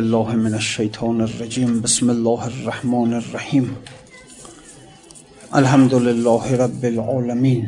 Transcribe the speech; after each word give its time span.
الله 0.00 0.36
من 0.36 0.54
الشیطان 0.54 1.20
الرجیم 1.20 1.80
بسم 1.80 2.10
الله 2.10 2.44
الرحمن 2.44 3.14
الرحیم. 3.14 3.76
الحمد 5.52 5.94
لله 5.94 6.56
رب 6.56 6.84
العالمین. 6.84 7.66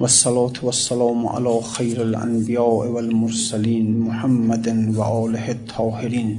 والصلاة 0.00 0.52
والسلام 0.62 1.26
على 1.26 1.60
خیر 1.72 2.00
الانبیاء 2.00 2.86
والمرسلین 2.94 3.98
محمد 4.00 4.68
و 4.96 5.02
آله 5.02 5.48
الطاهرین. 5.48 6.38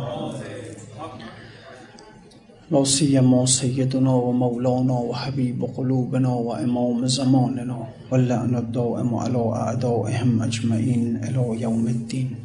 لا 2.71 2.83
سيما 2.83 3.45
سيدنا 3.45 4.13
ومولانا 4.15 4.93
وحبيب 4.93 5.63
قلوبنا 5.77 6.29
وإمام 6.29 7.07
زماننا 7.07 7.87
واللعن 8.11 8.55
الدائم 8.55 9.15
على 9.15 9.37
أعدائهم 9.37 10.41
أجمعين 10.43 11.19
إلى 11.23 11.61
يوم 11.61 11.87
الدين. 11.87 12.36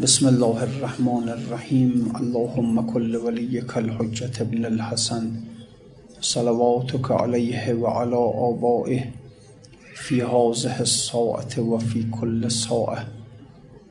بسم 0.00 0.28
الله 0.28 0.62
الرحمن 0.62 1.28
الرحيم. 1.28 2.12
اللهم 2.20 2.92
كل 2.92 3.16
وليك 3.16 3.78
الحجة 3.78 4.40
ابن 4.40 4.64
الحسن. 4.66 5.30
صلواتك 6.20 7.10
عليه 7.10 7.74
وعلى 7.74 8.20
آبائه 8.50 9.02
في 9.94 10.22
هذه 10.22 10.80
الساعة 10.80 11.54
وفي 11.58 12.02
كل 12.20 12.50
ساعة. 12.50 13.21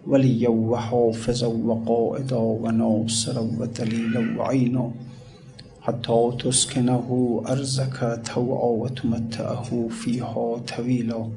وليا 0.08 0.50
وحافظا 0.50 1.48
وقائدا 1.48 2.36
وناصرا 2.36 3.40
ودليلا 3.60 4.38
وعينا. 4.38 4.92
حتى 5.82 6.32
تسكنه 6.40 7.42
أرزك 7.48 8.22
توعا 8.26 8.72
وتمتعه 8.82 9.88
فيها 9.90 10.58
طويلا 10.78 11.28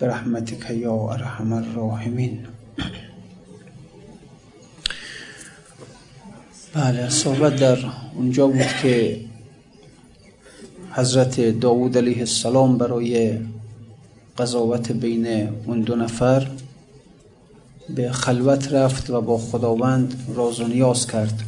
برحمتك 0.00 0.70
يا 0.70 1.12
أرحم 1.14 1.52
الراحمين. 1.52 2.46
بله 6.74 7.08
صحبت 7.08 7.56
در 7.56 7.78
اونجا 8.16 8.46
بود 8.46 8.72
که 8.82 9.20
حضرت 10.90 11.40
داوود 11.40 11.96
علیه 11.96 12.18
السلام 12.18 12.78
برای 12.78 13.38
قضاوت 14.38 14.92
بین 14.92 15.26
اون 15.66 15.80
دو 15.80 15.96
نفر 15.96 16.48
به 17.94 18.12
خلوت 18.12 18.72
رفت 18.72 19.10
و 19.10 19.20
با 19.20 19.38
خداوند 19.38 20.14
راز 20.36 20.60
و 20.60 20.66
نیاز 20.66 21.06
کرد. 21.06 21.42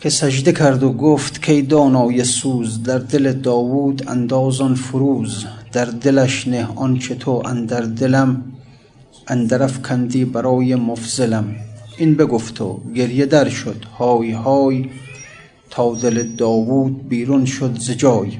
که 0.00 0.10
سجده 0.10 0.52
کرد 0.52 0.82
و 0.82 0.92
گفت 0.92 1.42
کی 1.42 1.62
دانای 1.62 2.24
سوز 2.24 2.82
در 2.82 2.98
دل 2.98 3.32
داوود 3.32 4.08
اندازان 4.08 4.74
فروز 4.74 5.44
در 5.72 5.84
دلش 5.84 6.48
نه 6.48 6.68
آنچه 6.76 7.14
تو 7.14 7.42
اندر 7.46 7.80
دلم 7.80 8.44
اندرف 9.28 9.82
کندی 9.82 10.24
برای 10.24 10.74
مفزلم 10.74 11.56
این 11.98 12.14
بگفت 12.14 12.60
و 12.60 12.80
گریه 12.94 13.26
در 13.26 13.48
شد 13.48 13.84
های 13.98 14.32
های 14.32 14.90
تا 15.70 15.94
دل 15.94 16.22
داوود 16.22 17.08
بیرون 17.08 17.44
شد 17.44 17.78
ز 17.78 17.90
جای. 17.90 18.38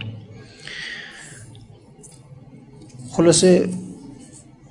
خلاصه 3.10 3.68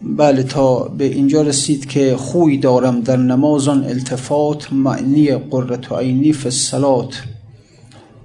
بله 0.06 0.44
تا 0.44 0.84
به 0.84 1.06
اینجا 1.06 1.42
رسید 1.42 1.86
که 1.86 2.16
خوی 2.17 2.58
دارم 2.58 3.02
در 3.02 3.17
نمازان 3.17 3.84
التفات 3.84 4.73
معنی 4.73 5.36
قررت 5.36 5.92
عینی 5.92 6.34
فی 6.34 6.45
الصلات. 6.45 7.23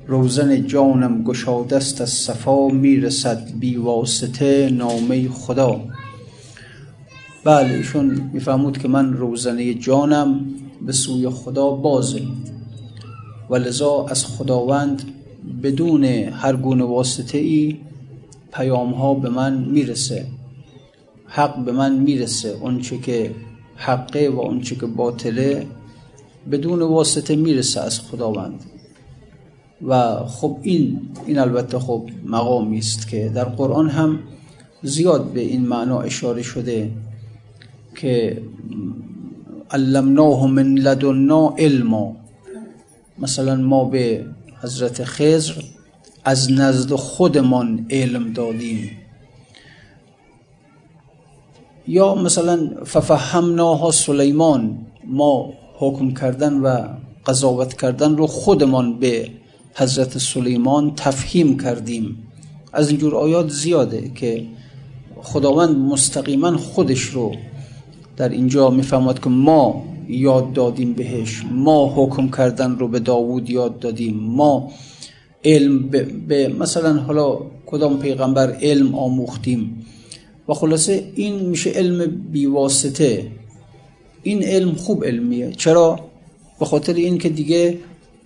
روزن 0.06 0.67
جانم 0.67 1.23
گشادست 1.23 2.01
از 2.01 2.11
صفا 2.11 2.69
می‌رسد 2.69 3.51
بی 3.61 3.77
واسطه 3.77 4.70
نامه 4.73 5.28
خدا. 5.28 5.81
بله 7.45 7.75
ایشون 7.75 8.31
میفهمود 8.33 8.78
که 8.78 8.89
من 8.89 9.12
روزنه 9.12 9.75
جانم 9.75 10.41
به 10.86 10.92
سوی 10.92 11.28
خدا 11.28 11.70
بازه. 11.70 12.23
و 13.51 13.57
لذا 13.57 14.07
از 14.11 14.27
خداوند 14.27 15.02
بدون 15.62 16.05
هر 16.05 16.57
گونه 16.57 16.85
واسطه 16.85 17.39
ای 17.39 17.77
پیام 18.52 18.92
ها 18.92 19.14
به 19.14 19.29
من 19.29 19.64
می‌رسه. 19.64 20.27
حق 21.33 21.64
به 21.64 21.73
من 21.73 21.98
می‌رسه 21.98 22.48
اونچه 22.61 22.98
که 22.98 23.35
حقه 23.77 24.29
و 24.29 24.41
اونچه 24.41 24.74
که 24.74 24.86
باطله 24.86 25.67
بدون 26.51 26.83
واسطه 26.83 27.36
می‌رسه 27.36 27.80
از 27.80 28.01
خداوند. 28.01 28.61
و 29.86 30.17
خب 30.27 30.58
این 30.63 31.01
این 31.27 31.39
البته 31.39 31.79
خب 31.79 32.08
مقامی 32.24 32.79
است 32.79 33.08
که 33.08 33.29
در 33.35 33.45
قرآن 33.45 33.89
هم 33.89 34.18
زیاد 34.83 35.33
به 35.33 35.41
این 35.41 35.67
معنا 35.67 36.01
اشاره 36.01 36.42
شده 36.42 36.91
که 37.97 38.42
علمناه 39.70 40.47
من 40.47 40.74
لدنا 40.74 41.55
علما. 41.58 42.17
مثلا 43.18 43.57
ما 43.57 43.85
به 43.85 44.24
حضرت 44.62 45.05
خضر 45.05 45.55
از 46.24 46.52
نزد 46.52 46.95
خودمان 46.95 47.86
علم 47.91 48.33
دادیم. 48.33 48.99
یا 51.90 52.14
مثلا 52.14 52.70
ففهمناها 52.84 53.90
سلیمان 53.90 54.78
ما 55.06 55.52
حکم 55.78 56.11
کردن 56.14 56.61
و 56.61 56.89
قضاوت 57.27 57.80
کردن 57.80 58.17
رو 58.17 58.27
خودمان 58.27 58.98
به 58.98 59.28
حضرت 59.74 60.18
سلیمان 60.18 60.92
تفهیم 60.96 61.58
کردیم. 61.58 62.17
از 62.73 62.89
اینجور 62.89 63.14
آیات 63.17 63.48
زیاده 63.48 64.11
که 64.14 64.46
خداوند 65.23 65.77
مستقیما 65.77 66.56
خودش 66.56 67.00
رو 67.00 67.33
در 68.17 68.29
اینجا 68.29 68.70
می‌فهمد 68.70 69.18
که 69.23 69.30
ما 69.30 69.84
یاد 70.08 70.52
دادیم 70.52 70.92
بهش 70.92 71.42
ما 71.50 71.92
حکم 71.96 72.29
کردن 72.29 72.79
رو 72.79 72.89
به 72.89 72.98
داوود 72.98 73.50
یاد 73.50 73.79
دادیم 73.79 74.17
ما 74.17 74.70
علم 75.45 75.89
به, 75.89 76.02
به 76.02 76.48
مثلا 76.48 77.00
حالا 77.00 77.39
کدام 77.67 77.98
پیغمبر 77.98 78.56
علم 78.62 78.95
آموختیم. 78.95 79.86
و 80.50 80.55
خلاصه 80.55 81.12
این 81.14 81.34
میشه 81.40 81.70
علم 81.70 82.22
بیواسطه. 82.33 83.27
این 84.22 84.42
علم 84.42 84.74
خوب 84.74 85.05
علمیه. 85.05 85.52
چرا؟ 85.52 86.00
به 86.61 86.64
خاطر 86.64 86.94
این 86.94 87.18
که 87.18 87.28
دیگه 87.28 87.78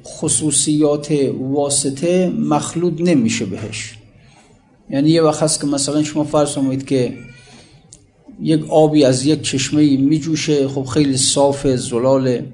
خصوصیات 0.05 1.13
واسطه 1.41 2.29
مخلوط 2.29 3.01
نمیشه 3.01 3.45
بهش. 3.45 3.95
یعنی 4.91 5.11
یه 5.11 5.23
وقت 5.23 5.43
هست 5.43 5.61
که 5.61 5.67
مثلا 5.67 6.03
شما 6.03 6.25
فرض 6.25 6.55
کنید 6.55 6.87
که 6.87 7.15
یک 8.43 8.65
آبی 8.69 9.05
از 9.05 9.27
یک 9.27 9.43
چشمه 9.43 9.97
میجوشه 9.97 10.69
خب 10.69 10.85
خیلی 10.85 11.17
صاف 11.17 11.67
زلاله. 11.67 12.47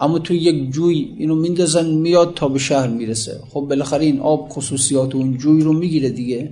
اما 0.00 0.18
تو 0.18 0.34
یک 0.34 0.70
جوی 0.70 1.14
اینو 1.18 1.34
میندازن 1.34 1.90
میاد 1.90 2.34
تا 2.34 2.48
به 2.48 2.58
شهر 2.58 2.88
می‌رسه. 2.88 3.40
خب 3.50 3.60
بالاخره 3.60 4.04
این 4.04 4.20
آب 4.20 4.48
خصوصیات 4.48 5.14
اون 5.14 5.38
جوی 5.38 5.62
رو 5.62 5.72
می‌گیره 5.72 6.10
دیگه. 6.10 6.50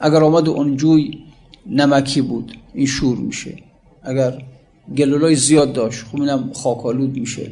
اگر 0.00 0.22
آمد 0.24 0.48
اون 0.48 0.76
جوی 0.76 1.18
نمکی 1.66 2.20
بود. 2.20 2.52
این 2.74 2.86
شور 2.86 3.18
میشه. 3.18 3.54
اگر 4.02 4.42
گلولای 4.96 5.34
زیاد 5.34 5.72
داشت 5.72 6.04
خب 6.04 6.20
اینم 6.20 6.50
خاکالود 6.52 7.16
میشه. 7.16 7.50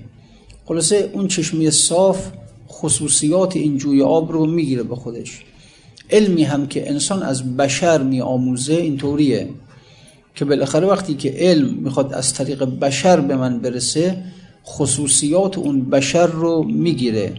خلاصه 0.67 1.11
اون 1.13 1.29
چشمی 1.29 1.71
صاف 1.71 2.31
خصوصیات 2.69 3.57
این 3.57 3.79
جوی 3.79 4.03
آب 4.03 4.33
رو 4.33 4.47
می‌گیره 4.47 4.83
به 4.83 4.97
خودش. 4.97 5.41
علمی 6.11 6.43
هم 6.43 6.67
که 6.67 6.91
انسان 6.91 7.23
از 7.23 7.57
بشر 7.57 8.03
می 8.03 8.21
آموزه 8.21 8.75
اینطوریه 8.75 9.49
که 10.35 10.45
بالاخره 10.45 10.87
وقتی 10.87 11.15
که 11.15 11.35
علم 11.39 11.75
می‌خواد 11.75 12.13
از 12.13 12.35
طریق 12.35 12.65
بشر 12.65 13.21
به 13.21 13.37
من 13.37 13.61
برسه 13.61 14.25
خصوصیات 14.67 15.59
اون 15.59 15.91
بشر 15.91 16.27
رو 16.27 16.63
می‌گیره. 16.63 17.35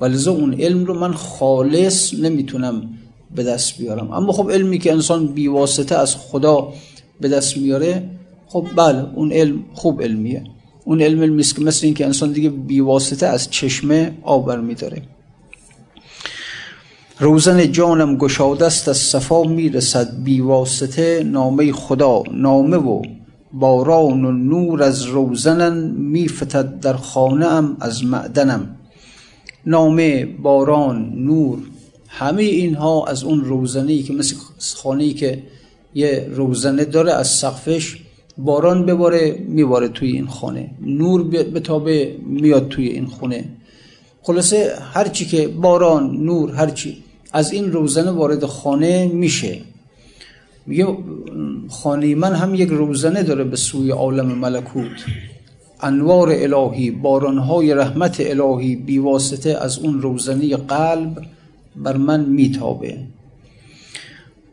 ولذا 0.00 0.32
اون 0.32 0.54
علم 0.54 0.84
رو 0.84 0.98
من 0.98 1.12
خالص 1.12 2.14
نمی‌تونم 2.14 2.98
به 3.34 3.42
دست 3.44 3.78
بیارم. 3.78 4.12
اما 4.12 4.32
خب 4.32 4.50
علمی 4.50 4.78
که 4.78 4.92
انسان 4.92 5.26
بیواسطه 5.26 5.94
از 5.94 6.16
خدا 6.16 6.72
به 7.20 7.28
دست 7.28 7.56
میاره 7.56 8.10
خب 8.46 8.66
بله 8.76 9.06
اون 9.14 9.32
علم 9.32 9.64
خوب 9.74 10.02
علمیه. 10.02 10.44
اون 10.84 11.02
علم 11.02 11.22
علمی 11.22 11.42
که 11.42 11.62
مثل 11.62 11.86
این 11.86 11.94
که 11.94 12.06
انسان 12.06 12.32
دیگه 12.32 12.50
بیواسطه 12.50 13.26
از 13.26 13.50
چشمه 13.50 14.12
آب 14.22 14.46
برمیداره 14.46 15.02
روزن 17.18 17.72
جانم 17.72 18.16
گشاده 18.16 18.66
است 18.66 18.88
از 18.88 18.96
صفا 18.96 19.42
می‌رسد 19.42 20.22
بیواسطه 20.22 21.24
نامه 21.24 21.72
خدا. 21.72 22.22
نامه 22.32 22.76
و 22.76 23.02
باران 23.52 24.24
و 24.24 24.32
نور 24.32 24.82
از 24.82 25.02
روزنن 25.02 25.90
میفتد 25.90 26.80
در 26.80 26.92
خانه 26.92 27.46
ام 27.46 27.76
از 27.80 28.04
معدنم. 28.04 28.76
نامه 29.66 30.24
باران 30.24 31.12
نور 31.16 31.58
همه 32.12 32.42
اینها 32.42 33.06
از 33.06 33.24
اون 33.24 33.44
روزنه 33.44 34.02
که 34.02 34.12
مثل 34.12 34.36
خانه 34.76 35.12
که 35.12 35.42
یه 35.94 36.28
روزنه 36.30 36.84
داره 36.84 37.12
از 37.12 37.28
سقفش 37.28 37.96
باران 38.38 38.86
بباره 38.86 39.44
میباره 39.48 39.88
توی 39.88 40.12
این 40.12 40.26
خانه. 40.26 40.70
نور 40.80 41.22
به 41.24 41.60
تابه 41.60 42.16
میاد 42.26 42.68
توی 42.68 42.88
این 42.88 43.06
خونه. 43.06 43.44
خلاصه 44.22 44.74
هرچی 44.92 45.24
که 45.24 45.48
باران 45.48 46.16
نور 46.16 46.50
هرچی 46.50 47.02
از 47.32 47.52
این 47.52 47.72
روزنه 47.72 48.10
وارد 48.10 48.44
خانه 48.44 49.08
میشه. 49.08 49.58
میگه 50.66 50.86
خانه 51.68 52.14
من 52.14 52.34
هم 52.34 52.54
یک 52.54 52.68
روزنه 52.68 53.22
داره 53.22 53.44
به 53.44 53.56
سوی 53.56 53.90
عالم 53.90 54.26
ملکوت. 54.26 55.04
انوار 55.80 56.28
الهی 56.32 56.90
بارانهای 56.90 57.74
رحمت 57.74 58.16
الهی 58.20 58.76
بیواسطه 58.76 59.58
از 59.60 59.78
اون 59.78 60.02
روزنه 60.02 60.56
قلب 60.56 61.22
بر 61.76 61.96
من 61.96 62.24
میتابه. 62.24 62.98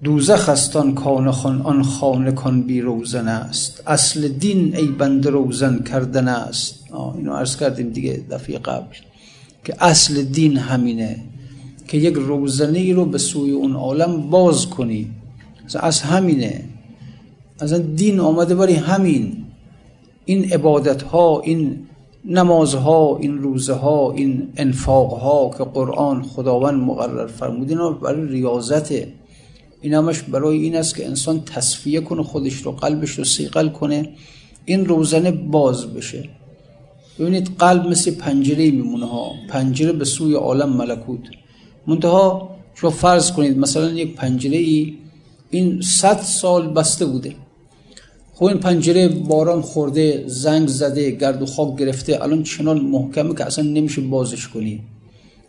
دوزخ 0.03 0.49
استان 0.49 0.95
کان 0.95 1.31
خان 1.31 1.61
آن 1.61 1.83
خانه 1.83 2.31
کان 2.31 2.61
بی 2.61 2.81
روزن 2.81 3.27
است. 3.27 3.83
اصل 3.87 4.27
دین 4.27 4.75
ای 4.75 4.87
بند 4.87 5.27
روزن 5.27 5.83
کردن 5.83 6.27
است. 6.27 6.83
اینو 7.17 7.33
عرض 7.33 7.57
کردیم 7.57 7.89
دیگه 7.89 8.23
دفعه 8.31 8.57
قبل 8.57 8.95
که 9.63 9.75
اصل 9.79 10.23
دین 10.23 10.57
همینه 10.57 11.19
که 11.87 11.97
یک 11.97 12.13
روزنه 12.13 12.79
ای 12.79 12.93
رو 12.93 13.05
به 13.05 13.17
سوی 13.17 13.51
اون 13.51 13.75
عالم 13.75 14.29
باز 14.29 14.67
کنی. 14.67 15.11
از 15.75 16.01
همینه. 16.01 16.63
از 17.59 17.73
دین 17.95 18.19
آمده 18.19 18.55
برای 18.55 18.73
همین. 18.73 19.45
این 20.25 20.53
عبادت 20.53 21.01
ها 21.01 21.41
این 21.41 21.86
نمازها 22.27 23.18
این 23.21 23.38
روزه 23.38 23.74
ها 23.74 24.12
این 24.12 24.47
انفاق 24.57 25.13
ها 25.13 25.51
که 25.57 25.63
قرآن 25.63 26.24
خداوند 26.24 26.83
مقرر 26.83 27.27
فرمود 27.27 27.69
اینا 27.69 27.91
برای 27.91 28.27
ریاضته 28.27 29.13
این 29.81 29.94
همش 29.94 30.21
برای 30.21 30.57
این 30.57 30.75
است 30.75 30.95
که 30.95 31.06
انسان 31.06 31.44
تصفیه 31.44 32.01
کنه 32.01 32.24
خودش 32.24 32.53
رو 32.53 32.71
قلبش 32.71 33.12
رو 33.12 33.24
سیقل 33.24 33.69
کنه 33.69 34.09
این 34.65 34.85
روزنه 34.85 35.31
باز 35.31 35.94
بشه. 35.94 36.29
ببینید 37.19 37.51
قلب 37.59 37.88
مثل 37.88 38.12
پنجره 38.12 38.71
میمونه 38.71 39.06
ها. 39.06 39.31
پنجره 39.50 39.91
به 39.91 40.06
سوی 40.06 40.33
عالم 40.33 40.69
ملکوت. 40.69 41.19
منتها 41.88 42.50
شما 42.75 42.89
فرض 42.89 43.31
کنید 43.31 43.57
مثلا 43.57 43.89
یک 43.89 44.15
پنجره 44.15 44.57
ای 44.57 44.97
این 45.50 45.81
صد 45.81 46.18
سال 46.18 46.73
بسته 46.73 47.06
بوده. 47.06 47.35
خب 48.39 48.45
این 48.45 48.57
پنجره 48.57 49.07
باران 49.07 49.61
خورده 49.61 50.23
زنگ 50.27 50.67
زده 50.67 51.11
گرد 51.11 51.41
و 51.41 51.45
خاک 51.45 51.77
گرفته 51.77 52.23
الان 52.23 52.43
چنان 52.43 52.81
محکمه 52.81 53.35
که 53.35 53.45
اصلا 53.45 53.65
نمیشه 53.65 54.01
بازش 54.01 54.47
کنی. 54.47 54.81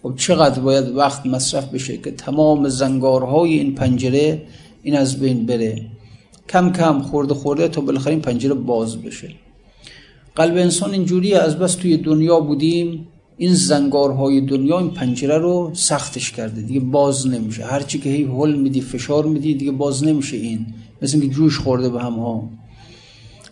خب 0.02 0.12
چقدر 0.17 0.61
باید 0.61 0.88
وقت 0.88 1.26
مصرف 1.26 1.69
بشه 1.69 1.96
که 1.96 2.11
تمام 2.11 2.69
زنگارهای 2.69 3.58
این 3.58 3.75
پنجره 3.75 4.43
این 4.82 4.96
از 4.96 5.20
بین 5.20 5.46
بره؟ 5.46 5.87
کم 6.49 6.73
کم 6.73 7.02
خورده 7.02 7.35
خورده 7.35 7.69
تا 7.69 7.81
بالاخره 7.81 8.12
این 8.12 8.23
پنجره 8.23 8.55
باز 8.55 8.96
بشه. 9.02 9.31
قلب 10.37 10.56
انسان 10.56 10.93
اینجوریه 10.93 11.38
از 11.38 11.58
بس 11.58 11.75
توی 11.75 11.96
دنیا 11.96 12.40
بودیم 12.40 13.08
این 13.37 13.55
زنگارهای 13.55 14.40
دنیا 14.40 14.79
این 14.79 14.90
پنجره 14.90 15.38
رو 15.38 15.70
سختش 15.73 16.32
کرده 16.32 16.62
دیگه 16.62 16.81
باز 16.81 17.26
نمیشه. 17.26 17.64
هرچی 17.64 17.99
که 17.99 18.11
هی 18.11 18.25
هل 18.25 18.55
میدی 18.55 18.81
فشار 18.81 19.26
میدی 19.26 19.55
دیگه 19.55 19.73
باز 19.73 20.05
نمیشه 20.05 20.37
این. 20.37 20.67
مثل 21.02 21.20
اینکه 21.20 21.35
جوش 21.35 21.58
خورده 21.58 21.88
به 21.88 22.00
هم 22.00 22.12
ها 22.12 22.49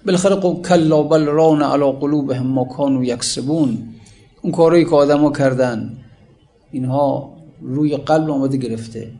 بالاخره 0.06 0.37
کلا 0.62 1.03
بل 1.03 1.25
ران 1.25 1.62
علی 1.62 1.93
قلوبهم 2.00 2.47
ما 2.47 2.64
کانوا 2.64 3.05
یکسبون. 3.05 3.79
اون 4.43 4.53
کارهایی 4.53 4.85
که 4.85 4.91
آدما 4.91 5.32
کردن 5.32 5.97
اینها 6.73 7.32
روی 7.61 7.97
قلب 7.97 8.31
آمده 8.31 8.56
گرفته. 8.56 9.12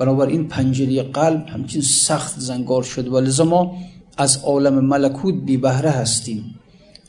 این 0.00 0.48
پنجره 0.48 1.02
قلب 1.02 1.48
همچین 1.48 1.82
سخت 1.82 2.40
زنگار 2.40 2.82
شده. 2.82 3.10
و 3.10 3.18
لذا 3.18 3.44
ما 3.44 3.76
از 4.16 4.44
عالم 4.44 4.84
ملکوت 4.84 5.34
بی 5.34 5.56
بهره 5.56 5.90
هستیم. 5.90 6.54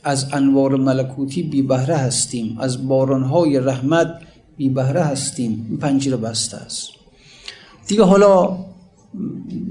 از 0.04 0.26
انوار 0.32 0.76
ملکوتی 0.76 1.42
بی 1.42 1.62
بهره 1.62 1.96
هستیم. 1.96 2.56
از 2.60 2.88
بارانهای 2.88 3.60
رحمت 3.60 4.14
بی 4.56 4.68
بهره 4.68 5.02
هستیم. 5.02 5.66
این 5.70 5.78
پنجره 5.78 6.16
بسته 6.16 6.56
است. 6.56 6.88
دیگه 7.86 8.04
حالا 8.04 8.56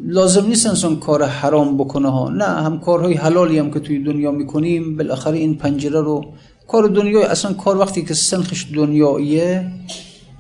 لازم 0.06 0.46
نیست 0.46 0.68
انسان 0.68 1.00
کار 1.00 1.24
حرام 1.24 1.78
بکنه 1.78 2.12
ها. 2.12 2.30
نه 2.30 2.46
هم 2.46 2.80
کارهای 2.80 3.14
حلالی 3.14 3.60
هم 3.60 3.72
که 3.72 3.80
توی 3.80 4.04
دنیا 4.04 4.32
می‌کنیم 4.32 4.98
بالاخره 4.98 5.38
این 5.38 5.58
پنجره 5.58 6.02
رو 6.02 6.26
کار 6.68 6.88
دنیای 6.88 7.24
اصلا 7.24 7.54
کار 7.54 7.78
وقتی 7.78 8.02
که 8.02 8.14
سنخش 8.14 8.68
دنیاییه 8.76 9.72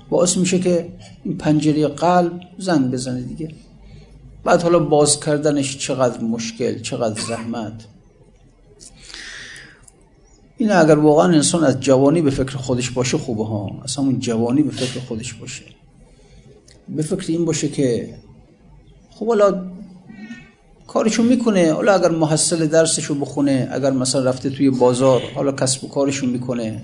باعث 0.09 0.38
میشه 0.38 0.59
که 0.59 0.89
این 1.23 1.38
پنجره 1.38 1.88
قلب 1.88 2.41
زنگ 2.57 2.91
بزنه 2.91 3.21
دیگه. 3.21 3.50
بعد 4.44 4.61
حالا 4.61 4.79
باز 4.79 5.19
کردنش 5.19 5.77
چقدر 5.77 6.21
مشکل 6.21 6.81
چقدر 6.81 7.21
زحمت. 7.21 7.85
این 10.57 10.71
اگر 10.71 10.95
واقعا 10.97 11.25
انسان 11.25 11.63
از 11.63 11.79
جوانی 11.79 12.21
به 12.21 12.29
فکر 12.29 12.57
خودش 12.57 12.91
باشه 12.91 13.17
خوبه 13.17 13.45
ها. 13.45 13.81
اصلا 13.83 14.06
اون 14.06 14.19
جوانی 14.19 14.63
به 14.63 14.71
فکر 14.71 14.99
خودش 14.99 15.33
باشه. 15.33 15.63
به 16.89 17.01
فکر 17.01 17.31
این 17.31 17.45
باشه 17.45 17.69
که 17.69 18.13
خب 19.23 19.29
حالا 19.29 19.61
کارشو 20.87 21.23
می‌کنه. 21.23 21.73
حالا 21.73 21.93
اگر 21.93 22.09
محصل 22.09 22.67
درسشو 22.67 23.15
بخونه 23.15 23.69
اگر 23.71 23.91
مثلا 23.91 24.23
رفته 24.23 24.49
توی 24.49 24.69
بازار 24.69 25.21
حالا 25.35 25.51
کسب 25.51 25.83
و 25.83 25.87
کارشو 25.87 26.25
می‌کنه. 26.25 26.81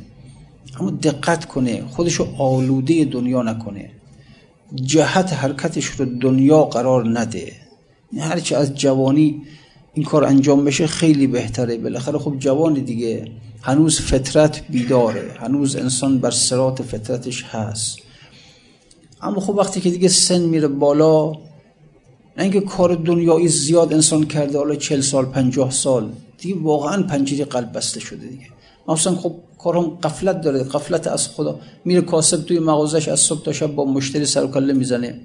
اما 0.80 0.92
دقت 0.92 1.46
کنه 1.46 1.84
خودشو 1.90 2.28
آلوده 2.38 3.06
دنیا 3.06 3.42
نکنه. 3.44 3.90
جهت 4.76 5.34
حرکتش 5.34 5.86
رو 5.86 6.06
دنیا 6.06 6.64
قرار 6.64 7.20
نده. 7.20 7.54
هرچی 8.20 8.56
از 8.56 8.76
جوانی 8.76 9.42
این 9.94 10.06
کار 10.06 10.24
انجام 10.24 10.66
بشه 10.66 10.88
خیلی 10.88 11.28
بهتره. 11.28 11.78
بالاخره 11.78 12.20
خب 12.20 12.40
جوانی 12.40 12.82
دیگه. 12.82 13.32
هنوز 13.62 14.00
فطرت 14.02 14.68
بیداره. 14.70 15.32
هنوز 15.40 15.76
انسان 15.76 16.20
بر 16.20 16.32
سرات 16.32 16.82
فطرتش 16.82 17.44
هست. 17.44 18.00
اما 19.22 19.40
خب 19.40 19.56
وقتی 19.56 19.82
که 19.82 19.90
دیگه 19.90 20.08
سن 20.08 20.42
میره 20.42 20.68
بالا 20.68 21.49
اینکه 22.44 22.62
کار 22.62 22.96
دنیایی 22.96 23.48
زیاد 23.48 23.94
انسان 23.94 24.26
کرده 24.26 24.58
حالا 24.58 24.76
چل 24.76 25.02
سال 25.02 25.26
پنجاه 25.26 25.72
سال. 25.72 26.12
دیگه 26.38 26.56
واقعا 26.62 27.04
پنجره 27.04 27.46
قلب 27.46 27.74
بسته 27.74 28.00
شده 28.00 28.28
دیگه. 28.28 28.46
مثلا 28.88 29.16
خب 29.16 29.36
کارم 29.58 29.90
قفلت 29.90 30.42
داره 30.42 30.64
قفلت 30.64 31.08
از 31.08 31.28
خدا. 31.28 31.60
میره 31.86 32.02
کاسب 32.02 32.46
توی 32.46 32.60
مغازش 32.60 33.08
از 33.08 33.20
صبح 33.20 33.44
تا 33.44 33.54
شب 33.54 33.76
با 33.76 33.86
مشتری 33.86 34.26
سر 34.26 34.48
کله 34.48 34.74
می‌زنه. 34.74 35.20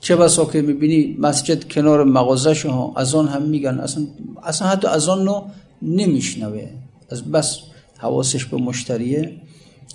چه 0.00 0.16
بسا 0.16 0.44
که 0.44 0.62
می‌بینی 0.62 1.16
مسجد 1.18 1.68
کنار 1.68 2.04
مغازش 2.04 2.66
ها 2.66 2.92
از 2.96 3.14
آن 3.14 3.28
هم 3.28 3.42
میگن. 3.42 3.78
اصلا 3.78 4.06
اصلا 4.42 4.68
حتی 4.68 4.88
از 4.88 5.08
آن 5.08 5.24
نو 5.24 5.42
نمیشنوه. 5.82 6.68
از 7.10 7.24
بس 7.24 7.58
حواسش 7.98 8.44
به 8.44 8.56
مشتریه. 8.56 9.32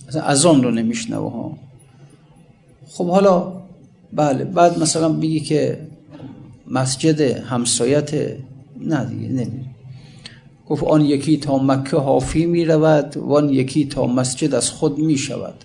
اصلا 0.08 0.22
از 0.22 0.46
آن 0.46 0.64
رو 0.64 0.72
نمیشنوه 0.72 1.32
ها. 1.32 1.58
خب 2.88 3.08
حالا 3.08 3.54
بله 4.14 4.44
بعد 4.44 4.80
مثلا 4.80 5.10
بگی 5.10 5.40
که 5.40 5.80
مسجد 6.74 7.22
همسایت 7.22 8.14
نه 8.80 9.06
دیگه 9.06 9.28
نمی 9.28 9.66
گفت 10.70 10.84
آن 10.84 11.02
یکی 11.06 11.38
تا 11.38 11.58
مکه 11.58 11.98
حافی 11.98 12.46
می 12.46 12.66
رود 12.66 13.18
و 13.18 13.34
آن 13.34 13.50
یکی 13.50 13.86
تا 13.86 14.08
مسجد 14.08 14.54
از 14.56 14.70
خود 14.70 14.98
می 14.98 15.18
شود 15.18 15.56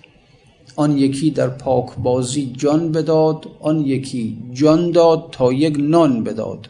آن 0.75 0.97
یکی 0.97 1.31
در 1.31 1.47
پاک 1.47 1.95
بازی 1.95 2.53
جان 2.57 2.91
بداد 2.91 3.47
آن 3.59 3.79
یکی 3.85 4.37
جان 4.53 4.91
داد 4.91 5.29
تا 5.31 5.53
یک 5.53 5.77
نان 5.79 6.23
بداد. 6.23 6.69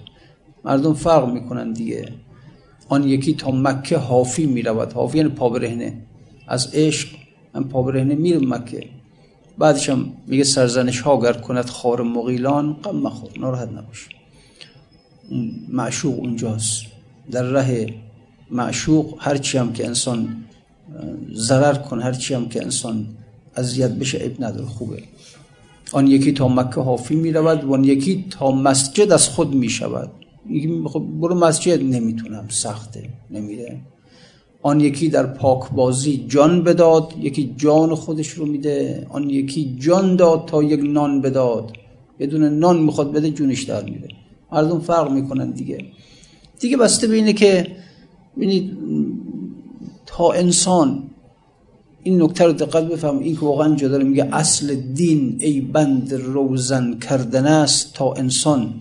مردم 0.65 0.93
فرق 0.93 1.33
می‌کنن 1.33 1.73
دیگه. 1.73 2.13
آن 2.89 3.07
یکی 3.07 3.33
تا 3.33 3.51
مکه 3.51 3.97
حافی 3.97 4.45
می 4.45 4.61
رود 4.61 4.93
حافی 4.93 5.17
یعنی 5.17 5.29
پا 5.29 5.49
برهنه 5.49 5.93
از 6.47 6.69
عشق 6.73 7.09
من 7.53 7.63
پا 7.63 7.81
برهنه 7.81 8.15
میره 8.15 8.39
مکه. 8.39 8.87
بعدش 9.57 9.89
هم 9.89 10.13
میگه 10.27 10.43
سرزنش 10.43 10.99
ها 11.01 11.21
گر 11.21 11.33
کند 11.33 11.65
خار 11.65 12.01
مغیلان 12.01 12.73
غم 12.73 12.95
مخور 12.95 13.31
ناراحت 13.39 13.69
نباش. 13.69 14.09
معشوق 15.69 16.19
اونجاست. 16.19 16.85
در 17.31 17.43
ره 17.43 17.93
معشوق 18.51 19.15
هرچی 19.19 19.57
هم 19.57 19.73
که 19.73 19.85
انسان 19.85 20.45
ضرر 21.33 21.73
کن 21.73 22.01
هرچی 22.01 22.33
هم 22.33 22.49
که 22.49 22.63
انسان 22.63 23.07
اذیت 23.55 23.91
بشه 23.91 24.17
عیب 24.17 24.43
نداره 24.43 24.65
خوبه. 24.65 25.03
آن 25.91 26.07
یکی 26.07 26.31
تا 26.31 26.47
مکه 26.47 26.81
حافی 26.81 27.15
می 27.15 27.31
رود 27.31 27.63
و 27.63 27.73
آن 27.73 27.83
یکی 27.83 28.25
تا 28.29 28.51
مسجد 28.51 29.11
از 29.11 29.29
خود 29.29 29.55
می 29.55 29.69
شود 29.69 30.11
خب 30.87 31.03
برو 31.19 31.35
مسجد 31.35 31.83
نمی‌تونم 31.83 32.45
سخته 32.49 33.09
نمیره. 33.31 33.81
آن 34.61 34.79
یکی 34.79 35.09
در 35.09 35.25
پاک 35.25 35.71
بازی 35.71 36.25
جان 36.27 36.63
بداد 36.63 37.13
یکی 37.19 37.53
جان 37.57 37.95
خودش 37.95 38.29
رو 38.29 38.45
میده. 38.45 39.07
آن 39.09 39.29
یکی 39.29 39.75
جان 39.79 40.15
داد 40.15 40.45
تا 40.45 40.63
یک 40.63 40.79
نان 40.83 41.21
بداد. 41.21 41.77
بدون 42.19 42.43
نان 42.59 42.81
می‌خواد 42.81 43.11
بده 43.11 43.31
جونش 43.31 43.63
در 43.63 43.83
میده 43.83 44.07
مردم 44.51 44.79
فرق 44.79 45.11
می‌کنن 45.11 45.51
دیگه. 45.51 45.85
دیگه 46.59 46.77
بسته 46.77 47.07
به 47.07 47.15
اینه 47.15 47.33
که 47.33 47.75
ببینید 48.37 48.77
تا 50.05 50.31
انسان 50.31 51.09
این 52.03 52.21
نکته 52.21 52.43
رو 52.43 52.53
دقت 52.53 52.83
بفهم 52.83 53.19
این 53.19 53.35
که 53.35 53.41
واقعا 53.41 53.75
جا 53.75 53.87
داره 53.87 54.03
میگه 54.03 54.29
اصل 54.31 54.75
دین 54.75 55.37
ای 55.39 55.61
بند 55.61 56.13
روزن 56.13 56.99
کردن 56.99 57.45
است 57.45 57.93
تا 57.93 58.13
انسان. 58.13 58.73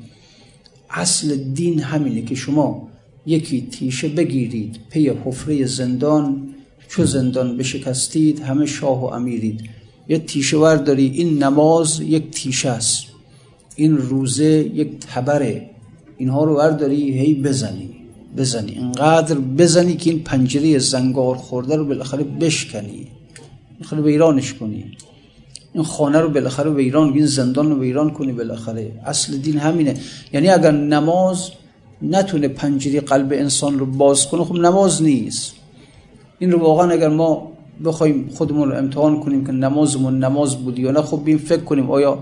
اصل 0.91 1.37
دین 1.37 1.81
همینه 1.81 2.23
که 2.23 2.35
شما 2.35 2.89
یکی 3.27 3.61
تیشه 3.61 4.09
بگیرید 4.09 4.77
پی 4.91 5.09
حفره 5.09 5.67
زندان 5.67 6.55
چو 6.89 7.05
زندان 7.05 7.57
بشکستید 7.57 8.41
همه 8.41 8.67
شاه 8.67 9.03
و 9.03 9.05
امیرید. 9.05 9.61
یه 10.09 10.19
تیشه 10.19 10.57
ور 10.57 10.77
داری 10.77 11.07
این 11.07 11.43
نماز 11.43 12.01
یک 12.01 12.31
تیشه 12.31 12.69
است. 12.69 13.07
این 13.79 13.97
روزه 13.99 14.45
یک 14.45 14.99
تبره 15.01 15.71
اینها 16.17 16.45
رو 16.45 16.57
برداری 16.57 17.19
هی 17.19 17.35
بزنی 17.35 17.91
بزنی. 18.37 18.73
اینقدر 18.73 19.35
بزنی 19.35 19.97
که 19.97 20.11
این 20.11 20.23
پنجره 20.23 20.79
زنگار 20.79 21.37
خورده 21.37 21.77
رو 21.77 21.85
بالاخره 21.85 22.25
بشکنی. 22.25 23.07
بالاخره 23.75 24.01
ویرانش 24.01 24.55
کنی. 24.55 24.85
این 25.75 25.85
خانه 25.85 26.19
رو 26.21 26.31
بالاخره 26.31 26.71
ویران 26.71 27.13
این 27.13 27.27
زندان 27.27 27.71
رو 27.71 27.81
ویران 27.81 28.11
کنی 28.11 28.33
بالاخره. 28.33 28.93
اصل 29.07 29.37
دین 29.37 29.59
همینه. 29.59 29.95
یعنی 30.33 30.49
اگر 30.49 30.71
نماز 30.71 31.51
نتونه 32.03 32.49
پنجره 32.49 33.01
قلب 33.01 33.33
انسان 33.33 33.79
رو 33.79 33.87
باز 33.87 34.27
کنه 34.29 34.45
خب 34.45 34.55
نماز 34.55 35.03
نیست. 35.03 35.53
این 36.39 36.53
رو 36.53 36.59
واقعا 36.59 36.91
اگر 36.91 37.09
ما 37.09 37.53
بخوایم 37.85 38.31
خودمون 38.35 38.69
رو 38.69 38.79
امتحان 38.79 39.21
کنیم 39.21 39.47
که 39.47 39.53
نمازمون 39.53 40.25
نماز 40.25 40.57
بود 40.57 40.79
یا 40.79 40.91
نه 40.91 41.03
خب 41.03 41.21
بیم 41.25 41.39
فکر 41.39 41.61
کنیم 41.61 41.91
آیا 41.91 42.19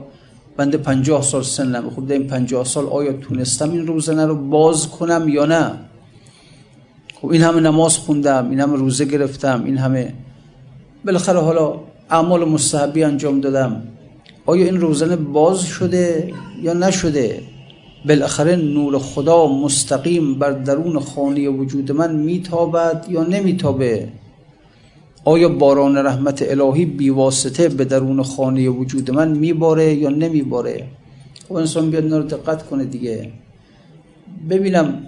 بنده 0.56 0.78
پنجاه 0.78 1.22
سال 1.22 1.42
سنم 1.42 1.90
خب 1.90 2.06
در 2.06 2.14
این 2.14 2.26
پنجاه 2.26 2.64
سال 2.64 2.86
آیا 2.86 3.12
تونستم 3.12 3.70
این 3.70 3.86
روزنه 3.86 4.26
رو 4.26 4.34
باز 4.34 4.88
کنم 4.88 5.28
یا 5.28 5.44
نه؟ 5.44 5.72
خب 7.20 7.28
این 7.28 7.42
همه 7.42 7.60
نماز 7.60 7.98
خوندم 7.98 8.50
این 8.50 8.60
همه 8.60 8.76
روزه 8.76 9.04
گرفتم 9.04 9.64
این 9.64 9.78
همه 9.78 10.12
بالاخره 11.04 11.40
حالا 11.40 11.75
اعمال 12.10 12.48
مستحبی 12.48 13.04
انجام 13.04 13.40
دادم. 13.40 13.82
آیا 14.46 14.64
این 14.64 14.80
روزنه 14.80 15.16
باز 15.16 15.62
شده 15.62 16.32
یا 16.62 16.72
نشده؟ 16.72 17.42
بالاخره 18.08 18.56
نور 18.56 18.98
خدا 18.98 19.46
مستقیم 19.46 20.34
بر 20.34 20.50
درون 20.50 21.00
خانه 21.00 21.48
وجود 21.48 21.92
من 21.92 22.16
میتابد 22.16 23.06
یا 23.08 23.22
نمیتابه؟ 23.22 24.08
آیا 25.26 25.49
باران 25.49 25.97
رحمت 25.97 26.42
الهی 26.42 26.85
بیواسطه 26.85 27.68
به 27.68 27.85
درون 27.85 28.23
خانه 28.23 28.68
وجود 28.68 29.11
من 29.11 29.28
میباره 29.28 29.95
یا 29.95 30.09
نمیباره؟ 30.09 30.87
خب 31.49 31.54
انسان 31.54 31.90
بیاد 31.90 32.12
رو 32.12 32.23
دقت 32.23 32.66
کنه 32.66 32.85
دیگه. 32.85 33.33
ببینم 34.50 35.06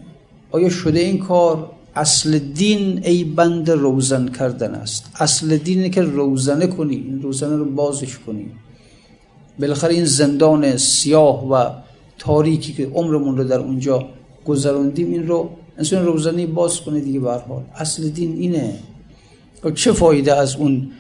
آیا 0.51 0.69
شده 0.69 0.99
این 1.01 1.19
کار؟ 1.19 1.71
اصل 1.97 2.39
دین 2.39 3.01
ای 3.05 3.25
بند 3.25 3.71
روزن 3.71 4.29
کردن 4.29 4.75
است. 4.75 5.11
اصل 5.21 5.57
دینه 5.57 5.89
که 5.89 6.03
روزنه 6.03 6.67
کنی 6.67 6.97
این 6.97 7.23
روزنه 7.23 7.57
رو 7.57 7.65
بازش 7.65 8.19
کنی. 8.19 8.47
بالاخره 9.61 9.95
این 9.95 10.05
زندان 10.05 10.77
سیاه 10.77 11.49
و 11.53 11.71
تاریکی 12.19 12.73
که 12.73 12.87
عمرمون 12.87 13.37
رو 13.37 13.45
در 13.45 13.59
اونجا 13.59 14.09
گذروندیم 14.47 15.13
این 15.13 15.27
رو 15.27 15.51
انسان 15.77 16.07
روزنه 16.07 16.47
باز 16.47 16.81
کنه 16.81 17.01
دیگه 17.01 17.21
به 17.21 17.31
حال. 17.31 17.63
اصل 17.75 18.09
دین 18.09 18.37
اینه. 18.37 18.75
چه 19.75 19.93
فایده 19.93 20.35
از 20.35 20.57
اون 20.57 20.91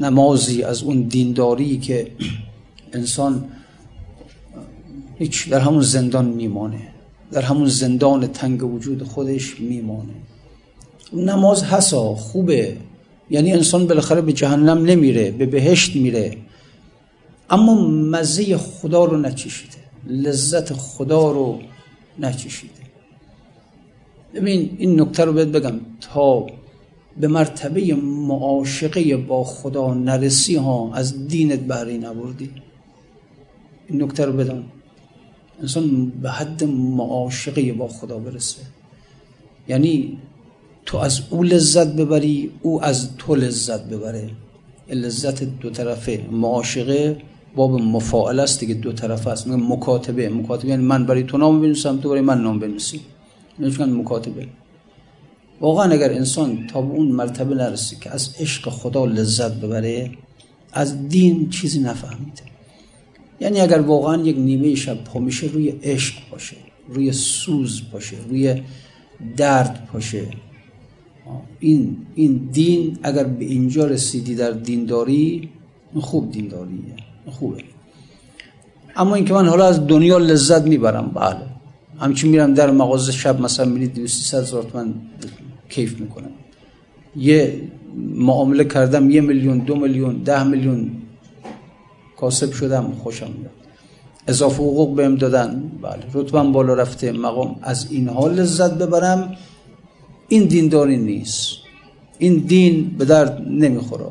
نمازی 0.00 0.62
از 0.62 0.82
اون 0.82 1.02
دینداری 1.02 1.78
که 1.78 2.10
انسان 2.92 3.44
هیچ 5.18 5.48
در 5.48 5.60
همون 5.60 5.82
زندان 5.82 6.24
میمانه 6.24 6.88
در 7.32 7.42
همون 7.42 7.68
زندان 7.68 8.26
تنگ 8.26 8.64
وجود 8.64 9.02
خودش 9.02 9.60
میمانه؟ 9.60 10.14
نماز 11.12 11.62
هسا 11.62 12.14
خوبه. 12.14 12.76
یعنی 13.30 13.52
انسان 13.52 13.86
بالاخره 13.86 14.20
به 14.20 14.32
جهنم 14.32 14.84
نمیره 14.84 15.30
به 15.30 15.46
بهشت 15.46 15.96
میره. 15.96 16.36
اما 17.50 17.88
مزه 17.88 18.56
خدا 18.56 19.04
رو 19.04 19.16
نچشیده 19.16 19.76
لذت 20.06 20.72
خدا 20.72 21.32
رو 21.32 21.60
نچشیده. 22.18 22.72
ببین 24.34 24.76
این 24.78 25.00
نکته 25.00 25.24
رو 25.24 25.32
بهت 25.32 25.48
بگم. 25.48 25.80
تا 26.00 26.46
به 27.20 27.28
مرتبه 27.28 27.94
معاشقه 27.94 29.16
با 29.16 29.44
خدا 29.44 29.94
نرسی 29.94 30.56
ها 30.56 30.94
از 30.94 31.28
دینت 31.28 31.60
بهره 31.60 31.96
نبردی. 31.96 32.50
این 33.88 34.02
نکته 34.02 34.24
رو 34.24 34.32
بدان. 34.32 34.64
انسان 35.60 36.06
به 36.22 36.30
حد 36.30 36.64
معاشقه 36.64 37.72
با 37.72 37.88
خدا 37.88 38.18
برسه. 38.18 38.62
یعنی 39.68 40.18
تو 40.86 40.98
از 40.98 41.20
او 41.30 41.42
لذت 41.42 41.86
ببری 41.86 42.50
او 42.62 42.84
از 42.84 43.16
تو 43.16 43.34
لذت 43.34 43.88
ببره. 43.88 44.30
لذت 44.90 45.42
دو 45.42 45.70
طرفه. 45.70 46.26
معاشقه 46.30 47.16
باب 47.56 47.80
مفاعل 47.80 48.40
است 48.40 48.60
دیگه 48.60 48.74
دو 48.74 48.92
طرف 48.92 49.26
است. 49.26 49.48
مکاتبه. 49.48 50.28
مکاتبه 50.28 50.68
یعنی 50.68 50.82
من 50.82 51.06
برای 51.06 51.22
تو 51.22 51.38
نام 51.38 51.60
بنویسم 51.60 51.96
تو 51.96 52.08
برای 52.08 52.20
من 52.20 52.42
نام 52.42 52.58
بنویسی. 52.58 53.00
یعنی 53.58 53.92
مکاتبه. 53.92 54.48
واقعا 55.60 55.92
اگر 55.92 56.12
انسان 56.12 56.66
تا 56.66 56.82
به 56.82 56.92
اون 56.92 57.08
مرتبه 57.08 57.54
نرسه 57.54 57.96
که 57.96 58.10
از 58.10 58.34
عشق 58.40 58.68
خدا 58.70 59.04
لذت 59.04 59.52
ببره 59.52 60.10
از 60.72 61.08
دین 61.08 61.50
چیزی 61.50 61.80
نفهمیده. 61.80 62.42
یعنی 63.40 63.60
اگر 63.60 63.80
واقعا 63.80 64.22
یک 64.22 64.36
نیمه 64.38 64.74
شب 64.74 65.04
پا 65.04 65.20
روی 65.52 65.68
عشق 65.68 66.14
باشه 66.30 66.56
روی 66.88 67.12
سوز 67.12 67.82
باشه 67.92 68.16
روی 68.28 68.62
درد 69.36 69.88
باشه. 69.92 70.26
این 71.60 71.96
این 72.14 72.48
دین 72.52 72.98
اگر 73.02 73.24
به 73.24 73.44
اینجا 73.44 73.86
رسیدی 73.86 74.34
در 74.34 74.50
دینداری 74.50 75.48
خوب 76.00 76.32
دینداریه 76.32 76.96
خوبه. 77.26 77.64
اما 78.96 79.14
اینکه 79.14 79.34
من 79.34 79.48
حالا 79.48 79.66
از 79.66 79.86
دنیا 79.86 80.18
لذت 80.18 80.62
می‌برم 80.62 81.10
بله. 81.14 81.56
همچین 82.00 82.30
میرم 82.30 82.54
در 82.54 82.70
مغازه 82.70 83.12
شب 83.12 83.40
مثلا 83.40 83.66
میرید 83.66 83.94
200 83.94 84.34
هزار 84.34 84.62
تومن 84.62 84.94
کیف 85.68 86.00
می‌کنم. 86.00 86.30
یه 87.16 87.60
معامله 87.96 88.64
کردم 88.64 89.10
یه 89.10 89.20
میلیون 89.20 89.58
دو 89.58 89.76
میلیون 89.76 90.16
ده 90.16 90.44
میلیون. 90.44 90.90
کاسب 92.16 92.52
شدم 92.52 92.92
خوشم 93.02 93.30
میاد 93.38 93.50
اضافه 94.28 94.62
حقوق 94.62 94.96
بهم 94.96 95.14
دادن. 95.14 95.70
بله 95.82 96.02
رتبم 96.14 96.52
بالا 96.52 96.74
رفته. 96.74 97.12
مقام 97.12 97.56
از 97.62 97.86
اینها 97.90 98.28
لذت 98.28 98.78
ببرم. 98.78 99.36
این 100.28 100.44
دینداری 100.44 100.96
نیست. 100.96 101.52
این 102.18 102.36
دین 102.36 102.96
به 102.98 103.04
درد 103.04 103.42
نمی‌خوره 103.50 104.04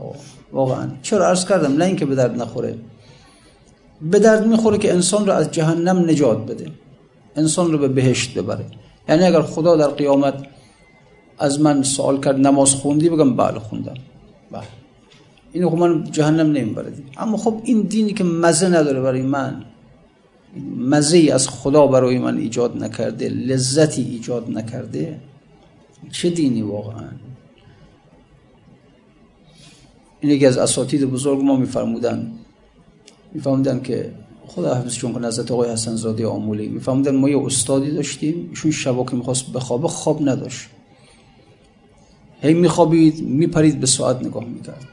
واقعا. 0.51 0.87
چرا؟ 1.01 1.27
عرض 1.27 1.45
کردم 1.45 1.77
نه 1.77 1.85
اینکه 1.85 2.05
به 2.05 2.15
درد 2.15 2.41
نخوره. 2.41 2.75
به 4.01 4.19
درد 4.19 4.47
می‌خوره 4.47 4.77
که 4.77 4.93
انسان 4.93 5.25
رو 5.25 5.33
از 5.33 5.51
جهنم 5.51 6.09
نجات 6.09 6.45
بده. 6.45 6.65
انسان 7.35 7.71
رو 7.71 7.77
به 7.77 7.87
بهشت 7.87 8.37
ببره. 8.37 8.65
یعنی 9.09 9.23
اگر 9.23 9.41
خدا 9.41 9.75
در 9.75 9.87
قیامت 9.87 10.33
از 11.39 11.61
من 11.61 11.83
سوال 11.83 12.21
کرد 12.21 12.47
نماز 12.47 12.69
خوندی؟ 12.69 13.09
بگم 13.09 13.35
بله 13.35 13.59
خوندم. 13.59 13.93
بله. 14.51 14.63
اینو 15.53 15.69
خب 15.69 15.77
من 15.77 16.11
جهنم 16.11 16.51
نمی‌بره 16.51 16.93
اما 17.17 17.37
خب 17.37 17.61
این 17.63 17.81
دینی 17.81 18.13
که 18.13 18.23
مزه 18.23 18.67
نداره 18.67 19.01
برای 19.01 19.21
من 19.21 19.65
مزه 20.77 21.29
از 21.33 21.47
خدا 21.47 21.87
برای 21.87 22.19
من 22.19 22.37
ایجاد 22.37 22.83
نکرده 22.83 23.29
لذتی 23.29 24.01
ایجاد 24.01 24.51
نکرده 24.51 25.19
چه 26.11 26.29
دینی 26.29 26.61
واقعا؟ 26.61 27.09
این 30.19 30.31
یکی 30.31 30.45
از 30.45 30.57
اساتید 30.57 31.05
بزرگ 31.05 31.41
ما 31.41 31.55
میفرمودن 31.55 32.31
میفرمودن 33.33 33.81
که 33.81 34.11
خدا 34.47 34.75
حفظشون 34.75 35.13
کنه 35.13 35.27
حضرت 35.27 35.51
آقای 35.51 35.69
حسن 35.69 35.95
زاده 35.95 36.27
آمولی. 36.27 36.67
میفرمودن 36.67 37.15
ما 37.15 37.29
یه 37.29 37.45
استادی 37.45 37.91
داشتیم 37.91 38.47
ایشون 38.49 38.71
شبا 38.71 39.05
که 39.05 39.15
می‌خواست 39.15 39.51
بخوابه 39.51 39.87
خواب 39.87 40.29
نداشت. 40.29 40.67
هی 42.41 42.53
میخوابید 42.53 43.21
میپرید 43.27 43.79
به 43.79 43.87
ساعت 43.87 44.25
نگاه 44.25 44.45
می‌کرد. 44.45 44.87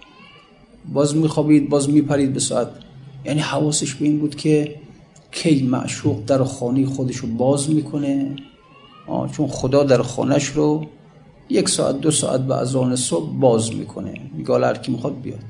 باز 0.93 1.17
میخوابید 1.17 1.69
باز 1.69 1.91
میپرید 1.91 2.33
به 2.33 2.41
ساعت. 2.41 2.69
یعنی 3.25 3.41
حواسش 3.41 3.95
به 3.95 4.05
این 4.05 4.19
بود 4.19 4.35
که 4.35 4.75
کی 5.31 5.63
معشوق 5.63 6.25
در 6.25 6.45
خانه 6.45 6.87
خودش 6.87 7.17
رو 7.17 7.29
باز 7.29 7.71
می‌کنه. 7.71 8.37
چون 9.33 9.49
خدا 9.49 9.85
در 9.85 10.03
خانهش 10.03 10.47
رو 10.47 10.87
یک 11.49 11.69
ساعت 11.69 12.01
دو 12.01 12.11
ساعت 12.11 12.41
به 12.41 12.55
ازان 12.55 12.97
صبح 12.97 13.33
باز 13.33 13.75
می‌کنه. 13.75 14.15
میگه 14.35 14.55
هر 14.55 14.75
کی 14.75 14.93
می‌خواد 14.93 15.21
بیاد. 15.21 15.41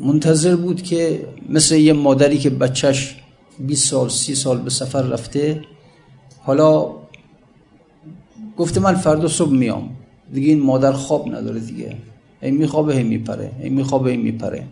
منتظر 0.00 0.56
بود 0.56 0.82
که 0.82 1.26
مثل 1.48 1.76
یه 1.76 1.92
مادری 1.92 2.38
که 2.38 2.50
بچهش 2.50 3.16
20 3.58 3.88
سال 3.88 4.08
سی 4.08 4.34
سال 4.34 4.58
به 4.58 4.70
سفر 4.70 5.02
رفته 5.02 5.64
حالا 6.42 6.90
گفته 8.56 8.80
من 8.80 8.94
فردا 8.94 9.28
صبح 9.28 9.50
میام. 9.50 9.90
دیگه 10.32 10.48
این 10.48 10.60
مادر 10.60 10.92
خواب 10.92 11.28
نداره 11.28 11.60
دیگه. 11.60 11.96
هی 12.40 12.50
میخوابه 12.50 12.94
هی 12.96 13.02
میپره 13.02 13.52
هی 13.62 13.68
میخوابه 13.68 14.10
هی 14.10 14.16
میپره. 14.16 14.64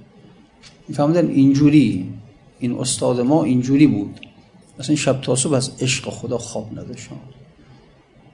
میفهمدن 0.88 1.28
اینجوری. 1.28 2.12
این 2.58 2.78
استاد 2.78 3.20
ما 3.20 3.44
اینجوری 3.44 3.86
بود. 3.86 4.20
مثلا 4.80 4.96
شب 4.96 5.20
تا 5.20 5.34
صبح 5.34 5.54
از 5.54 5.70
عشق 5.80 6.10
خدا 6.10 6.38
خواب 6.38 6.78
نداشت 6.78 7.08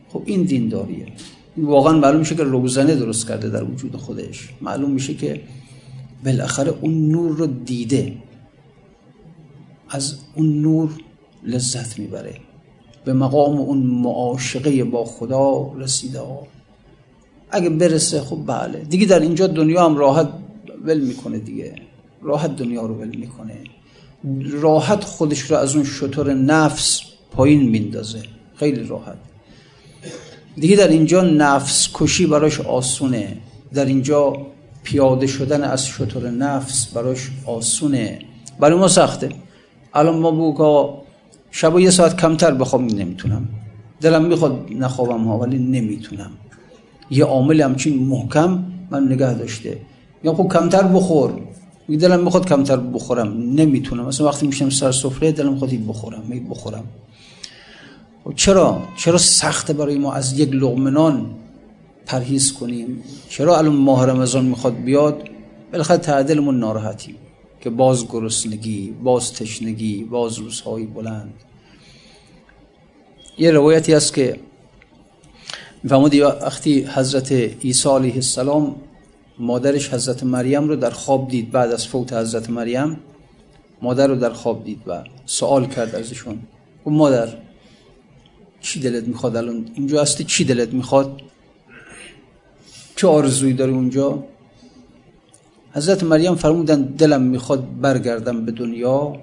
خب 0.08 0.22
این 0.26 0.42
دینداریه 0.42 1.06
واقعا 1.56 1.98
معلوم 1.98 2.18
میشه 2.18 2.34
که 2.34 2.42
روزنه 2.42 2.94
درست 2.94 3.28
کرده 3.28 3.48
در 3.48 3.64
وجود 3.64 3.96
خودش. 3.96 4.48
معلوم 4.60 4.90
میشه 4.90 5.14
که 5.14 5.40
بالاخره 6.24 6.74
اون 6.80 7.08
نور 7.08 7.36
رو 7.36 7.46
دیده. 7.46 8.16
از 9.88 10.16
اون 10.34 10.62
نور 10.62 10.90
لذت 11.42 11.98
می‌بره. 11.98 12.34
به 13.04 13.12
مقام 13.12 13.56
اون 13.56 13.78
معاشقه 13.78 14.84
با 14.84 15.04
خدا 15.04 15.72
رسیده. 15.72 16.20
اگه 17.52 17.68
برسه 17.68 18.20
خب 18.20 18.38
بله. 18.46 18.78
دیگه 18.78 19.06
در 19.06 19.20
اینجا 19.20 19.46
دنیا 19.46 19.84
هم 19.84 19.96
راحت 19.96 20.28
ول 20.84 21.00
می‌کنه 21.00 21.38
دیگه. 21.38 21.74
راحت 22.22 22.56
دنیا 22.56 22.86
رو 22.86 22.94
ول 22.94 23.16
می‌کنه. 23.16 23.54
راحت 24.52 25.04
خودش 25.04 25.40
رو 25.40 25.56
از 25.56 25.74
اون 25.74 25.84
شطور 25.84 26.34
نفس 26.34 27.00
پایین 27.30 27.68
میندازه. 27.68 28.22
خیلی 28.56 28.84
راحت. 28.84 29.16
دیگه 30.56 30.76
در 30.76 30.88
اینجا 30.88 31.22
نفس 31.22 31.88
کشی 31.94 32.26
براش 32.26 32.60
آسونه. 32.60 33.36
در 33.74 33.84
اینجا 33.84 34.46
پیاده 34.82 35.26
شدن 35.26 35.62
از 35.64 35.86
شطور 35.86 36.30
نفس 36.30 36.86
براش 36.86 37.30
آسونه. 37.46 38.18
برای 38.60 38.78
ما 38.78 38.88
سخته. 38.88 39.28
الان 39.94 40.18
ما 40.18 40.30
بگو 40.30 40.88
شب 41.50 41.78
یه 41.78 41.90
ساعت 41.90 42.20
کمتر 42.20 42.54
بخوام 42.54 42.86
نمی‌تونم. 42.86 43.48
دلم 44.00 44.24
می‌خواد 44.24 44.66
نخوابم 44.78 45.24
ها 45.24 45.38
ولی 45.38 45.58
نمی‌تونم. 45.58 46.30
یه 47.12 47.24
عامل 47.24 47.60
همچین 47.60 48.02
محکم 48.02 48.64
من 48.90 49.12
نگه 49.12 49.34
داشته. 49.34 49.78
یا 50.24 50.34
خب 50.34 50.48
کمتر 50.52 50.82
بخور. 50.82 51.40
دلم 51.88 52.24
می‌خواد 52.24 52.48
کمتر 52.48 52.76
بخورم. 52.76 53.28
نمی‌تونم. 53.54 54.06
مثلا 54.06 54.26
وقتی 54.26 54.46
میشم 54.46 54.70
سر 54.70 54.92
سفره 54.92 55.32
دلم 55.32 55.52
می‌خواد 55.52 55.70
بخورم 55.88 56.22
می 56.28 56.40
بخورم. 56.40 56.84
خب 58.24 58.32
چرا؟ 58.36 58.82
چرا 58.96 59.18
سخته 59.18 59.72
برای 59.72 59.98
ما 59.98 60.12
از 60.12 60.38
یک 60.38 60.48
لغمنان 60.52 61.26
پرهیز 62.06 62.52
کنیم؟ 62.52 63.02
چرا 63.28 63.58
الان 63.58 63.74
ماه 63.74 64.06
رمضان 64.06 64.44
می‌خواد 64.44 64.74
بیاد؟ 64.74 65.22
بالاخره 65.72 65.96
تعدلمون 65.96 66.58
ناراحتیم 66.58 67.16
که 67.60 67.70
باز 67.70 68.08
گرسنگی 68.08 68.94
باز 69.02 69.32
تشنگی 69.32 70.04
باز 70.04 70.38
روزهای 70.38 70.86
بلند. 70.86 71.34
یه 73.38 73.50
روایتی 73.50 73.92
هست 73.92 74.14
که 74.14 74.36
میفهمودی 75.82 76.20
وقتی 76.20 76.84
حضرت 76.84 77.32
عیسی 77.32 77.88
علیه 77.88 78.14
السلام 78.14 78.76
مادرش 79.38 79.94
حضرت 79.94 80.22
مریم 80.22 80.68
رو 80.68 80.76
در 80.76 80.90
خواب 80.90 81.28
دید 81.28 81.50
بعد 81.50 81.72
از 81.72 81.86
فوت 81.86 82.12
حضرت 82.12 82.50
مریم. 82.50 83.00
مادر 83.82 84.06
رو 84.06 84.16
در 84.16 84.30
خواب 84.30 84.64
دید 84.64 84.80
و 84.86 85.04
سوال 85.26 85.66
کرد 85.66 85.94
ازشون. 85.94 86.38
و 86.86 86.90
مادر 86.90 87.28
چی 88.60 88.80
دلت 88.80 89.08
می‌خواد 89.08 89.36
الان؟ 89.36 89.66
اینجا 89.74 90.02
هستی 90.02 90.24
چی 90.24 90.44
دلت 90.44 90.72
می‌خواد؟ 90.72 91.20
چه 92.96 93.06
آرزویی 93.06 93.54
داری 93.54 93.72
اونجا؟ 93.72 94.24
حضرت 95.72 96.02
مریم 96.02 96.34
فرمودن 96.34 96.82
دلم 96.82 97.22
می‌خواد 97.22 97.80
برگردم 97.80 98.44
به 98.44 98.52
دنیا. 98.52 99.16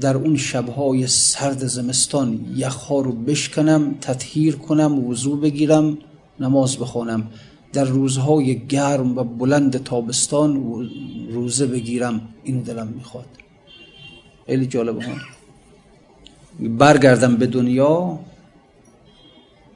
در 0.00 0.16
اون 0.16 0.36
شبهای 0.36 1.06
سرد 1.06 1.66
زمستان 1.66 2.46
یخها 2.56 3.00
رو 3.00 3.12
بشکنم 3.12 3.94
تطهیر 4.00 4.56
کنم 4.56 5.04
وضو 5.04 5.36
بگیرم 5.36 5.98
نماز 6.40 6.76
بخونم 6.76 7.30
در 7.72 7.84
روزهای 7.84 8.58
گرم 8.58 9.18
و 9.18 9.24
بلند 9.24 9.82
تابستان 9.84 10.56
روزه 11.30 11.66
بگیرم. 11.66 12.20
این 12.44 12.60
دلم 12.60 12.86
می‌خواد. 12.86 13.26
خیلی 14.46 14.66
جالبه 14.66 15.04
ها. 15.04 15.12
برگردم 16.60 17.36
به 17.36 17.46
دنیا. 17.46 18.18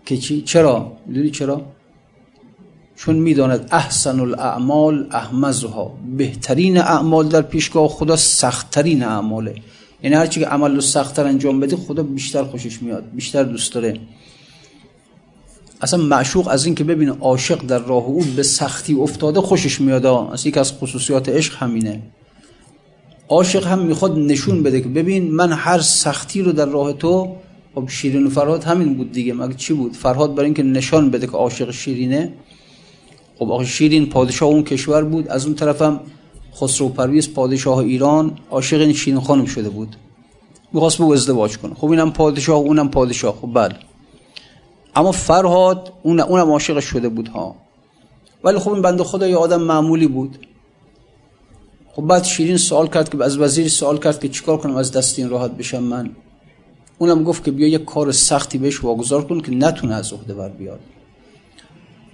که 0.07 0.17
چی؟ 0.17 0.43
چرا؟ 0.43 0.93
می‌دونی 1.07 1.31
چرا؟ 1.31 1.63
چون 2.97 3.17
می‌داند 3.17 3.69
احسن 3.71 4.21
الاعمال 4.21 5.07
احمزها. 5.11 5.97
بهترین 6.17 6.79
اعمال 6.79 7.29
در 7.29 7.43
پیشگاه 7.43 7.89
خدا 7.89 8.17
سختترین 8.17 9.03
اعماله. 9.03 9.55
یعنی 10.03 10.17
هرچی 10.17 10.41
که 10.41 10.47
عمل 10.47 10.75
رو 10.75 10.81
سختتر 10.81 11.27
انجام 11.27 11.61
بده 11.61 11.77
خدا 11.77 12.03
بیشتر 12.03 12.45
خوشش 12.45 12.83
میاد 12.83 13.05
بیشتر 13.15 13.43
دوست 13.43 13.73
داره. 13.75 14.01
اصلا 15.81 16.03
معشوق 16.03 16.49
از 16.49 16.65
این 16.65 16.75
که 16.75 16.85
ببینه 16.85 17.13
عاشق 17.21 17.67
در 17.67 17.79
راه 17.79 18.05
او 18.05 18.25
به 18.37 18.43
سختی 18.43 18.95
افتاده 18.95 19.41
خوشش 19.41 19.81
میاد 19.81 20.07
اصلا 20.07 20.49
یک 20.49 20.59
از 20.59 20.73
خصوصیات 20.73 21.29
عشق 21.29 21.57
همینه. 21.57 22.03
عاشق 23.29 23.67
هم 23.67 23.79
می‌خواد 23.79 24.19
نشون 24.19 24.63
بده 24.63 24.81
که 24.81 24.89
ببین 24.89 25.31
من 25.31 25.53
هر 25.53 25.81
سختی 25.81 26.43
رو 26.43 26.53
در 26.53 26.67
راه 26.67 26.93
تو 26.93 27.37
خب 27.75 27.89
شیرین 27.89 28.27
و 28.27 28.31
فرهاد 28.31 28.65
همین 28.65 28.95
بود 28.95 29.13
دیگه. 29.13 29.33
مگه 29.33 29.55
چی 29.55 29.73
بود؟ 29.73 29.93
فرهاد 29.93 30.35
برای 30.35 30.45
اینکه 30.45 30.63
نشان 30.63 31.11
بده 31.11 31.27
که 31.27 31.33
عاشق 31.33 31.71
شیرینه. 31.71 32.33
خب 33.39 33.51
آقا 33.51 33.65
شیرین 33.65 34.07
پادشاه 34.07 34.49
اون 34.49 34.63
کشور 34.63 35.05
بود. 35.05 35.29
از 35.29 35.47
اون 35.47 35.55
طرفم 35.55 36.01
خسرو 36.61 36.89
پرویز 36.89 37.35
پادشاه 37.35 37.79
ایران 37.79 38.39
عاشق 38.51 38.81
این 38.81 38.93
شیرین 38.93 39.21
خانم 39.21 39.45
شده 39.45 39.69
بود. 39.69 39.97
می‌خواست 40.73 40.99
به 40.99 41.05
ازدواج 41.05 41.59
کنه. 41.59 41.75
خب 41.75 41.91
اینم 41.91 42.13
پادشاه 42.13 42.57
اونم 42.57 42.89
پادشاه. 42.91 43.37
خب 43.41 43.51
بله. 43.55 43.77
اما 44.97 45.13
فرهاد 45.13 45.93
اون 46.03 46.21
اونم 46.21 46.51
عاشق 46.51 46.81
شده 46.81 47.09
بود 47.09 47.29
ها. 47.29 47.55
ولی 48.45 48.59
خب 48.59 48.73
این 48.73 48.83
بنده 48.83 49.05
خدا 49.05 49.29
یه 49.29 49.37
آدم 49.37 49.63
معمولی 49.63 50.07
بود. 50.07 50.47
خب 51.93 52.03
بعد 52.03 52.25
شیرین 52.25 52.57
سوال 52.57 52.87
کرد 52.87 53.09
که 53.09 53.25
از 53.25 53.39
وزیر 53.39 53.69
سوال 53.69 53.99
کرد 53.99 54.21
که 54.21 54.29
چیکار 54.29 54.57
کنم 54.59 54.77
از 54.77 54.93
دست 54.93 55.19
این 55.19 55.29
راحت 55.29 55.51
بشم 55.51 55.83
من؟ 55.83 56.11
اونم 56.99 57.25
گفت 57.25 57.45
که 57.45 57.51
بیا 57.51 57.69
یه 57.69 57.79
کار 57.79 58.13
سختی 58.13 58.59
بهش 58.59 58.85
واگذار 58.85 59.25
کن 59.25 59.41
که 59.41 59.51
نتونه 59.51 59.95
از 59.95 60.13
عهده 60.13 60.35
بر 60.35 60.49
بیاد. 60.49 60.81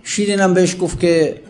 شیرین 0.03 0.41
هم 0.41 0.55
بهش 0.55 0.77
گفت 0.81 1.01
که 1.01 1.43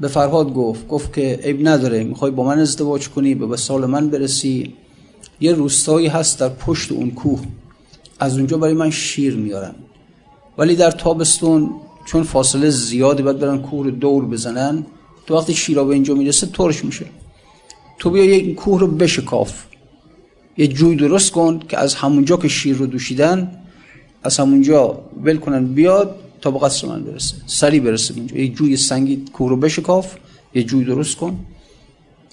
به 0.00 0.08
فرهاد 0.08 0.54
گفت 0.54 0.88
گفت 0.88 1.12
که 1.12 1.40
عیب 1.42 1.68
نداره 1.68 2.04
می‌خوای 2.04 2.30
با 2.30 2.44
من 2.44 2.58
ازدواج 2.58 3.08
کنی؟ 3.08 3.34
به 3.34 3.56
سال 3.56 3.86
من 3.86 4.10
برسی. 4.10 4.74
یه 5.40 5.52
روستایی 5.52 6.06
هست 6.06 6.40
در 6.40 6.48
پشت 6.48 6.92
اون 6.92 7.10
کوه. 7.10 7.40
از 8.18 8.36
اونجا 8.36 8.56
برای 8.56 8.74
من 8.74 8.90
شیر 8.90 9.36
میارن. 9.36 9.74
ولی 10.58 10.76
در 10.76 10.90
تابستون 10.90 11.70
چون 12.06 12.22
فاصله 12.22 12.70
زیادی 12.70 13.22
باید 13.22 13.38
برن 13.38 13.58
کوه 13.58 13.84
رو 13.84 13.90
دور 13.90 14.24
بزنن 14.24 14.86
تو 15.26 15.36
وقتی 15.36 15.54
شیرا 15.54 15.84
به 15.84 15.94
اینجا 15.94 16.14
می‌رسه 16.14 16.46
ترش 16.46 16.84
میشه. 16.84 17.06
تو 17.98 18.10
بیا 18.10 18.24
یک 18.24 18.54
کوه 18.54 18.80
رو 18.80 18.86
بشکاف. 18.86 19.64
یه 20.56 20.66
جوی 20.66 20.96
درست 20.96 21.32
کن 21.32 21.58
که 21.68 21.78
از 21.78 21.94
همونجا 21.94 22.36
که 22.36 22.48
شیر 22.48 22.76
رو 22.76 22.86
دوشیدن 22.86 23.58
از 24.22 24.38
همونجا 24.38 25.00
ول 25.22 25.36
کنن 25.36 25.66
بیاد 25.66 26.16
تا 26.44 26.50
به 26.50 26.58
قصر 26.58 26.88
من 26.88 27.04
برسه. 27.04 27.36
سری 27.46 27.80
برسه 27.80 28.14
اینجا. 28.14 28.36
یه 28.36 28.48
جوی 28.48 28.76
سنگی 28.76 29.24
کوه 29.32 29.50
رو 29.50 29.56
بشکاف 29.56 30.16
یه 30.54 30.62
جوی 30.62 30.84
درست 30.84 31.16
کن. 31.16 31.38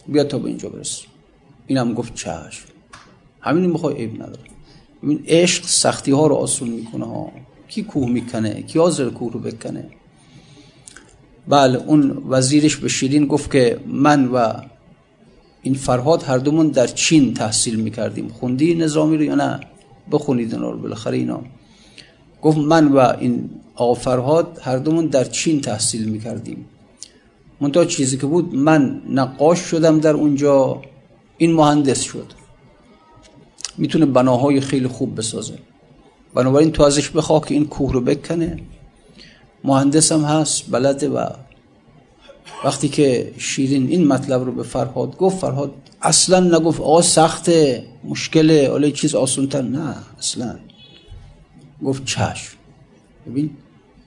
بیاد 0.07 0.27
تا 0.27 0.39
به 0.39 0.47
اینجا 0.47 0.69
برسه. 0.69 1.03
اینم 1.67 1.93
گفت 1.93 2.15
چشم. 2.15 2.65
همین 3.41 3.65
می‌خوای 3.65 3.95
عیب 3.95 4.13
نداره. 4.15 4.49
این 5.03 5.23
عشق 5.27 5.65
سختی 5.65 6.11
ها 6.11 6.27
رو 6.27 6.35
آسون 6.35 6.69
می‌کنه 6.69 7.05
ها. 7.05 7.31
کی 7.67 7.83
کوه 7.83 8.09
می‌کنه؟ 8.09 8.61
کی 8.61 8.79
حاضر 8.79 9.09
کوه 9.09 9.33
رو 9.33 9.39
بکنه؟ 9.39 9.89
بله 11.47 11.77
اون 11.77 12.23
وزیرش 12.29 12.75
به 12.75 12.87
شیرین 12.87 13.25
گفت 13.25 13.51
که 13.51 13.79
من 13.87 14.27
و 14.27 14.53
این 15.61 15.73
فرهاد 15.73 16.23
هر 16.23 16.37
دومون 16.37 16.67
در 16.67 16.87
چین 16.87 17.33
تحصیل 17.33 17.75
می‌کردیم. 17.75 18.27
خوندی 18.27 18.75
نظامی 18.75 19.17
رو 19.17 19.23
یا 19.23 19.35
نه؟ 19.35 19.59
بخونید 20.11 20.53
اینا 20.53 20.69
رو 20.69 20.77
بالاخره 20.77 21.17
اینا. 21.17 21.41
گفت 22.41 22.57
من 22.57 22.87
و 22.87 22.97
این 23.19 23.49
آقا 23.81 23.93
فرهاد 23.93 24.59
هر 24.61 24.77
دومون 24.77 25.05
در 25.05 25.23
چین 25.23 25.61
تحصیل 25.61 26.09
می‌کردیم. 26.09 26.65
منتها 27.61 27.85
چیزی 27.85 28.17
که 28.17 28.25
بود 28.25 28.55
من 28.55 29.01
نقاش 29.09 29.59
شدم 29.59 29.99
در 29.99 30.13
اونجا 30.13 30.81
این 31.37 31.53
مهندس 31.53 32.01
شد. 32.01 32.25
می‌تونه 33.77 34.05
بناهای 34.05 34.61
خیلی 34.61 34.87
خوب 34.87 35.17
بسازه. 35.17 35.53
بنابراین 36.33 36.71
تو 36.71 36.83
ازش 36.83 37.09
بخواه 37.09 37.45
که 37.45 37.53
این 37.53 37.67
کوه 37.67 37.93
رو 37.93 38.01
بکنه. 38.01 38.59
مهندس 39.63 40.11
هم 40.11 40.21
هست 40.21 40.63
بلده 40.71 41.09
و 41.09 41.29
وقتی 42.63 42.89
که 42.89 43.33
شیرین 43.37 43.87
این 43.87 44.07
مطلب 44.07 44.43
رو 44.43 44.51
به 44.51 44.63
فرهاد 44.63 45.17
گفت 45.17 45.37
فرهاد 45.37 45.73
اصلا 46.01 46.39
نگفت 46.39 46.81
آقا 46.81 47.01
سخته 47.01 47.83
مشکله 48.03 48.69
حالا 48.69 48.89
چیز 48.89 49.15
آسونتر. 49.15 49.61
نه 49.61 49.95
اصلا. 50.19 50.59
گفت 51.85 52.05
چشم. 52.05 52.57
ببین 53.27 53.49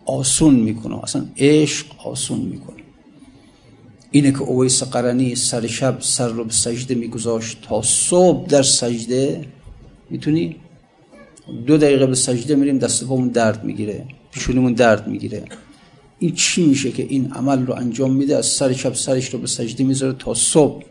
آسون 0.06 0.54
می‌کنه 0.54 1.04
اصلا 1.04 1.26
عشق 1.36 1.86
آسون 2.04 2.40
می‌کنه. 2.40 2.76
اینه 4.10 4.32
که 4.32 4.42
اویس 4.42 4.82
قرنی 4.82 5.34
سر 5.34 5.66
شب 5.66 5.96
سر 6.00 6.28
رو 6.28 6.44
به 6.44 6.52
سجده 6.52 6.94
میگذاشت 6.94 7.62
تا 7.62 7.82
صبح 7.82 8.46
در 8.46 8.62
سجده 8.62 9.44
می‌تونی 10.10 10.56
دو 11.66 11.76
دقیقه 11.76 12.06
به 12.06 12.14
سجده 12.14 12.54
میریم 12.54 12.78
دست 12.78 13.04
پامون 13.04 13.28
درد 13.28 13.64
می‌گیره 13.64 14.06
پیشونیمون 14.30 14.72
درد 14.72 15.08
می‌گیره. 15.08 15.44
این 16.18 16.34
چی 16.34 16.66
میشه 16.66 16.90
که 16.90 17.06
این 17.08 17.32
عمل 17.32 17.66
رو 17.66 17.74
انجام 17.74 18.12
میده؟ 18.12 18.36
از 18.36 18.46
سر 18.46 18.72
شب 18.72 18.94
سرش 18.94 19.28
رو 19.28 19.38
به 19.38 19.46
سجده 19.46 19.84
می‌ذاره 19.84 20.12
تا 20.18 20.34
صبح. 20.34 20.84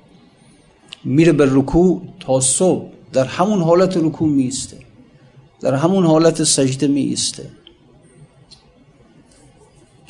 میره 1.04 1.32
به 1.32 1.46
رکوع 1.50 2.02
تا 2.20 2.40
صبح. 2.40 2.90
در 3.14 3.26
همون 3.26 3.62
حالت 3.62 3.98
رکوع 3.98 4.30
میسته 4.30 4.78
در 5.62 5.74
همون 5.74 6.06
حالت 6.06 6.44
سجده 6.44 6.88
میسته 6.88 7.50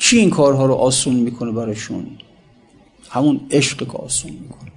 چی 0.04 0.18
این 0.18 0.30
کارها 0.30 0.66
رو 0.66 0.74
آسون 0.74 1.14
می‌کنه 1.14 1.52
براشون 1.52 2.06
همون 3.10 3.40
عشق 3.50 3.78
که 3.78 3.98
آسون 3.98 4.32
می‌کنه. 4.32 4.72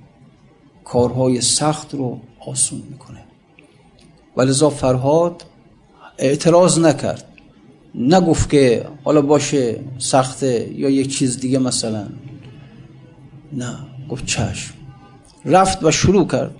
کارهای 0.84 1.42
سخت 1.42 1.94
رو 1.94 2.20
آسون 2.48 2.82
می‌کنه. 2.90 3.24
ولذا 4.38 4.70
فرهاد 4.70 5.46
اعتراض 6.18 6.80
نکرد. 6.80 7.26
نگفت 7.96 8.50
که 8.50 8.88
حالا 9.04 9.22
باشه 9.22 9.80
سخته 9.98 10.72
یا 10.76 10.90
یک 10.90 11.18
چیز 11.18 11.40
دیگه 11.40 11.60
مثلا. 11.60 12.08
نه 13.54 13.78
گفت 14.10 14.26
چشم. 14.26 14.74
رفت 15.46 15.84
و 15.84 15.92
شروع 15.92 16.28
کرد. 16.28 16.56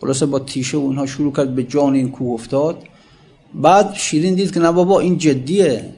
خلاصه 0.00 0.26
با 0.26 0.38
تیشه 0.38 0.76
و 0.76 0.80
اونها 0.80 1.06
شروع 1.06 1.32
کرد 1.32 1.54
به 1.54 1.64
جان 1.64 1.94
این 1.94 2.10
کوه 2.10 2.34
افتاد. 2.34 2.82
بعد 3.54 3.94
شیرین 3.94 4.34
دید 4.34 4.54
که 4.54 4.60
نه 4.60 4.72
بابا 4.72 5.00
این 5.00 5.18
جدیه. 5.18 5.94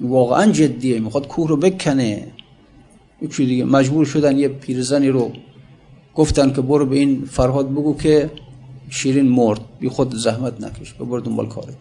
واقعا 0.00 0.52
جدیه. 0.52 1.00
می‌خواد 1.00 1.26
کوه 1.26 1.48
رو 1.48 1.56
بکنه. 1.56 2.26
یکی 3.22 3.46
دیگه. 3.46 3.64
مجبور 3.64 4.04
شدن 4.04 4.38
یه 4.38 4.48
پیرزنی 4.48 5.08
رو 5.08 5.32
گفتن 6.14 6.52
که 6.52 6.60
برو 6.60 6.86
به 6.86 6.96
این 6.96 7.24
فرهاد 7.24 7.70
بگو 7.70 7.96
که 7.96 8.30
شیرین 8.90 9.28
مرد. 9.28 9.60
بی 9.80 9.88
خود 9.88 10.14
زحمت 10.14 10.60
نکش. 10.60 10.94
ببر 10.94 11.18
دنبال 11.18 11.48
کاره. 11.48 11.74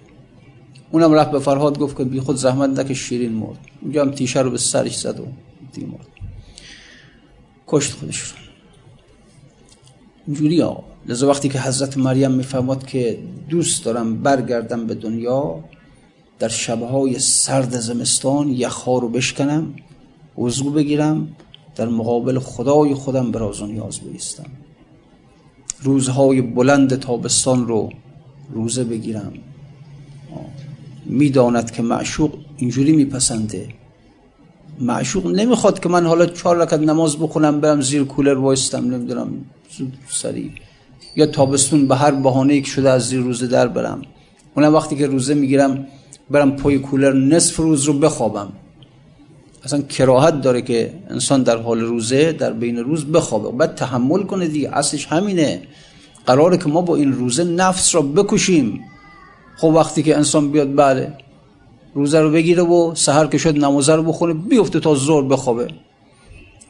اونم 0.91 1.13
رفت 1.13 1.31
به 1.31 1.39
فرهاد 1.39 1.79
گفت 1.79 1.97
که 1.97 2.03
بی 2.03 2.19
خود 2.19 2.35
زحمت 2.35 2.79
نکش 2.79 2.97
شیرین 2.97 3.31
مرد. 3.31 3.57
اونجا 3.81 4.01
هم 4.01 4.11
تیشه 4.11 4.41
رو 4.41 4.51
به 4.51 4.57
سرش 4.57 4.97
زد 4.97 5.19
و 5.19 5.25
دیگه 5.73 5.87
مرد. 5.87 6.07
کشت 7.67 7.93
خودش 7.93 8.19
رو. 8.19 8.35
اینجوری 10.27 10.61
آقا. 10.61 10.83
لذا 11.07 11.29
وقتی 11.29 11.49
که 11.49 11.59
حضرت 11.59 11.97
مریم 11.97 12.31
می‌فهمد 12.31 12.85
که 12.85 13.19
دوست 13.49 13.85
دارم 13.85 14.17
برگردم 14.23 14.87
به 14.87 14.95
دنیا 14.95 15.63
در 16.39 16.47
شبهای 16.47 17.19
سرد 17.19 17.79
زمستان 17.79 18.49
یخها 18.49 18.97
رو 18.97 19.09
بشکنم 19.09 19.73
وضو 20.37 20.71
بگیرم 20.71 21.27
در 21.75 21.87
مقابل 21.87 22.39
خدای 22.39 22.93
خودم 22.93 23.31
به 23.31 23.39
راز 23.39 23.61
و 23.61 23.65
نیاز 23.65 23.99
بیستم 23.99 24.45
روزهای 25.81 26.41
بلند 26.41 26.99
تابستان 26.99 27.67
رو 27.67 27.89
روزه 28.53 28.83
بگیرم. 28.83 29.33
می‌داند 31.05 31.71
که 31.71 31.81
معشوق 31.81 32.31
اینجوری 32.57 32.91
میپسنده. 32.91 33.67
معشوق 34.79 35.27
نمی‌خواد 35.27 35.79
که 35.79 35.89
من 35.89 36.05
حالا 36.05 36.25
چهار 36.25 36.57
رکعت 36.57 36.79
نماز 36.79 37.17
بخونم 37.17 37.61
برم 37.61 37.81
زیر 37.81 38.03
کولر 38.03 38.37
وایستم 38.37 38.93
نمی‌دونم 38.93 39.45
زود 39.77 39.93
سریع 40.09 40.51
یا 41.15 41.25
تابستون 41.25 41.87
به 41.87 41.95
هر 41.95 42.11
بهانه 42.11 42.61
که 42.61 42.67
شده 42.67 42.89
از 42.89 43.07
زیر 43.07 43.19
روزه 43.19 43.47
در 43.47 43.67
برم. 43.67 44.01
اونم 44.55 44.73
وقتی 44.73 44.95
که 44.95 45.07
روزه 45.07 45.33
می‌گیرم 45.33 45.87
برم 46.31 46.55
پای 46.55 46.79
کولر 46.79 47.13
نصف 47.13 47.55
روز 47.55 47.83
رو 47.83 47.93
بخوابم. 47.93 48.51
اصلا 49.63 49.81
کراهت 49.81 50.41
داره 50.41 50.61
که 50.61 50.93
انسان 51.09 51.43
در 51.43 51.57
حال 51.57 51.79
روزه 51.79 52.31
در 52.31 52.53
بین 52.53 52.77
روز 52.77 53.05
بخوابه. 53.05 53.57
بعد 53.57 53.75
تحمل 53.75 54.23
کنه 54.23 54.47
دیگه 54.47 54.77
اصلش 54.77 55.05
همینه. 55.05 55.61
قراره 56.25 56.57
که 56.57 56.69
ما 56.69 56.81
با 56.81 56.95
این 56.95 57.13
روزه 57.13 57.43
نفس 57.43 57.95
را 57.95 58.01
بکشیم. 58.01 58.81
خب 59.57 59.67
وقتی 59.67 60.03
که 60.03 60.17
انسان 60.17 60.51
بیاد 60.51 60.75
بله 60.75 61.13
روزه 61.93 62.19
رو 62.19 62.31
بگیره 62.31 62.63
و 62.63 62.95
سحر 62.95 63.27
که 63.27 63.37
شد 63.37 63.57
نمازه 63.57 63.95
رو 63.95 64.03
بخونه 64.03 64.33
بیفته 64.33 64.79
تا 64.79 64.95
زور 64.95 65.23
بخوابه. 65.23 65.67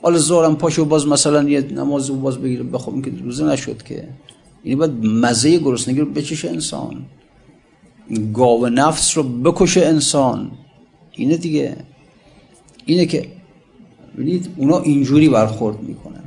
حالا 0.02 0.18
زورم 0.18 0.56
پاشو 0.56 0.86
باز 0.86 1.08
مثلا 1.08 1.50
یه 1.50 1.62
نماز 1.62 2.10
رو 2.10 2.16
باز 2.16 2.38
بگیره 2.38 2.64
بخواب 2.64 3.06
که 3.06 3.12
روزه 3.24 3.46
نشد 3.46 3.84
که. 3.84 4.08
یعنی 4.66 4.76
باید 4.76 5.06
مزه 5.06 5.58
گرسنگی 5.58 6.00
رو 6.00 6.06
بچشه 6.06 6.50
انسان. 6.50 7.06
گاو 8.34 8.68
نفس 8.68 9.18
رو 9.18 9.24
بکشه 9.24 9.86
انسان. 9.86 10.52
اینه 11.12 11.38
دیگه. 11.38 11.78
اینه 12.86 13.06
که 13.06 13.28
ببینید 14.14 14.50
اونا 14.58 14.80
اینجوری 14.80 15.30
برخورد 15.30 15.82
می‌کنن. 15.82 16.24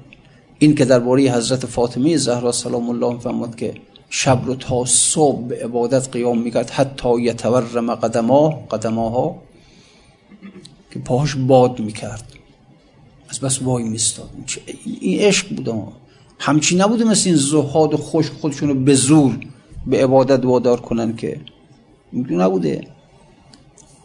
این 0.59 0.75
که 0.75 0.85
درباره 0.85 1.23
حضرت 1.23 1.67
فاطمه 1.67 2.17
زهرا 2.17 2.53
سلام 2.53 2.91
الله 2.91 3.19
فرمود 3.19 3.57
که 3.57 3.75
شب 4.11 4.43
رو 4.47 4.55
تا 4.55 4.85
صبح 4.85 5.47
به 5.47 5.65
عبادت 5.65 6.09
قیام 6.13 6.39
می‌کرد 6.39 6.71
حتی 6.71 7.21
یتورم 7.21 7.95
قدما 7.95 8.49
قدماها 8.49 9.43
که 10.91 10.99
پاهاش 10.99 11.35
باد 11.35 11.81
می‌کرد. 11.81 12.33
از 13.29 13.41
بس 13.41 13.63
وای 13.63 13.85
میستاد 13.85 14.31
این 15.01 15.21
عشق 15.21 15.55
بود 15.55 15.93
همچی 16.39 16.77
نبوده 16.77 17.05
مثل 17.05 17.29
این 17.29 17.39
زهاد 17.39 17.95
خوش 17.95 18.31
خودشون 18.31 18.69
رو 18.69 18.75
به 18.75 18.95
زور 18.95 19.39
به 19.87 20.05
عبادت 20.05 20.45
وادار 20.45 20.81
کنن 20.81 21.17
که 21.17 21.41
نبوده. 22.13 22.87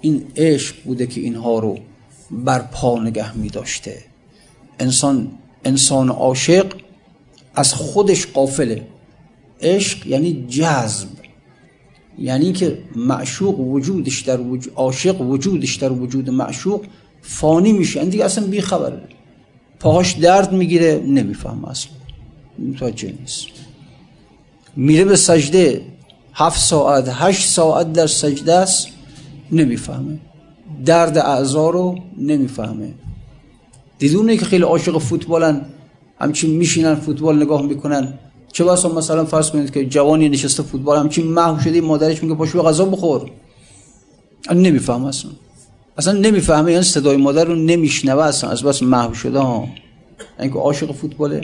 این 0.02 0.26
عشق 0.36 0.76
بوده 0.84 1.08
که 1.08 1.22
اینها 1.22 1.60
رو 1.60 1.78
بر 2.32 2.60
پا 2.60 3.00
نگه 3.00 3.38
می 3.38 3.50
داشته. 3.50 4.04
انسان 4.80 5.32
انسان 5.66 6.10
عاشق 6.10 6.74
از 7.56 7.74
خودش 7.74 8.28
قافله. 8.28 8.88
عشق 9.62 10.08
یعنی 10.08 10.46
جذب. 10.50 11.08
یعنی 12.20 12.54
که 12.54 12.78
معشوق 12.96 13.60
وجودش 13.60 14.22
در 14.22 14.42
وجود 14.42 14.74
عاشق 14.76 15.22
وجودش 15.22 15.76
در 15.76 15.92
وجود 15.92 16.30
معشوق 16.30 16.86
فانی 17.22 17.74
میشه. 17.74 18.00
این 18.00 18.10
دیگه 18.10 18.26
اصلا 18.26 18.48
بیخبره 18.48 19.02
پاهاش 19.80 20.12
درد 20.12 20.52
می‌گیره 20.52 21.04
نمیفهم 21.08 21.66
اصلا. 21.66 21.92
متوجه 22.60 23.13
نیست. 23.20 23.48
میره 24.76 25.06
به 25.06 25.16
سجده. 25.16 25.93
هفت 26.34 26.60
ساعت 26.60 27.10
هشت 27.12 27.50
ساعت 27.50 27.93
در 27.93 28.08
سجده 28.08 28.54
است 28.54 28.88
نمی‌فهمه. 29.52 30.19
درد 30.86 31.17
اعضا 31.17 31.69
رو 31.69 32.00
نمی‌فهمه. 32.17 32.93
دیدونه 34.00 34.38
که 34.38 34.46
خیلی 34.46 34.63
عاشق 34.63 34.98
فوتبالن 34.98 35.65
همچین 36.19 36.50
میشینن 36.50 36.96
فوتبال 36.96 37.41
نگاه 37.43 37.62
می‌کنن. 37.62 38.13
چه 38.52 38.63
بسا 38.63 38.89
مثلا 38.89 39.26
فرض 39.26 39.52
کنید 39.52 39.72
که 39.74 39.86
جوانی 39.86 40.30
نشسته 40.30 40.63
فوتبال 40.63 40.98
همچین 40.98 41.28
محو 41.28 41.60
شده 41.60 41.82
مادرش 41.82 42.24
میگه 42.24 42.36
پاشو 42.36 42.63
غذا 42.63 42.86
بخور. 42.86 43.32
نمی‌فهمه 44.52 45.08
اصلا. 45.08 45.32
اصلا 45.98 46.13
نمی‌فهمه 46.13 46.72
این 46.72 46.82
صدای 46.82 47.17
مادر 47.17 47.46
رو 47.46 47.56
نمیشنوه 47.56 48.24
اصلا. 48.24 48.50
از 48.50 48.63
بس 48.63 48.84
محو 48.84 49.13
شده 49.13 49.39
ها. 49.39 49.67
اینکه 50.39 50.60
عاشق 50.60 50.91
فوتباله 50.91 51.41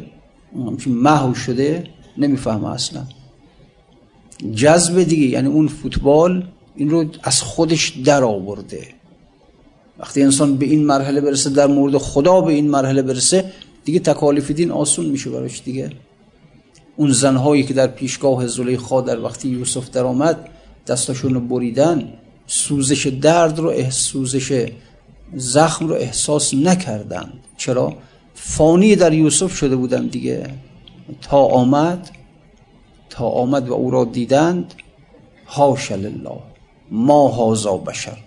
همچین 0.55 0.93
محو 0.93 1.33
شده 1.33 1.83
نمی‌فهمه 2.17 2.69
اصلا. 2.69 3.01
جذب 4.55 5.03
دیگه 5.03 5.27
یعنی 5.27 5.47
اون 5.47 5.67
فوتبال 5.67 6.47
این 6.75 6.89
رو 6.89 7.05
از 7.23 7.41
خودش 7.41 7.89
در 7.89 8.23
آورده. 8.23 8.87
وقتی 9.99 10.23
انسان 10.23 10.57
به 10.57 10.65
این 10.65 10.85
مرحله 10.85 11.21
برسه 11.21 11.49
در 11.49 11.67
مورد 11.67 11.97
خدا 11.97 12.41
به 12.41 12.53
این 12.53 12.69
مرحله 12.69 13.01
برسه 13.01 13.51
دیگه 13.85 13.99
تکالیف 13.99 14.51
دین 14.51 14.71
آسون 14.71 15.05
میشه 15.05 15.29
براش 15.29 15.61
دیگه. 15.65 15.89
اون 16.95 17.11
زنهایی 17.11 17.63
که 17.63 17.73
در 17.73 17.87
پیشگاه 17.87 18.47
زلیخا 18.47 19.01
در 19.01 19.19
وقتی 19.19 19.49
یوسف 19.49 19.89
در 19.89 20.03
آمد 20.03 20.49
دستاشون 20.87 21.33
رو 21.33 21.39
بریدن 21.39 22.13
سوزش 22.47 23.07
درد 23.07 23.59
رو 23.59 23.91
سوزش 23.91 24.71
زخم 25.35 25.87
رو 25.87 25.95
احساس 25.95 26.53
نکردن 26.53 27.33
چرا؟ 27.57 27.93
فانی 28.33 28.95
در 28.95 29.13
یوسف 29.13 29.55
شده 29.55 29.75
بودن 29.75 30.07
دیگه. 30.07 30.49
تا 31.21 31.37
آمد 31.37 32.09
تا 33.09 33.25
آمد 33.25 33.69
و 33.69 33.73
او 33.73 33.91
را 33.91 34.05
دیدند 34.05 34.73
هاش 35.47 35.91
الله 35.91 36.39
ما 36.91 37.27
هازا 37.27 37.77
بشر 37.77 38.17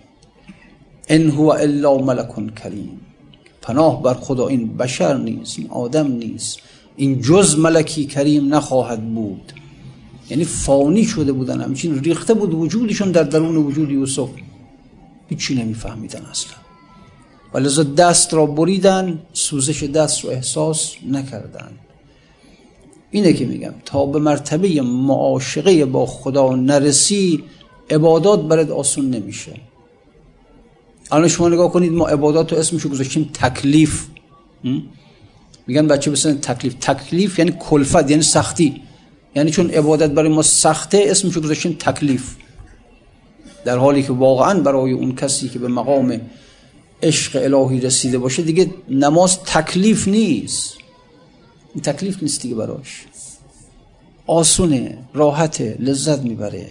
ان 1.07 1.29
هو 1.29 1.47
الا 1.47 1.97
ملک 1.97 2.55
کریم 2.55 2.99
پناه 3.61 4.03
بر 4.03 4.13
خدا 4.13 4.47
این 4.47 4.77
بشر 4.77 5.17
نیست 5.17 5.59
این 5.59 5.69
آدم 5.69 6.11
نیست 6.11 6.59
این 6.95 7.21
جز 7.21 7.59
ملکی 7.59 8.05
کریم 8.05 8.53
نخواهد 8.53 9.13
بود. 9.13 9.53
یعنی 10.29 10.45
فانی 10.45 11.05
شده 11.05 11.31
بودن 11.31 11.61
همچین 11.61 11.99
ریخته 11.99 12.33
بود 12.33 12.53
وجودشون 12.53 13.11
در 13.11 13.23
درون 13.23 13.55
وجود 13.55 13.91
یوسف. 13.91 14.29
هیچی 15.29 15.55
نمیفهمیدن 15.55 16.21
اصلا. 16.21 16.53
ولذا 17.53 17.83
دست 17.83 18.33
را 18.33 18.45
بریدن 18.45 19.19
سوزش 19.33 19.83
دست 19.83 20.23
رو 20.23 20.29
احساس 20.29 20.93
نکردن. 21.11 21.71
اینه 23.13 23.33
که 23.33 23.45
میگم 23.45 23.73
تا 23.85 24.05
به 24.05 24.19
مرتبه 24.19 24.81
معاشقه 24.81 25.85
با 25.85 26.05
خدا 26.05 26.55
نرسی 26.55 27.43
عبادات 27.89 28.41
برد 28.41 28.71
آسون 28.71 29.09
نمیشه. 29.09 29.51
الان 31.11 31.27
شما 31.27 31.49
نگاه 31.49 31.71
کنید 31.71 31.91
ما 31.91 32.07
عبادات 32.07 32.53
رو 32.53 32.59
اسمشو 32.59 32.89
گذاشتیم 32.89 33.29
تکلیف. 33.33 34.05
میگن 35.67 35.87
بچه 35.87 36.11
بسن 36.11 36.33
تکلیف. 36.33 36.75
تکلیف 36.81 37.39
یعنی 37.39 37.53
کلفت 37.59 38.11
یعنی 38.11 38.23
سختی. 38.23 38.81
یعنی 39.35 39.51
چون 39.51 39.69
عبادت 39.69 40.11
برای 40.11 40.29
ما 40.29 40.41
سخته 40.41 41.03
اسمشو 41.07 41.41
گذاشتیم 41.41 41.75
تکلیف. 41.79 42.35
در 43.65 43.77
حالی 43.77 44.03
که 44.03 44.13
واقعا 44.13 44.59
برای 44.59 44.91
اون 44.91 45.15
کسی 45.15 45.49
که 45.49 45.59
به 45.59 45.67
مقام 45.67 46.21
عشق 47.03 47.41
الهی 47.43 47.79
رسیده 47.79 48.17
باشه 48.17 48.43
دیگه 48.43 48.69
نماز 48.89 49.43
تکلیف 49.43 50.07
نیست. 50.07 50.82
این 51.73 51.81
تکلیف 51.83 52.23
نیست 52.23 52.41
دیگه 52.41 52.55
براش. 52.55 53.05
آسونه 54.27 54.97
راحته 55.13 55.77
لذت 55.79 56.19
می‌بره. 56.19 56.67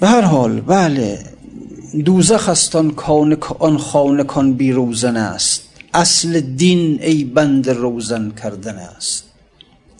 به 0.00 0.08
هر 0.08 0.20
حال 0.20 0.60
بله 0.60 1.24
دوزخ 2.04 2.48
است 2.48 2.76
آن 3.58 3.78
خانه 3.78 4.24
کان 4.24 4.52
بی 4.52 4.72
روزن 4.72 5.16
است. 5.16 5.62
اصل 5.94 6.40
دین 6.40 7.02
ای 7.02 7.24
بند 7.24 7.70
روزن 7.70 8.30
کردن 8.30 8.76
است. 8.76 9.24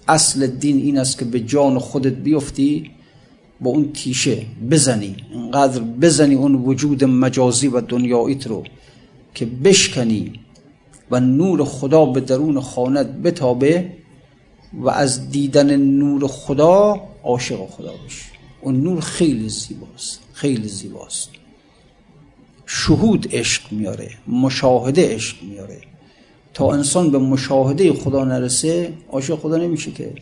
اصل 0.08 0.46
دین 0.46 0.76
این 0.76 0.98
است 0.98 1.18
که 1.18 1.24
به 1.24 1.40
جان 1.40 1.78
خودت 1.78 2.12
بیفتی 2.12 2.90
با 3.60 3.70
اون 3.70 3.92
تیشه 3.92 4.46
بزنی. 4.70 5.16
انقدر 5.34 5.80
بزنی 5.80 6.34
اون 6.34 6.54
وجود 6.54 7.04
مجازی 7.04 7.68
و 7.68 7.80
دنیاییت 7.80 8.46
رو 8.46 8.64
که 9.34 9.46
بشکنی. 9.46 10.32
و 11.10 11.20
نور 11.20 11.64
خدا 11.64 12.04
به 12.04 12.20
درون 12.20 12.60
خانت 12.60 13.06
بتابه 13.06 13.92
و 14.72 14.88
از 14.88 15.30
دیدن 15.30 15.76
نور 15.76 16.26
خدا 16.26 17.00
عاشق 17.24 17.66
خدا 17.66 17.92
بشی. 18.06 18.24
اون 18.60 18.80
نور 18.80 19.00
خیلی 19.00 19.48
زیباست 19.48 20.20
خیلی 20.32 20.68
زیباست. 20.68 21.30
شهود 22.66 23.28
عشق 23.32 23.72
میاره 23.72 24.10
مشاهده 24.28 25.14
عشق 25.14 25.42
میاره. 25.42 25.80
تا 26.54 26.72
انسان 26.72 27.10
به 27.10 27.18
مشاهده 27.18 27.92
خدا 27.92 28.24
نرسه 28.24 28.92
عاشق 29.12 29.38
خدا 29.38 29.56
نمیشه 29.56 29.90
که. 29.90 30.14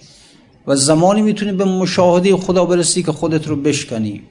و 0.66 0.77
زمانی 0.77 1.22
می‌تونی 1.22 1.53
به 1.53 1.64
مشاهده 1.64 2.37
خدا 2.37 2.64
برسی 2.64 3.03
که 3.03 3.12
خودت 3.12 3.46
رو 3.48 3.57
بشکنی 3.57 4.22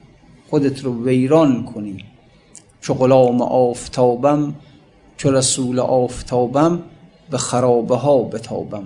خودت 0.50 0.84
رو 0.84 1.04
ویران 1.04 1.64
کنی. 1.64 2.04
چو 2.80 2.94
غلام 2.94 3.42
آفتابم 3.42 4.54
چو 5.18 5.30
رسول 5.30 5.78
آفتابم 5.78 6.82
به 7.30 7.38
خرابه 7.38 7.96
ها 7.96 8.22
بتابم. 8.22 8.84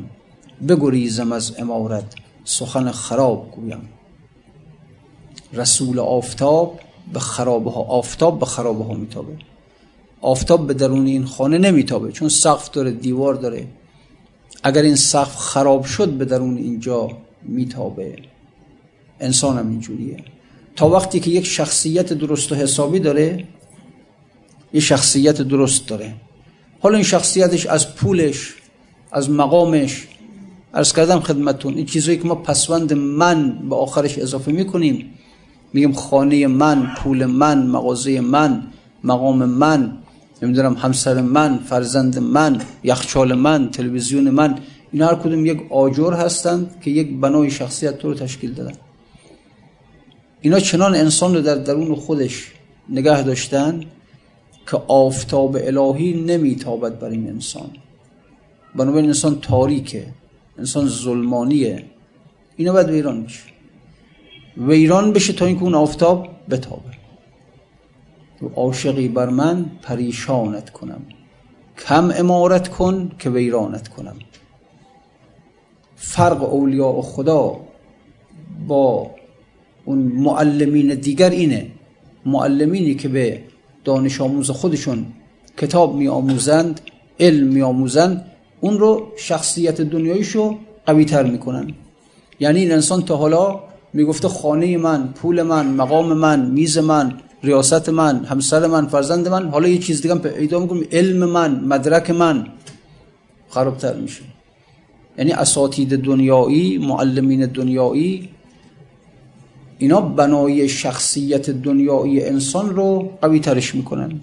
بگریزم 0.69 1.33
از 1.33 1.55
امارت 1.59 2.15
سخن 2.45 2.91
خراب 2.91 3.51
گویم. 3.51 3.89
رسول 5.53 5.99
آفتاب 5.99 6.81
به 7.13 7.19
خرابه 7.19 7.71
ها 7.71 7.81
آفتاب 7.81 8.39
به 8.41 8.47
خرابه 8.47 8.85
ها 8.85 8.95
میتابه. 8.95 9.33
آفتاب 10.21 10.67
به 10.67 10.75
درون 10.75 11.07
این 11.07 11.25
خانه 11.25 11.59
نمیتابه 11.59 12.13
چون 12.13 12.29
سقف 12.29 12.71
داره 12.71 12.91
دیوار 12.91 13.35
داره. 13.35 13.67
اگر 14.63 14.83
این 14.83 14.97
سقف 14.97 15.37
خراب 15.37 15.85
شد 15.85 16.09
به 16.09 16.25
درون 16.25 16.57
اینجا 16.57 17.09
میتابه. 17.43 18.17
انسان 19.21 19.59
هم 19.59 19.69
اینجوریه. 19.69 20.25
تا 20.77 20.89
وقتی 20.89 21.21
که 21.21 21.31
یک 21.31 21.47
شخصیت 21.47 22.13
درست 22.13 22.53
و 22.53 22.55
حسابی 22.55 22.99
داره 22.99 23.45
یه 24.73 24.81
شخصیت 24.81 25.43
درست 25.43 25.89
داره. 25.89 26.15
حالا 26.81 26.95
این 26.95 27.05
شخصیتش 27.05 27.67
از 27.67 27.95
پولش 27.95 28.55
از 29.13 29.31
مقامش 29.31 30.07
ارز 30.75 30.93
کردم 30.93 31.21
خدمتون 31.21 31.75
این 31.75 31.87
چیزایی 31.87 32.19
که 32.19 32.29
ما 32.29 32.35
پسوند 32.35 32.93
من 32.93 33.69
به 33.69 33.77
آخرش 33.77 34.19
اضافه 34.19 34.53
می‌کنیم 34.53 35.11
میگیم 35.73 35.93
خانه 35.93 36.47
من 36.47 36.95
پول 36.97 37.27
من 37.27 37.67
مغازه 37.67 38.21
من 38.21 38.63
مقام 39.05 39.45
من 39.45 39.93
نمی‌دونم 40.43 40.75
همسر 40.75 41.21
من 41.21 41.59
فرزند 41.59 42.19
من 42.19 42.63
یخچال 42.85 43.35
من 43.35 43.71
تلویزیون 43.71 44.31
من 44.31 44.59
این 44.93 45.03
هر 45.03 45.15
کدوم 45.15 45.47
یک 45.47 45.73
آجر 45.73 46.13
هستند 46.13 46.81
که 46.81 46.91
یک 46.91 47.21
بنای 47.21 47.51
شخصیت 47.51 47.99
تو 47.99 48.09
رو 48.09 48.15
تشکیل 48.15 48.53
دادن. 48.53 48.73
اینا 50.41 50.61
چنان 50.61 50.95
انسان 50.95 51.35
رو 51.35 51.41
در 51.41 51.55
درون 51.55 51.95
خودش 51.95 52.53
نگه 52.89 53.23
داشتن 53.23 53.81
که 54.71 54.77
آفتاب 54.89 55.57
الهی 55.61 56.23
نمیتابد 56.23 56.99
بر 56.99 57.09
این 57.09 57.29
انسان. 57.29 57.71
بنابراین 58.75 59.07
انسان 59.07 59.41
تاریکه 59.41 60.07
انسان 60.59 60.89
ظلمانیه. 60.89 61.85
اینا 62.57 62.73
باید 62.73 62.89
ویران 62.89 63.23
بشه. 63.23 63.43
ویران 64.57 65.13
بشه 65.13 65.33
تا 65.33 65.47
اینکه 65.47 65.63
اون 65.63 65.75
آفتاب 65.75 66.29
بتابه. 66.51 66.93
و 68.43 68.47
عاشقی 68.47 69.09
بر 69.09 69.29
من 69.29 69.71
پریشانت 69.83 70.71
کنم. 70.71 71.03
کم 71.87 72.11
امارت 72.17 72.69
کن 72.69 73.13
که 73.19 73.31
ویرانت 73.31 73.89
کنم. 73.89 74.17
فرق 75.97 76.55
اولیاء 76.55 77.03
خدا 77.03 77.61
با 78.67 79.11
اون 79.85 79.99
معلمین 79.99 80.95
دیگر 80.95 81.31
اینه. 81.31 81.67
معلمینی 82.27 82.95
که 82.95 83.09
به 83.09 83.43
دانش 83.85 84.21
آموز 84.21 84.51
خودشون 84.51 85.07
کتاب 85.57 85.95
می 85.95 86.09
آموزند 86.09 86.81
علم 87.21 87.47
می 87.47 87.63
آموزند 87.63 88.25
اون 88.61 88.79
رو 88.79 89.09
شخصیت 89.17 89.81
دنیاییشو 89.81 90.59
قوی 90.87 91.05
تر 91.05 91.23
می‌کنن. 91.23 91.71
یعنی 92.41 92.61
این 92.61 92.73
انسان 92.73 93.03
تا 93.03 93.17
حالا 93.17 93.61
می‌گفته 93.93 94.29
خانه 94.29 94.77
من 94.77 95.09
پول 95.09 95.43
من 95.43 95.67
مقام 95.67 96.13
من 96.13 96.51
میز 96.51 96.79
من 96.79 97.13
ریاست 97.43 97.89
من 97.89 98.25
همسر 98.25 98.67
من 98.67 98.87
فرزند 98.87 99.29
من 99.29 99.49
حالا 99.49 99.69
یه 99.69 99.79
چیز 99.79 100.03
دیگه 100.03 100.15
پیدا 100.15 100.61
می‌کنم. 100.61 100.83
علم 100.93 101.25
من 101.25 101.61
مدرک 101.65 102.11
من 102.11 102.47
خرابتر 103.49 103.95
میشه. 103.95 104.23
یعنی 105.19 105.33
اساتید 105.33 105.97
دنیایی 105.97 106.79
معلمین 106.79 107.47
دنیایی 107.47 108.29
اینا 109.83 110.01
بنای 110.01 110.69
شخصیت 110.69 111.51
دنیایی 111.51 112.25
انسان 112.25 112.77
رو 112.77 113.11
قوی 113.23 113.41
ترش 113.41 113.75
می‌کنن. 113.75 114.21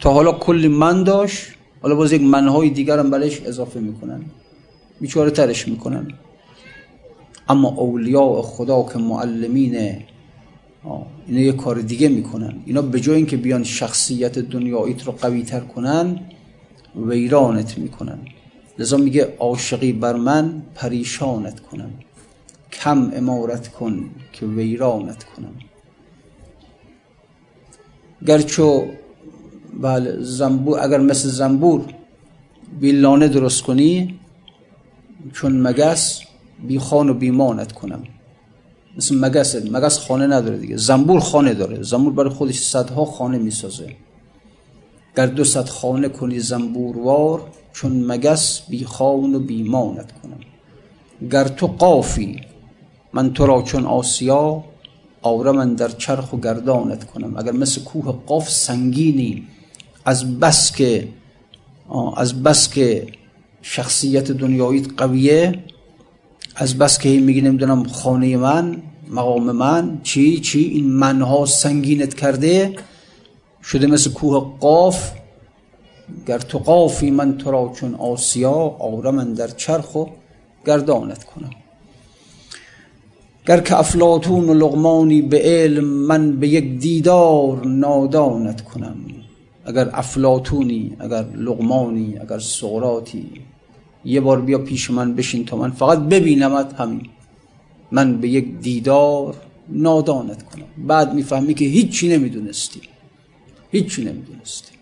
تا 0.00 0.12
حالا 0.12 0.32
کلی 0.32 0.68
من 0.68 1.04
داشت 1.04 1.46
حالا 1.82 1.94
باز 1.94 2.12
یک 2.12 2.22
منهای 2.22 2.70
دیگر 2.70 2.98
هم 2.98 3.10
بلش 3.10 3.42
اضافه 3.42 3.80
می‌کنن. 3.80 4.20
بیچاره 5.00 5.30
ترش 5.30 5.68
می‌کنن. 5.68 6.08
اما 7.48 7.68
اولیاء 7.68 8.42
خدا 8.42 8.82
که 8.92 8.98
معلمین 8.98 9.74
اینا 11.26 11.40
یه 11.40 11.52
کار 11.52 11.80
دیگه 11.80 12.08
می‌کنن. 12.08 12.54
اینا 12.66 12.82
به 12.82 13.00
جای 13.00 13.16
اینکه 13.16 13.36
بیان 13.36 13.64
شخصیت 13.64 14.38
دنیاییت 14.38 15.06
رو 15.06 15.12
قوی 15.12 15.42
تر 15.42 15.60
کنن 15.60 16.20
ویرانت 16.96 17.78
می‌کنن. 17.78 18.18
لذا 18.78 18.96
میگه 18.96 19.34
عاشقی 19.38 19.92
بر 19.92 20.16
من 20.16 20.62
پریشانت 20.74 21.60
کنم 21.60 21.90
کم 22.72 23.10
امارت 23.14 23.68
کن 23.68 24.10
که 24.32 24.46
ویرانت 24.46 25.24
کنم. 25.24 25.54
گرچو 28.26 28.86
بله 29.80 30.22
زنبور 30.22 30.80
اگر 30.80 30.98
مثل 30.98 31.28
زنبور 31.28 31.84
بیلانه 32.80 33.28
درست 33.28 33.62
کنی 33.62 34.20
چون 35.32 35.60
مگس 35.60 36.20
بی 36.66 36.78
خان 36.78 37.08
و 37.08 37.14
بیمانت 37.14 37.72
کنم. 37.72 38.02
مثل 38.96 39.18
مگس 39.18 39.56
مگس 39.56 39.98
خانه 39.98 40.26
نداره 40.26 40.58
دیگه 40.58 40.76
زنبور 40.76 41.20
خانه 41.20 41.54
داره. 41.54 41.82
زنبور 41.82 42.12
برای 42.12 42.30
خودش 42.30 42.60
صدها 42.60 43.04
خانه 43.04 43.38
می‌سازه. 43.38 43.96
گر 45.16 45.26
دو 45.26 45.44
صد 45.44 45.68
خانه 45.68 46.08
کنی 46.08 46.40
زنبوروار 46.40 47.48
چون 47.72 48.04
مگس 48.04 48.62
بی 48.68 48.84
خان 48.84 49.34
و 49.34 49.38
بیمانت 49.38 50.12
کنم. 50.12 50.40
گر 51.30 51.48
تو 51.48 51.66
قافی 51.66 52.40
من 53.12 53.32
تو 53.32 53.46
را 53.46 53.62
چون 53.62 53.86
آسیا 53.86 54.64
من 55.54 55.74
در 55.74 55.88
چرخ 55.88 56.32
و 56.32 56.36
گردانت 56.36 57.04
کنم. 57.04 57.36
اگر 57.36 57.52
مثل 57.52 57.80
کوه 57.80 58.18
قاف 58.26 58.50
سنگینی 58.50 59.46
از 60.04 60.40
بس 60.40 60.72
که 60.76 61.08
از 62.16 62.42
بس 62.42 62.70
که 62.72 63.06
شخصیت 63.62 64.32
دنیاییت 64.32 64.86
قویه 64.96 65.64
از 66.56 66.78
بس 66.78 66.98
که 66.98 67.08
میگی 67.08 67.40
نمی‌دونم 67.40 67.84
خانه 67.84 68.36
من 68.36 68.82
مقام 69.10 69.52
من 69.52 70.00
چی 70.02 70.40
چی؟ 70.40 70.60
این 70.60 70.90
منها 70.90 71.46
سنگینت 71.46 72.14
کرده 72.14 72.76
شده 73.62 73.86
مثل 73.86 74.10
کوه 74.10 74.58
قاف. 74.60 75.12
گر 76.26 76.38
تو 76.38 76.58
قافی 76.58 77.10
من 77.10 77.38
تو 77.38 77.50
را 77.50 77.72
چون 77.80 77.94
آسیا 77.94 78.76
من 79.10 79.32
در 79.32 79.48
چرخ 79.48 79.94
و 79.94 80.04
گردانت 80.66 81.24
کنم. 81.24 81.50
گر 83.48 83.60
که 83.60 83.78
افلاتون 83.78 84.48
و 84.48 84.54
لغمانی 84.54 85.22
به 85.22 85.38
علم 85.38 85.84
من 85.84 86.32
به 86.32 86.48
یک 86.48 86.78
دیدار 86.78 87.66
نادانت 87.66 88.60
کنم. 88.60 88.96
اگر 89.64 89.90
افلاتونی 89.92 90.96
اگر 90.98 91.24
لغمانی 91.34 92.18
اگر 92.18 92.38
سقراتی 92.38 93.26
یه 94.04 94.20
بار 94.20 94.40
بیا 94.40 94.58
پیش 94.58 94.90
من 94.90 95.14
بشین 95.14 95.44
تا 95.44 95.56
من 95.56 95.70
فقط 95.70 95.98
ببینمت 95.98 96.80
همین. 96.80 97.06
من 97.92 98.20
به 98.20 98.28
یک 98.28 98.58
دیدار 98.60 99.34
نادانت 99.68 100.42
کنم. 100.42 100.64
بعد 100.86 101.14
می‌فهمی 101.14 101.54
که 101.54 101.64
هیچی 101.64 102.08
نمی‌دونستی. 102.08 102.80
هیچی 103.70 104.04
نمی‌دونستی. 104.04 104.72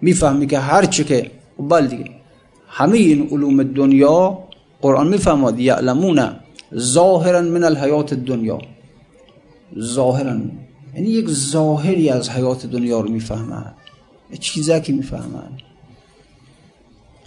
می‌فهمی 0.00 0.46
که 0.46 0.58
هرچی 0.58 1.04
که 1.04 1.30
بل 1.58 1.86
دیگه. 1.86 2.10
همه 2.68 2.98
این 2.98 3.28
علوم 3.30 3.62
دنیا 3.62 4.38
قرآن 4.82 5.08
می‌فهمد 5.08 5.60
یعلمون 5.60 6.18
ظاهرا 6.78 7.40
من 7.40 7.64
الحیات 7.64 8.14
دنیا. 8.14 8.58
ظاهرا. 9.78 10.36
یعنی 10.94 11.08
یک 11.08 11.30
ظاهری 11.30 12.08
از 12.08 12.30
حیات 12.30 12.66
دنیا 12.66 13.00
رو 13.00 13.08
می‌فهمن. 13.08 13.74
که 14.80 14.92
می‌فهمن. 14.92 15.48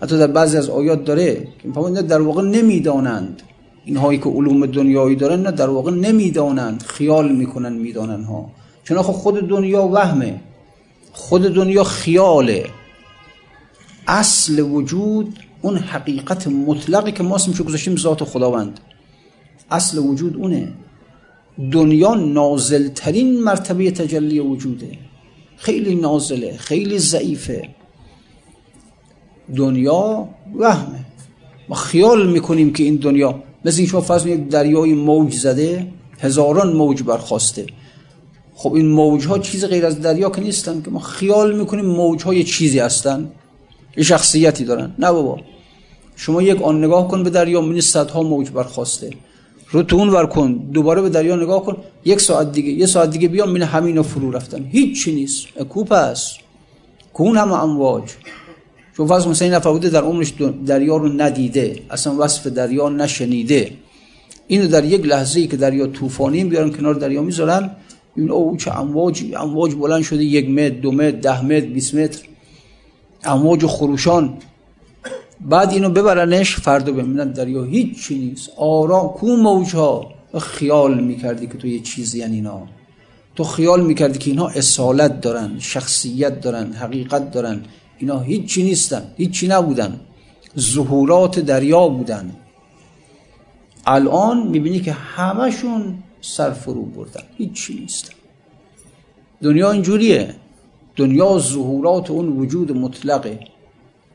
حتی 0.01 0.17
در 0.17 0.27
بعضی 0.27 0.57
از 0.57 0.69
آیات 0.69 1.05
داره 1.05 1.47
که 1.63 1.69
در 2.01 2.21
واقع 2.21 2.41
نمی‌دانند. 2.41 3.41
اینهایی 3.85 4.19
که 4.19 4.29
علوم 4.29 4.65
دنیایی 4.65 5.15
دارن 5.15 5.41
نه 5.41 5.51
در 5.51 5.69
واقع 5.69 5.91
نمی‌دانند. 5.91 6.83
خیال 6.83 7.31
می‌کنن 7.31 7.73
می‌دانن 7.73 8.23
ها. 8.23 8.51
چون 8.83 9.01
خود 9.01 9.47
دنیا 9.47 9.87
وهمه. 9.87 10.41
خود 11.11 11.41
دنیا 11.41 11.83
خیاله. 11.83 12.65
اصل 14.07 14.59
وجود 14.59 15.39
اون 15.61 15.77
حقیقت 15.77 16.47
مطلقی 16.47 17.11
که 17.11 17.23
ما 17.23 17.35
اسمشو 17.35 17.63
گذاشتیم 17.63 17.95
ذات 17.95 18.23
خداوند. 18.23 18.79
اصل 19.71 19.97
وجود 19.97 20.37
اونه. 20.37 20.73
دنیا 21.71 22.13
نازلترین 22.13 23.43
مرتبه 23.43 23.91
تجلی 23.91 24.39
وجوده. 24.39 24.97
خیلی 25.57 25.95
نازله 25.95 26.57
خیلی 26.57 26.99
ضعیفه. 26.99 27.69
دنیا 29.55 30.29
وهمه. 30.55 31.05
ما 31.69 31.75
خیال 31.75 32.31
می‌کنیم 32.31 32.73
که 32.73 32.83
این 32.83 32.95
دنیا 32.95 33.43
مثل 33.65 33.77
این 33.77 33.87
شما 33.87 34.01
فرض 34.01 34.27
دریای 34.27 34.93
موج 34.93 35.33
زده 35.33 35.87
هزاران 36.19 36.73
موج 36.73 37.03
برخواسته. 37.03 37.65
خب 38.55 38.73
این 38.73 38.87
موج 38.87 39.25
ها 39.27 39.39
چیز 39.39 39.65
غیر 39.65 39.85
از 39.85 40.01
دریا 40.01 40.29
که 40.29 40.41
نیستن 40.41 40.81
که 40.81 40.91
ما 40.91 40.99
خیال 40.99 41.57
می‌کنیم 41.57 41.85
موج 41.85 42.23
ها 42.23 42.33
یه 42.33 42.43
چیزی 42.43 42.79
هستن. 42.79 43.31
یه 43.97 44.03
شخصیتی 44.03 44.65
دارن. 44.65 44.95
نه 44.99 45.11
بابا. 45.11 45.39
شما 46.15 46.41
یک 46.41 46.61
آن 46.61 46.83
نگاه 46.83 47.07
کن 47.07 47.23
به 47.23 47.29
دریا 47.29 47.61
می‌بینی 47.61 47.81
صدها 47.81 48.23
موج 48.23 48.49
برخواسته. 48.49 49.09
رو 49.71 49.83
تو 49.83 49.95
اون 49.95 50.09
ور 50.09 50.25
کن 50.25 50.53
دوباره 50.53 51.01
به 51.01 51.09
دریا 51.09 51.35
نگاه 51.35 51.65
کن. 51.65 51.77
یک 52.05 52.21
ساعت 52.21 52.51
دیگه 52.51 52.69
یه 52.71 52.85
ساعت 52.85 53.09
دیگه 53.09 53.27
بیام 53.27 53.49
همین 53.49 53.61
همین 53.63 54.01
فرو 54.01 54.31
رفتن. 54.31 54.65
هیچی 54.71 55.15
نیست. 55.15 55.47
کوپ 55.69 55.91
است. 55.91 56.37
کون 57.13 57.37
هم 57.37 57.51
امواج. 57.51 58.03
چون 58.97 59.07
فرض 59.07 59.27
مثلا 59.27 59.47
این 59.47 59.89
در 59.89 60.01
عمرش 60.01 60.33
دریا 60.65 60.97
رو 60.97 61.09
ندیده. 61.09 61.79
اصلا 61.89 62.15
وصف 62.19 62.47
دریا 62.47 62.89
نشنیده. 62.89 63.71
اینو 64.47 64.67
در 64.67 64.85
یک 64.85 65.05
لحظه 65.05 65.39
ای 65.39 65.47
که 65.47 65.57
دریا 65.57 65.87
طوفانی 65.87 66.43
بیارن 66.43 66.71
کنار 66.71 66.93
دریا 66.93 67.21
می‌ذارن 67.21 67.71
این 68.15 68.31
او 68.31 68.57
چه 68.57 68.79
امواج 68.79 69.23
امواج 69.37 69.75
بلند 69.75 70.03
شده 70.03 70.23
یک 70.23 70.49
متر 70.49 70.69
دو 70.69 70.91
متر 70.91 71.11
ده 71.11 71.45
متر 71.45 71.65
20 71.65 71.95
متر. 71.95 72.19
امواج 73.23 73.65
خروشان. 73.65 74.37
بعد 75.41 75.71
اینو 75.71 75.89
ببرنش 75.89 76.55
فردا 76.55 76.91
ببینن 76.91 77.31
دریا 77.31 77.63
هیچ 77.63 78.07
چی 78.07 78.19
نیست. 78.19 78.49
آرام 78.57 79.07
کو 79.07 79.35
موج 79.35 79.75
ها 79.75 80.11
خیال 80.39 81.03
می‌کردی 81.03 81.47
که 81.47 81.57
تو 81.57 81.67
یه 81.67 81.79
چیزی 81.79 82.19
یعنی 82.19 82.35
اینا. 82.35 82.67
تو 83.35 83.43
خیال 83.43 83.85
می‌کردی 83.85 84.19
که 84.19 84.29
اینها 84.29 84.49
اصالت 84.49 85.21
دارن 85.21 85.59
شخصیت 85.59 86.41
دارن 86.41 86.73
حقیقت 86.73 87.31
دارن. 87.31 87.61
اینا 87.97 88.19
هیچی 88.19 88.63
نیستن 88.63 89.03
هیچی 89.17 89.47
نبودن. 89.47 89.99
ظهورات 90.59 91.39
دریا 91.39 91.87
بودن. 91.87 92.35
الان 93.85 94.47
می‌بینی 94.47 94.79
که 94.79 94.91
همشون 94.91 95.97
سر 96.21 96.51
فرو 96.51 96.85
بردن. 96.85 97.23
هیچی 97.37 97.79
نیستن 97.79 98.13
دنیا 99.41 99.71
اینجوریه. 99.71 100.35
دنیا 100.95 101.39
ظهورات 101.39 102.11
اون 102.11 102.27
وجود 102.27 102.71
مطلقه. 102.71 103.39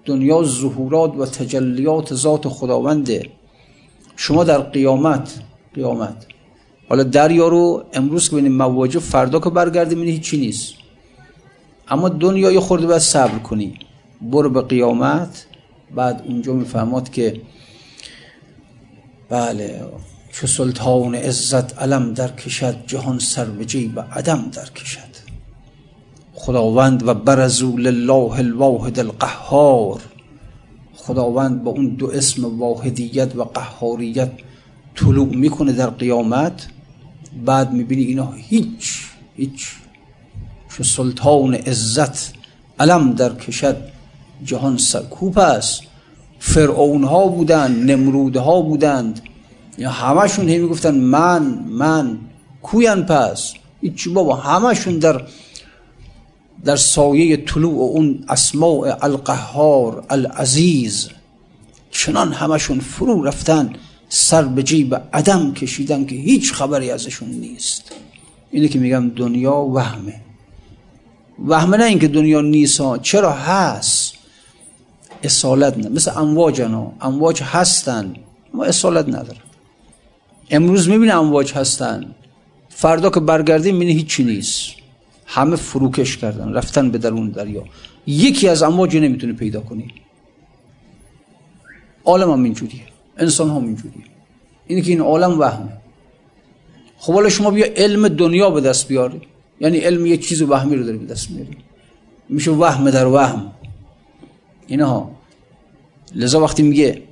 دنیا 0.05 0.43
ظهورات 0.43 1.17
و 1.17 1.27
تجلیات 1.27 2.15
ذات 2.15 2.49
خداونده. 2.49 3.31
شما 4.17 4.45
در 4.45 4.59
قیامت 4.59 5.41
قیامت. 5.75 6.27
حالا 6.89 7.03
دریا 7.03 7.49
رو 7.49 7.85
امروز 7.93 8.29
که 8.29 8.37
ببینیم 8.37 8.57
مواجه 8.57 8.99
فردا 8.99 9.41
که 9.41 9.51
برگردی 9.51 9.95
می‌بینی 9.95 10.13
هیچی 10.13 10.37
نیست. 10.37 10.75
اما 11.89 12.09
دنیا 12.09 12.51
یه 12.51 12.61
خورده 12.61 12.87
باید 12.87 13.01
صبر 13.01 13.39
کنی. 13.39 13.75
برو 14.21 14.51
به 14.51 14.63
قیامت. 14.63 15.47
بعد 15.95 16.23
اونجا 16.27 16.53
میفهماد 16.53 17.11
که 17.11 17.41
بله 19.29 19.87
چو 20.33 20.47
سلطان 20.47 21.15
عزت 21.15 21.79
علم 21.79 22.15
در 22.15 22.29
کشد 22.29 22.77
جهان 22.87 23.19
سر 23.19 23.45
به 23.45 23.65
جیب 23.65 24.01
عدم 24.01 24.51
در 24.53 24.67
کشد. 24.67 25.10
خداوند 26.43 27.09
و 27.09 27.15
برزو 27.15 27.77
لله 27.77 28.39
الواحد 28.39 28.99
القهار. 28.99 30.01
خداوند 30.97 31.65
با 31.65 31.71
اون 31.71 31.89
دو 31.89 32.11
اسم 32.11 32.59
واحدیت 32.59 33.37
و 33.37 33.45
قهاریت 33.45 34.31
طلوع 34.95 35.37
می‌کنه 35.37 35.73
در 35.73 35.91
قیامت. 35.91 36.67
بعد 37.45 37.73
می‌بینی 37.73 38.03
اینا 38.03 38.33
هیچ 38.33 39.07
هیچ. 39.37 39.73
چو 40.69 40.85
سلطان 40.85 41.55
عزت 41.55 42.33
علم 42.79 43.13
در 43.13 43.35
کشد 43.35 43.77
جهان 44.45 44.77
سرکوب 44.77 45.39
است. 45.39 45.83
فرعون 46.39 47.05
ها 47.05 47.27
بودند 47.27 47.91
نمرود 47.91 48.37
ها 48.37 48.61
بودند. 48.61 49.21
یا 49.79 49.91
همشون 49.91 50.49
هی 50.49 50.59
می‌گفتن 50.59 50.95
من 50.95 51.43
من 51.69 52.19
کوین 52.63 53.03
پس. 53.03 53.53
هیچی 53.81 54.11
بابا 54.11 54.37
همشون 54.37 54.99
در 54.99 55.23
در 56.65 56.77
سایه 56.77 57.37
طلوع 57.37 57.75
اون 57.75 58.25
اسماع 58.29 59.05
القهار 59.05 60.07
العزیز 60.11 61.09
چنان 61.91 62.33
همشون 62.33 62.81
فرو 62.81 63.23
رفتن 63.23 63.73
سر 64.09 64.43
به 64.43 64.63
جیب 64.63 64.95
عدم 65.13 65.55
کشیدن 65.55 66.07
که 66.07 66.15
هیچ 66.17 66.53
خبری 66.53 66.91
ازشون 66.91 67.29
نیست. 67.29 67.93
اینه 68.51 68.69
که 68.69 68.79
میگم 68.79 69.09
دنیا 69.09 69.55
وهمه. 69.55 70.21
وهمه 71.47 71.77
نه 71.77 71.85
اینکه 71.85 72.09
دنیا 72.09 72.41
نیست 72.41 73.03
چرا 73.03 73.33
هست؟ 73.33 74.15
اصالت 75.23 75.79
نه. 75.79 75.89
مثل 75.89 76.19
امواج 76.19 76.63
ها 76.63 76.93
امواج 77.01 77.43
هستن 77.43 78.15
ما 78.55 78.65
اصالت 78.65 79.09
ندارن. 79.09 79.41
امروز 80.51 80.89
می‌بینه 80.89 81.15
امواج 81.15 81.53
هستن. 81.53 82.15
فردا 82.69 83.11
که 83.11 83.21
برگردیم 83.21 83.77
می‌بینه 83.77 83.99
هیچی 83.99 84.25
نیست. 84.25 84.80
همه 85.33 85.57
فروکش 85.57 86.17
کردن 86.17 86.53
رفتن 86.53 86.91
به 86.91 86.99
درون 86.99 87.29
دریا. 87.29 87.65
یکی 88.07 88.49
از 88.49 88.63
امواج 88.63 88.97
نمی‌تونه 88.97 89.33
پیدا 89.33 89.61
کنی. 89.61 89.95
عالم 92.05 92.31
هم 92.31 92.43
اینجوریه. 92.45 92.81
انسان 93.17 93.51
هم 93.51 93.65
اینجوریه. 93.65 94.05
اینه 94.67 94.83
که 94.83 94.91
این 94.91 95.01
عالم 95.01 95.39
وهمه 95.39 95.73
خب 96.99 97.13
حالا 97.13 97.29
شما 97.29 97.51
بیا 97.51 97.67
علم 97.77 98.09
دنیا 98.09 98.51
به 98.51 98.61
دست 98.61 98.89
بیاری. 98.89 99.21
یعنی 99.61 99.79
علم 99.79 100.07
یه 100.07 100.17
چیز 100.17 100.43
وهمی 100.43 100.77
رو 100.77 100.85
داری 100.85 100.99
به 100.99 101.07
دست 101.07 101.31
میاری. 101.31 101.57
میشه 102.29 102.51
وهم 102.51 102.91
در 102.91 103.07
وهم. 103.07 103.53
اینها. 104.67 105.11
لذا 106.15 106.41
وقتی 106.41 106.63
میگه 106.63 107.03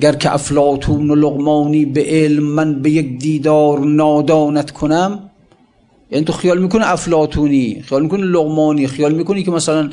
گر 0.00 0.14
که 0.14 0.34
افلاتون 0.34 1.10
و 1.10 1.14
لغمانی 1.14 1.84
به 1.84 2.04
علم 2.04 2.42
من 2.42 2.82
به 2.82 2.90
یک 2.90 3.18
دیدار 3.18 3.80
نادانت 3.80 4.70
کنم 4.70 5.30
یعنی 6.10 6.24
تو 6.24 6.32
خیال 6.32 6.62
می‌کنه 6.62 6.92
افلاتونی 6.92 7.82
خیال 7.82 8.02
می‌کنه 8.02 8.24
لغمانی 8.24 8.86
خیال 8.86 9.14
می‌کنی 9.14 9.42
که 9.42 9.50
مثلا 9.50 9.90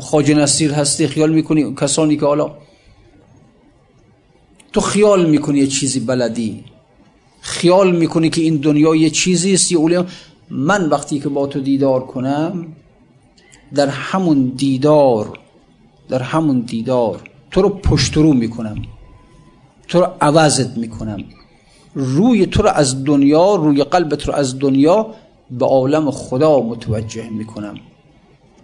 خاج 0.00 0.32
نصیر 0.32 0.72
هستی 0.72 1.06
خیال 1.06 1.32
می‌کنی 1.32 1.74
کسانی 1.74 2.16
که 2.16 2.26
حالا 2.26 2.50
تو 4.72 4.80
خیال 4.80 5.30
می‌کنی 5.30 5.58
یه 5.58 5.66
چیزی 5.66 6.00
بلدی. 6.00 6.64
خیال 7.40 7.96
می‌کنی 7.96 8.30
که 8.30 8.40
این 8.40 8.56
دنیا 8.56 8.94
یه 8.94 9.10
چیزی 9.10 9.54
است 9.54 9.72
یه 9.72 10.04
من 10.50 10.88
وقتی 10.88 11.20
که 11.20 11.28
با 11.28 11.46
تو 11.46 11.60
دیدار 11.60 12.06
کنم 12.06 12.66
در 13.74 13.88
همون 13.88 14.52
دیدار 14.56 15.38
در 16.08 16.22
همون 16.22 16.60
دیدار 16.60 17.20
تو 17.50 17.62
رو 17.62 17.68
پشت 17.68 18.16
رو 18.16 18.32
می‌کنم. 18.32 18.82
تو 19.88 20.00
رو 20.00 20.06
عوضت 20.20 20.78
می‌کنم. 20.78 21.24
روی 21.94 22.46
تو 22.46 22.62
رو 22.62 22.68
از 22.68 23.04
دنیا 23.04 23.54
روی 23.54 23.84
قلبت 23.84 24.28
رو 24.28 24.34
از 24.34 24.58
دنیا 24.58 25.14
به 25.50 25.66
عالم 25.66 26.10
خدا 26.10 26.60
متوجه 26.60 27.30
می‌کنم. 27.30 27.74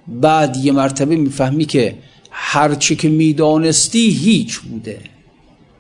بعد 0.09 0.57
یه 0.57 0.73
مرتبه 0.73 1.17
می‌فهمی 1.17 1.65
که 1.65 1.99
هرچی 2.31 2.97
که 2.97 3.09
می‌دانستی 3.09 4.09
هیچ 4.11 4.59
بوده. 4.59 5.01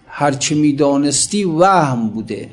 هرچی 0.07 0.55
می‌دانستی 0.55 1.45
وهم 1.45 2.09
بوده. 2.09 2.49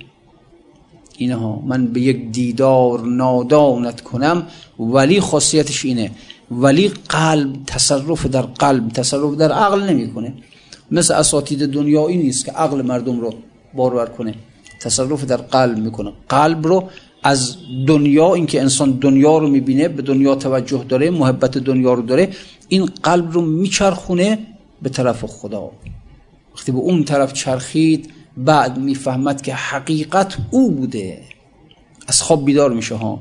اینها 1.17 1.61
من 1.65 1.87
به 1.87 2.01
یک 2.01 2.31
دیدار 2.31 2.99
نادانت 3.01 4.01
کنم 4.01 4.47
ولی 4.79 5.19
خاصیتش 5.19 5.85
اینه. 5.85 6.11
ولی 6.51 6.91
قلب 7.09 7.55
تصرف 7.67 8.25
در 8.25 8.41
قلب 8.41 8.89
تصرف 8.89 9.35
در 9.35 9.51
عقل 9.51 9.83
نمی‌کنه. 9.89 10.33
مثل 10.91 11.13
اساتید 11.13 11.65
دنیایی 11.65 12.17
نیست 12.17 12.45
که 12.45 12.51
عقل 12.51 12.81
مردم 12.81 13.19
رو 13.19 13.33
بارور 13.75 14.05
کنه. 14.05 14.35
تصرف 14.81 15.25
در 15.25 15.37
قلب 15.37 15.77
می‌کنه. 15.77 16.13
قلب 16.29 16.67
رو 16.67 16.89
از 17.23 17.55
دنیا 17.87 18.33
اینکه 18.33 18.61
انسان 18.61 18.91
دنیا 18.91 19.37
رو 19.37 19.47
می‌بینه 19.49 19.87
به 19.87 20.01
دنیا 20.01 20.35
توجه 20.35 20.85
داره 20.89 21.09
محبت 21.09 21.57
دنیا 21.57 21.93
رو 21.93 22.01
داره 22.01 22.29
این 22.67 22.85
قلب 23.03 23.31
رو 23.31 23.41
میچرخونه 23.41 24.39
به 24.81 24.89
طرف 24.89 25.25
خدا. 25.25 25.71
وقتی 26.55 26.71
به 26.71 26.77
اون 26.77 27.03
طرف 27.03 27.33
چرخید 27.33 28.09
بعد 28.37 28.77
می‌فهمد 28.77 29.41
که 29.41 29.53
حقیقت 29.53 30.37
او 30.51 30.71
بوده. 30.71 31.21
از 32.07 32.21
خواب 32.21 32.45
بیدار 32.45 32.73
میشه 32.73 32.95
ها. 32.95 33.19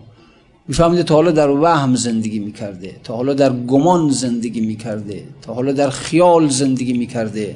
می‌فهمید 0.69 1.03
تا 1.03 1.15
حالا 1.15 1.31
در 1.31 1.51
وهم 1.51 1.95
زندگی 1.95 2.39
می‌کرده 2.39 2.97
تا 3.05 3.15
حالا 3.15 3.33
در 3.33 3.53
گمان 3.53 4.11
زندگی 4.11 4.61
می‌کرده 4.61 5.25
تا 5.43 5.55
حالا 5.55 5.73
در 5.73 5.91
خیال 5.91 6.49
زندگی 6.49 6.93
می‌کرده. 6.93 7.55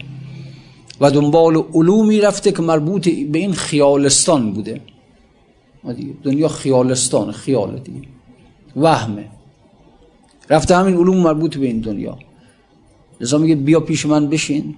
و 1.00 1.10
دنبال 1.10 1.62
علومی 1.74 2.20
رفته 2.20 2.52
که 2.52 2.62
مربوط 2.62 3.08
به 3.08 3.38
این 3.38 3.52
خیالستان 3.52 4.52
بوده. 4.52 4.80
دنیا 6.22 6.48
خیالستان 6.48 7.32
خیال 7.32 7.78
دیگه. 7.78 8.08
وهمه. 8.76 9.28
رفته 10.50 10.76
همین 10.76 10.96
علوم 10.96 11.16
مربوط 11.16 11.56
به 11.56 11.66
این 11.66 11.80
دنیا. 11.80 12.18
لذا 13.20 13.38
میگه 13.38 13.54
بیا 13.54 13.80
پیش 13.80 14.06
من 14.06 14.28
بشین. 14.28 14.74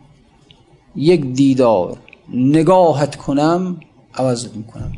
یک 0.97 1.33
دیدار 1.33 1.97
نگاهت 2.33 3.17
کنم 3.17 3.81
عوضت 4.15 4.57
می‌کنم. 4.57 4.93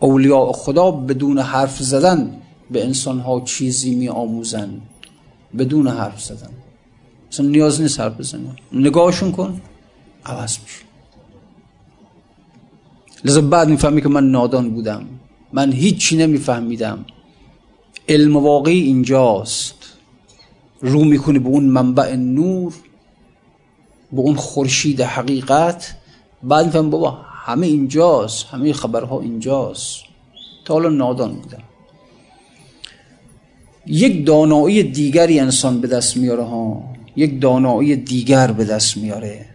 اولیاء 0.00 0.52
خدا 0.52 0.90
بدون 0.90 1.38
حرف 1.38 1.78
زدن 1.82 2.36
به 2.70 2.84
انسان 2.84 3.20
ها 3.20 3.40
چیزی 3.40 3.94
می 3.94 4.08
آموزن 4.08 4.80
بدون 5.58 5.88
حرف 5.88 6.22
زدن. 6.22 6.50
اصلا 7.32 7.46
نیاز 7.46 7.80
نیست 7.80 8.00
حرف 8.00 8.18
بزنن 8.18 8.56
نگاهشون 8.72 9.32
کن 9.32 9.60
عوض 10.26 10.58
میشه 10.62 10.84
لذا 13.24 13.40
بعد 13.40 13.68
می‌فهمی 13.68 14.02
که 14.02 14.08
من 14.08 14.30
نادان 14.30 14.70
بودم. 14.70 15.04
من 15.54 15.72
هیچی 15.72 16.16
نمیفهمیدم. 16.16 17.04
علم 18.08 18.36
واقعی 18.36 18.80
اینجاست. 18.80 19.74
رو 20.80 21.04
می‌کنه 21.04 21.38
به 21.38 21.48
اون 21.48 21.64
منبع 21.64 22.16
نور 22.16 22.74
به 24.12 24.20
اون 24.20 24.34
خورشید 24.34 25.00
حقیقت. 25.00 25.96
بعد 26.42 26.66
میفهم 26.66 26.90
بابا 26.90 27.10
همه 27.44 27.66
اینجاست 27.66 28.46
همه 28.46 28.72
خبرها 28.72 29.20
اینجاست. 29.20 30.00
تا 30.64 30.74
حالا 30.74 30.88
نادان 30.88 31.34
بودم. 31.34 31.62
یک 33.86 34.26
دانایی 34.26 34.82
دیگری 34.82 35.40
انسان 35.40 35.80
به 35.80 35.88
دست 35.88 36.16
میاره 36.16 36.42
ها. 36.42 36.84
یک 37.16 37.40
دانایی 37.40 37.96
دیگر 37.96 38.52
به 38.52 38.64
دست 38.64 38.96
میاره. 38.96 39.53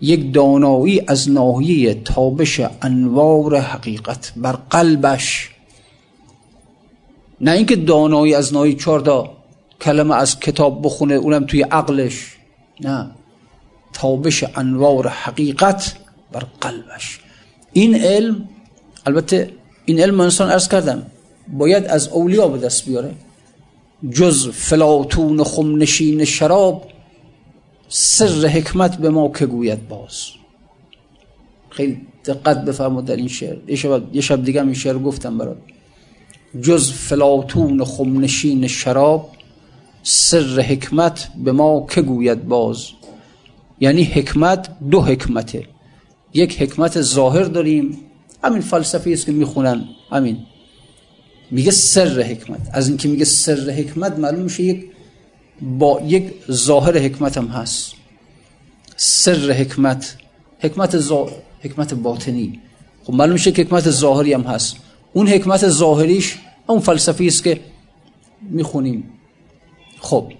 یک 0.00 0.34
دانایی 0.34 1.02
از 1.06 1.30
ناحیه 1.30 1.94
تابش 1.94 2.60
انوار 2.82 3.56
حقیقت 3.56 4.32
بر 4.36 4.52
قلبش. 4.70 5.50
نه 7.40 7.50
اینکه 7.50 7.76
دانایی 7.76 8.34
از 8.34 8.52
ناحیه 8.52 8.74
چهار 8.74 9.30
کلمه 9.80 10.14
از 10.14 10.40
کتاب 10.40 10.86
بخونه 10.86 11.14
اونم 11.14 11.46
توی 11.46 11.62
عقلش. 11.62 12.36
نه. 12.80 13.10
تابش 13.92 14.44
انوار 14.54 15.08
حقیقت 15.08 15.94
بر 16.32 16.42
قلبش. 16.60 17.20
این 17.72 17.94
علم 17.94 18.48
البته 19.06 19.50
این 19.84 20.00
علم 20.00 20.20
انسان 20.20 20.50
ارز 20.50 20.68
کردم 20.68 21.06
باید 21.48 21.84
از 21.84 22.08
اولیا 22.08 22.48
به 22.48 22.58
دست 22.58 22.86
بیاره. 22.86 23.14
جز 24.12 24.48
فلاتون 24.48 25.44
خمنشین 25.44 26.24
شراب 26.24 26.86
سر 27.92 28.46
حکمت 28.46 28.96
به 28.96 29.10
ما 29.10 29.28
که 29.28 29.46
گوید 29.46 29.88
باز. 29.88 30.30
خیلی 31.70 32.00
دقت 32.24 32.64
بفرمود 32.64 33.04
در 33.04 33.16
این 33.16 33.28
شعر. 33.28 33.56
یه 33.66 33.76
شب, 33.76 34.14
یه 34.14 34.20
شب 34.20 34.44
دیگه 34.44 34.62
این 34.62 34.74
شعر 34.74 34.98
گفتم 34.98 35.38
برات. 35.38 35.56
جز 36.62 36.92
فلاتون 36.92 37.84
خمنشین 37.84 38.66
شراب 38.66 39.30
سر 40.02 40.60
حکمت 40.60 41.28
به 41.44 41.52
ما 41.52 41.86
که 41.90 42.02
گوید 42.02 42.48
باز. 42.48 42.86
یعنی 43.80 44.04
حکمت 44.04 44.68
دو 44.90 45.00
حکمته. 45.02 45.64
یک 46.34 46.62
حکمت 46.62 47.00
ظاهر 47.00 47.44
داریم. 47.44 47.98
همین 48.44 48.60
فلسفه 48.60 49.10
است 49.10 49.26
که 49.26 49.32
می‌خونن. 49.32 49.84
همین. 50.10 50.38
میگه 51.50 51.70
سر 51.70 52.22
حکمت. 52.22 52.60
از 52.72 52.88
اینکه 52.88 53.08
میگه 53.08 53.24
سر 53.24 53.70
حکمت 53.70 54.18
معلوم 54.18 54.40
میشه 54.40 54.62
یک 54.62 54.90
با 55.62 56.00
یک 56.06 56.32
ظاهر 56.50 56.98
حکمت 56.98 57.38
هم 57.38 57.46
هست. 57.46 57.94
سر 58.96 59.52
حکمت 59.52 60.16
حکمت 60.58 60.98
زا... 60.98 61.28
حکمت 61.60 61.94
باطنی. 61.94 62.60
خب 63.04 63.14
معلوم 63.14 63.32
میشه 63.32 63.52
که 63.52 63.62
حکمت 63.62 63.90
ظاهری 63.90 64.32
هم 64.32 64.42
هست. 64.42 64.76
اون 65.12 65.28
حکمت 65.28 65.68
ظاهریش 65.68 66.38
اون 66.66 66.80
فلسفه 66.80 67.24
است 67.24 67.44
که 67.44 67.60
می‌خونیم. 68.40 69.04
خب 70.00 70.32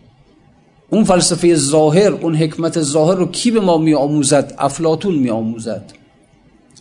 اون 0.91 1.05
فلسفه 1.05 1.55
ظاهر 1.55 2.13
اون 2.13 2.37
حکمت 2.37 2.81
ظاهر 2.81 3.15
رو 3.15 3.27
کی 3.27 3.51
به 3.51 3.61
ما 3.61 3.79
می 3.79 3.95
آموزد 3.95 4.55
افلاتون 4.59 5.15
می 5.15 5.31
آموزد 5.31 5.93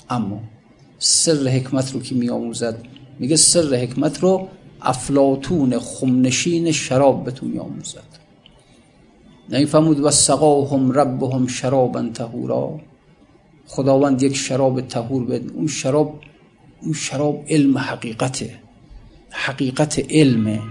اما 0.10 0.40
سر 1.00 1.48
حکمت 1.48 1.94
رو 1.94 2.00
کی 2.00 2.16
می 2.16 2.30
آموزد 2.30 2.82
میگه 3.20 3.36
سر 3.36 3.76
حکمت 3.76 4.20
رو 4.20 4.48
افلاتون 4.82 5.80
خمنشین 5.80 6.72
شراب 6.72 7.24
به 7.24 7.32
تو 7.32 7.46
می 7.46 7.60
آموزد 9.54 9.66
فرمود 9.66 10.00
و 10.00 10.12
سقاهم 10.12 10.92
ربهم 10.92 11.48
شرابا 11.48 12.10
تهورا 12.14 12.80
خداوند 13.68 14.22
یک 14.22 14.36
شراب 14.36 14.82
تهور 14.82 15.26
بده 15.26 15.54
اون 15.54 15.68
شراب 15.68 16.20
اون 16.82 16.94
شراب 16.94 17.44
علم 17.50 17.78
حقیقته. 17.78 18.60
حقیقت 19.30 20.06
علمه 20.10 20.62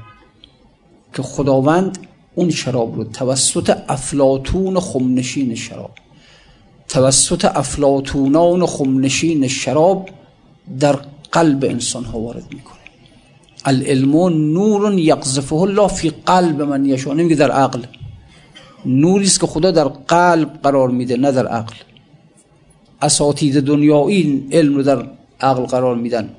که 1.15 1.23
خداوند 1.23 1.99
اون 2.35 2.51
شراب 2.51 2.97
رو 2.97 3.05
توسط 3.05 3.77
افلاتون 3.89 4.81
خمنشین 4.81 5.55
شراب 5.55 5.91
توسط 6.89 7.45
افلاتونان 7.45 8.67
خمنشین 8.67 9.49
شراب 9.49 10.09
در 10.81 10.99
قلب 11.33 11.65
انسان 11.65 12.05
ها 12.05 12.19
وارد 12.19 12.47
می‌کنه. 12.55 12.79
العلم 13.65 14.17
نور 14.53 14.99
یقذفه 14.99 15.57
الله 15.57 15.89
فی 15.89 16.11
قلب 16.11 16.63
من 16.63 16.85
یشا 16.85 17.13
نمیگه 17.13 17.35
در 17.35 17.51
عقل. 17.51 17.83
نوری 18.87 19.25
است 19.25 19.41
که 19.41 19.47
خدا 19.47 19.71
در 19.71 19.85
قلب 19.85 20.59
قرار 20.63 20.89
میده 20.89 21.17
نه 21.17 21.33
در 21.33 21.47
عقل. 21.47 21.75
اساتید 23.03 23.61
دنیایی 23.61 24.49
علم 24.53 24.75
رو 24.75 24.83
در 24.83 25.07
عقل 25.41 25.63
قرار 25.65 25.97
میدن. 25.97 26.31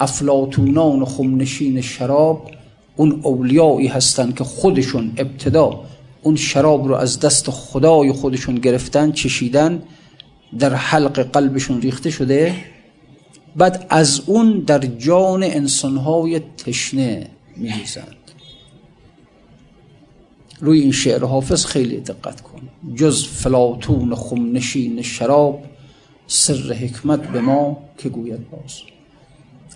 افلاتونان 0.00 1.04
خمنشین 1.04 1.80
شراب 1.80 2.50
اون 2.96 3.20
اولیایی 3.22 3.86
هستن 3.86 4.32
که 4.32 4.44
خودشون 4.44 5.12
ابتدا 5.16 5.80
اون 6.22 6.36
شراب 6.36 6.88
رو 6.88 6.94
از 6.94 7.20
دست 7.20 7.50
خدای 7.50 8.12
خودشون 8.12 8.54
گرفتن 8.54 9.12
چشیدن 9.12 9.82
در 10.58 10.74
حلق 10.74 11.20
قلبشون 11.20 11.80
ریخته 11.80 12.10
شده. 12.10 12.54
بعد 13.56 13.86
از 13.90 14.20
اون 14.26 14.58
در 14.58 14.78
جان 14.78 15.42
انسانهای 15.42 16.40
تشنه 16.40 17.26
میریزند 17.56 18.27
روی 20.60 20.80
این 20.80 20.92
شعر 20.92 21.24
حافظ 21.24 21.64
خیلی 21.64 22.00
دقت 22.00 22.40
کن. 22.40 22.60
جز 22.94 23.26
فلاتون 23.26 24.14
خمنشین 24.14 25.02
شراب 25.02 25.64
سر 26.26 26.72
حکمت 26.72 27.28
به 27.28 27.40
ما 27.40 27.78
که 27.98 28.08
گوید 28.08 28.50
باز. 28.50 28.80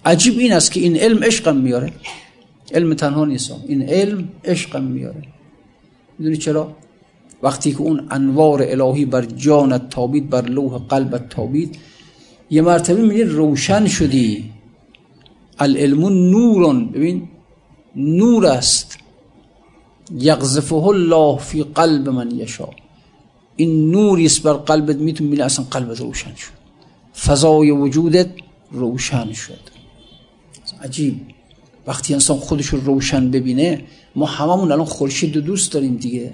عجیب 0.05 0.39
این 0.39 0.53
است 0.53 0.73
که 0.73 0.81
این 0.81 0.97
علم 0.97 1.25
عشقم 1.25 1.57
میاره. 1.57 1.93
علم 2.75 2.95
تنها 2.95 3.25
نیست. 3.25 3.53
این 3.69 3.83
علم 3.83 4.29
عشقم 4.45 4.85
میاره. 4.85 5.23
می‌دونی 6.19 6.37
چرا؟ 6.37 6.77
وقتی 7.43 7.73
که 7.73 7.81
اون 7.81 8.07
انوار 8.11 8.63
الهی 8.63 9.05
بر 9.05 9.25
جانت 9.25 9.89
تابید 9.89 10.31
بر 10.31 10.43
لوح 10.43 10.79
قلبت 10.79 11.29
تابید 11.29 11.79
یه 12.51 12.63
مرتبه 12.63 13.03
میگه 13.03 13.25
روشن 13.25 13.87
شدی. 13.87 14.51
العلم 15.59 16.01
نورون 16.05 16.89
ببین 16.89 17.29
نور 17.97 18.47
است. 18.47 18.92
یغزفه 20.11 20.75
الله 20.75 21.39
فی 21.39 21.63
قلب 21.63 22.09
من 22.09 22.31
یشا 22.31 22.69
این 23.57 23.91
نوری 23.91 24.27
است 24.27 24.43
بر 24.43 24.53
قلبت 24.53 24.97
میتون 24.97 25.31
بینه 25.31 25.45
اصلا 25.45 25.65
قلبت 25.71 26.01
روشن 26.01 26.35
شد. 26.35 26.53
فضای 27.19 27.71
وجودت 27.71 28.31
روشن 28.71 29.33
شد. 29.33 29.61
عجیب. 30.83 31.21
وقتی 31.87 32.15
انسان 32.15 32.37
خودش 32.37 32.67
رو 32.67 32.81
روشن 32.81 33.31
ببینه 33.31 33.85
ما 34.17 34.27
هممون 34.27 34.73
الان 34.73 34.85
خورشید 34.85 35.33
دوست 35.33 35.73
داریم 35.73 35.97
دیگه. 35.97 36.33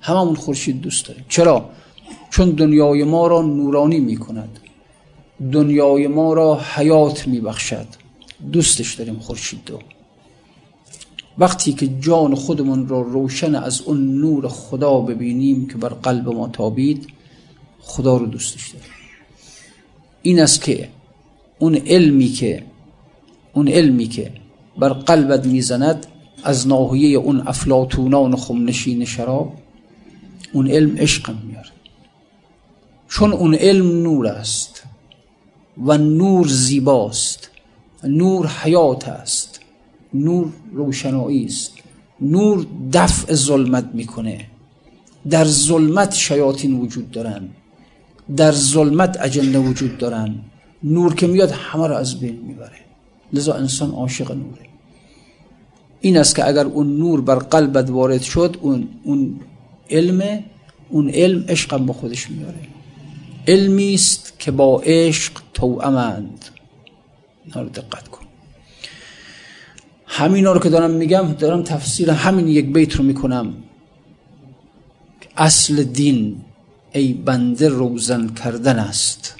هممون 0.00 0.34
خورشید 0.34 0.80
دوست 0.80 1.06
داریم. 1.08 1.24
چرا؟ 1.28 1.70
چون 2.30 2.50
دنیای 2.50 3.04
ما 3.04 3.26
را 3.26 3.42
نورانی 3.42 4.00
می‌کند. 4.00 4.58
دنیای 5.52 6.06
ما 6.06 6.32
را 6.32 6.60
حیات 6.74 7.28
میبخشد. 7.28 7.86
دوستش 8.52 8.94
داریم 8.94 9.18
خورشید 9.18 9.60
دو 9.66 9.78
وقتی 11.38 11.72
که 11.72 11.86
جان 12.00 12.34
خودمون 12.34 12.88
را 12.88 13.00
روشن 13.00 13.54
از 13.54 13.80
اون 13.80 14.18
نور 14.18 14.48
خدا 14.48 15.00
ببینیم 15.00 15.68
که 15.68 15.76
بر 15.76 15.88
قلب 15.88 16.28
ما 16.28 16.48
تابید 16.48 17.06
خدا 17.80 18.16
رو 18.16 18.26
دوستش 18.26 18.68
داریم. 18.68 18.88
این 20.22 20.40
است 20.40 20.62
که 20.62 20.88
اون 21.58 21.74
علمی 21.74 22.28
که 22.28 22.62
اون 23.52 23.68
علمی 23.68 24.06
که 24.06 24.32
بر 24.78 24.88
قلبت 24.88 25.46
می‌زند 25.46 26.06
از 26.44 26.68
ناحیه 26.68 27.18
اون 27.18 27.42
افلاتونان 27.46 28.36
خمنشین 28.36 29.04
شراب 29.04 29.52
اون 30.52 30.70
علم 30.70 30.96
عشقم 30.96 31.38
میاره. 31.46 31.68
چون 33.08 33.32
اون 33.32 33.54
علم 33.54 34.02
نور 34.02 34.26
است 34.26 34.82
و 35.84 35.98
نور 35.98 36.48
زیباست 36.48 37.50
نور 38.04 38.46
حیات 38.46 39.08
است. 39.08 39.53
نور 40.14 40.52
روشنایی 40.72 41.44
است. 41.44 41.72
نور 42.20 42.66
دفع 42.92 43.34
ظلمت 43.34 43.90
می‌کنه. 43.94 44.46
در 45.30 45.44
ظلمت 45.44 46.14
شیاطین 46.14 46.80
وجود 46.80 47.10
دارن. 47.10 47.48
در 48.36 48.52
ظلمت 48.52 49.20
اجنده 49.20 49.58
وجود 49.58 49.98
دارن. 49.98 50.34
نور 50.82 51.14
که 51.14 51.26
میاد 51.26 51.50
همه 51.50 51.86
رو 51.86 51.94
از 51.94 52.20
بین 52.20 52.36
می‌بره. 52.36 52.80
لذا 53.32 53.52
انسان 53.54 53.90
عاشق 53.90 54.32
نوره. 54.32 54.66
این 56.00 56.16
است 56.16 56.34
که 56.36 56.48
اگر 56.48 56.64
اون 56.64 56.96
نور 56.96 57.20
بر 57.20 57.34
قلبت 57.34 57.90
وارد 57.90 58.22
شد 58.22 58.56
اون, 58.60 58.88
اون 59.02 59.40
علم 59.90 60.44
اون 60.88 61.10
علم 61.10 61.44
عشقم 61.48 61.86
با 61.86 61.92
خودش 61.92 62.30
میاره 62.30 62.60
علمی 63.48 63.94
است 63.94 64.32
که 64.38 64.50
با 64.50 64.80
عشق 64.84 65.32
توامند 65.54 66.44
اینا 67.44 67.64
دقت 67.68 68.08
کن. 68.08 68.23
همینا 70.16 70.52
رو 70.52 70.60
که 70.60 70.68
دارم 70.68 70.90
میگم 70.90 71.32
دارم 71.32 71.62
تفسیر 71.62 72.10
همین 72.10 72.48
یک 72.48 72.72
بیت 72.72 72.96
رو 72.96 73.04
می‌کنم. 73.04 73.54
اصل 75.36 75.82
دین 75.82 76.36
ای 76.92 77.12
بنده 77.12 77.68
روزن 77.68 78.28
کردن 78.28 78.78
است. 78.78 79.34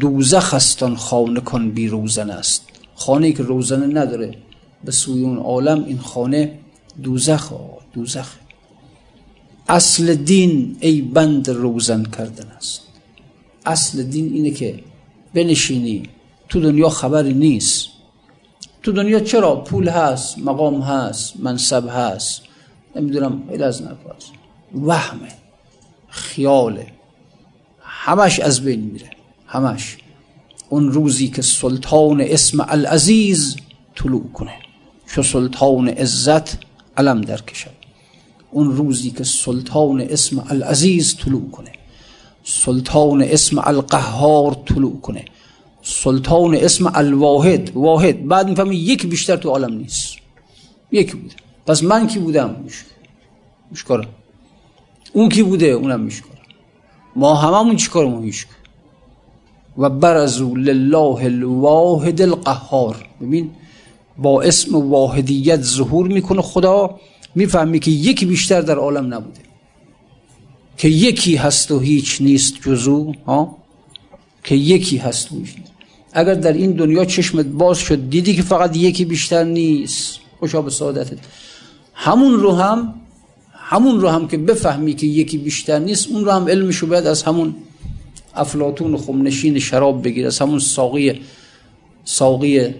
دوزخ 0.00 0.54
هستان 0.54 0.96
خانه 0.96 1.40
کن 1.40 1.70
بی 1.70 1.88
روزن 1.88 2.30
است. 2.30 2.62
خانه 2.94 3.32
که 3.32 3.42
روزنه 3.42 3.86
نداره 3.86 4.34
به 4.84 4.92
سوی 4.92 5.22
اون 5.22 5.38
عالم 5.38 5.84
این 5.84 5.98
خانه 5.98 6.58
دوزخ 7.02 7.52
دوزخ 7.92 8.34
اصل 9.68 10.14
دین 10.14 10.76
ای 10.80 11.00
بند 11.02 11.50
روزن 11.50 12.04
کردن 12.04 12.46
است. 12.46 12.82
اصل 13.66 14.02
دین 14.02 14.32
اینه 14.32 14.50
که 14.50 14.80
بنشینی 15.34 16.02
تو 16.48 16.60
دنیا 16.60 16.88
خبری 16.88 17.34
نیست. 17.34 17.89
تو 18.82 18.92
دنیا 18.92 19.20
چرا 19.20 19.56
پول 19.56 19.88
هست 19.88 20.38
مقام 20.38 20.80
هست 20.80 21.34
منصب 21.38 21.88
هست؟ 21.88 22.42
نمی‌دونم 22.96 23.42
خیلی 23.50 23.62
از 23.62 23.82
نفس. 23.82 24.30
وهمه 24.74 25.28
خیاله. 26.08 26.86
همش 27.80 28.40
از 28.40 28.60
بین 28.60 28.80
میره 28.80 29.10
همش. 29.46 29.96
اون 30.68 30.92
روزی 30.92 31.28
که 31.28 31.42
سلطان 31.42 32.20
اسم 32.20 32.66
العزیز 32.68 33.56
طلوع 33.94 34.32
کنه 34.32 34.54
چو 35.06 35.22
سلطان 35.22 35.88
عزت 35.88 36.58
علم 36.96 37.20
در 37.20 37.40
کشد. 37.40 37.70
اون 38.50 38.76
روزی 38.76 39.10
که 39.10 39.24
سلطان 39.24 40.00
اسم 40.00 40.44
العزیز 40.48 41.16
طلوع 41.16 41.50
کنه 41.50 41.72
سلطان 42.44 43.22
اسم 43.22 43.58
القهار 43.58 44.56
طلوع 44.66 45.00
کنه 45.00 45.24
سلطان 45.82 46.54
اسم 46.54 46.92
الواحد 46.94 47.70
واحد. 47.76 48.28
بعد 48.28 48.48
می‌فهمی 48.48 48.76
یک 48.76 49.06
بیشتر 49.06 49.36
تو 49.36 49.50
عالم 49.50 49.78
نیست. 49.78 50.16
یک 50.92 51.16
بوده. 51.16 51.34
پس 51.66 51.82
من 51.82 52.06
کی 52.06 52.18
بودم؟ 52.18 52.56
مشکاره 53.72 54.08
اون 55.12 55.28
کی 55.28 55.42
بوده؟ 55.42 55.66
اونم 55.66 56.00
میشکاره 56.00 56.38
ما 57.16 57.34
هممون 57.34 57.76
چیکارمون 57.76 58.24
هیچ 58.24 58.46
و 59.78 59.90
برزو 59.90 60.54
لله 60.56 61.24
الواحد 61.24 62.22
القهار. 62.22 62.96
ببین 63.20 63.50
با 64.18 64.42
اسم 64.42 64.90
واحدیت 64.90 65.62
ظهور 65.62 66.08
می‌کنه 66.08 66.42
خدا. 66.42 67.00
می‌فهمی 67.34 67.80
که 67.80 67.90
یکی 67.90 68.26
بیشتر 68.26 68.60
در 68.60 68.76
عالم 68.76 69.14
نبوده. 69.14 69.40
که 70.76 70.88
یکی 70.88 71.36
هست 71.36 71.70
و 71.70 71.78
هیچ 71.78 72.22
نیست 72.22 72.54
جزو 72.62 73.12
ها؟ 73.26 73.56
که 74.50 74.56
یکی 74.56 74.96
هست 74.96 75.32
نیست 75.32 75.56
اگر 76.12 76.34
در 76.34 76.52
این 76.52 76.72
دنیا 76.72 77.04
چشمت 77.04 77.46
باز 77.46 77.78
شد 77.78 78.10
دیدی 78.10 78.34
که 78.36 78.42
فقط 78.42 78.76
یکی 78.76 79.04
بیشتر 79.04 79.44
نیست. 79.44 80.18
خوشا 80.38 80.62
به 80.62 80.70
سعادتت. 80.70 81.18
همون 81.94 82.40
رو 82.40 82.52
هم 82.52 82.94
همون 83.54 84.00
رو 84.00 84.08
هم 84.08 84.28
که 84.28 84.36
بفهمی 84.36 84.94
که 84.94 85.06
یکی 85.06 85.38
بیشتر 85.38 85.78
نیست 85.78 86.08
اون 86.08 86.24
رو 86.24 86.30
هم 86.30 86.48
علمشو 86.48 86.86
باید 86.86 87.06
از 87.06 87.22
همون 87.22 87.54
افلاتون 88.34 88.96
خمنشین 88.96 89.58
شراب 89.58 90.02
بگیر 90.02 90.26
از 90.26 90.38
همون 90.38 90.58
ساقی 90.58 91.20
ساقی 92.04 92.74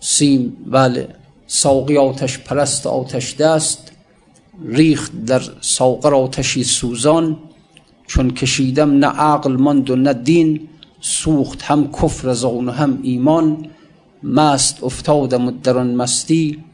سیم 0.00 0.56
بله 0.66 1.08
ساقی 1.46 1.96
آتش 1.96 2.38
پرست 2.38 2.86
آتش 2.86 3.34
دست 3.34 3.92
ریخت 4.68 5.24
در 5.24 5.42
ساقر 5.60 6.14
آتشی 6.14 6.64
سوزان 6.64 7.36
چون 8.06 8.30
کشیدم 8.30 8.90
نه 8.98 9.06
عقل 9.06 9.56
ماند 9.56 9.90
و 9.90 9.96
نه 9.96 10.12
دین. 10.12 10.68
سوخت 11.06 11.62
هم 11.62 11.92
کفر 11.92 12.28
از 12.28 12.44
و 12.44 12.70
هم 12.70 12.98
ایمان 13.02 13.66
مست 14.22 14.84
افتادم 14.84 15.50
در 15.50 15.78
آن 15.78 15.94
مستی 15.94 16.64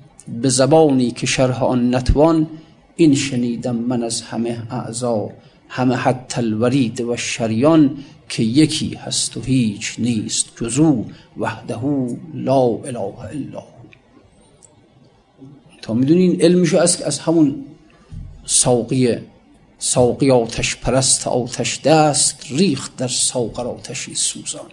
به 0.43 0.49
زبانی 0.49 1.11
که 1.11 1.27
شرح 1.27 1.65
آن 1.65 1.95
نتوان 1.95 2.47
این 2.97 3.15
شنیدم 3.15 3.77
من 3.77 4.03
از 4.03 4.23
همه 4.23 4.63
اعضا 4.71 5.31
همه 5.69 5.95
حتی 5.95 6.41
الورید 6.41 7.01
و 7.01 7.17
شریان 7.17 7.97
که 8.29 8.43
یکی 8.43 8.95
هست 8.95 9.37
و 9.37 9.41
هیچ 9.41 9.95
نیست 9.99 10.47
جزو 10.57 11.05
وحده 11.39 11.79
لا 12.35 12.67
اله 12.67 12.99
الا 13.01 13.63
تا 15.83 15.95
می‌دونین 15.95 16.41
علمشو 16.41 16.79
از, 16.79 17.03
از 17.03 17.19
همون 17.19 17.65
ساقی 18.45 19.17
ساقی 19.83 20.31
آتش 20.31 20.77
پرست 20.77 21.29
آتش 21.29 21.81
دست 21.81 22.47
ریخت 22.51 22.97
در 22.97 23.09
ساقر 23.09 23.67
آتشی 23.67 24.15
سوزان. 24.15 24.71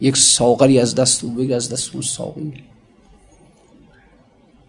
یک 0.00 0.16
ساقری 0.16 0.78
از 0.78 0.94
دست 0.94 1.24
او 1.24 1.30
بگیر 1.30 1.54
از 1.54 1.72
دست 1.72 1.90
اون 1.92 2.02
ساقی. 2.02 2.52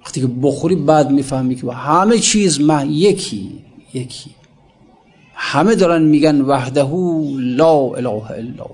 وقتی 0.01 0.21
که 0.21 0.27
بخوری 0.27 0.75
بعد 0.75 1.11
می‌فهمی 1.11 1.55
که 1.55 1.71
همه 1.71 2.19
چیز 2.19 2.61
ما 2.61 2.83
یکی 2.83 3.63
یکی. 3.93 4.31
همه 5.33 5.75
دارن 5.75 6.03
میگن 6.03 6.41
وحده 6.41 6.89
لا 7.37 7.79
اله 7.79 8.31
الا 8.31 8.65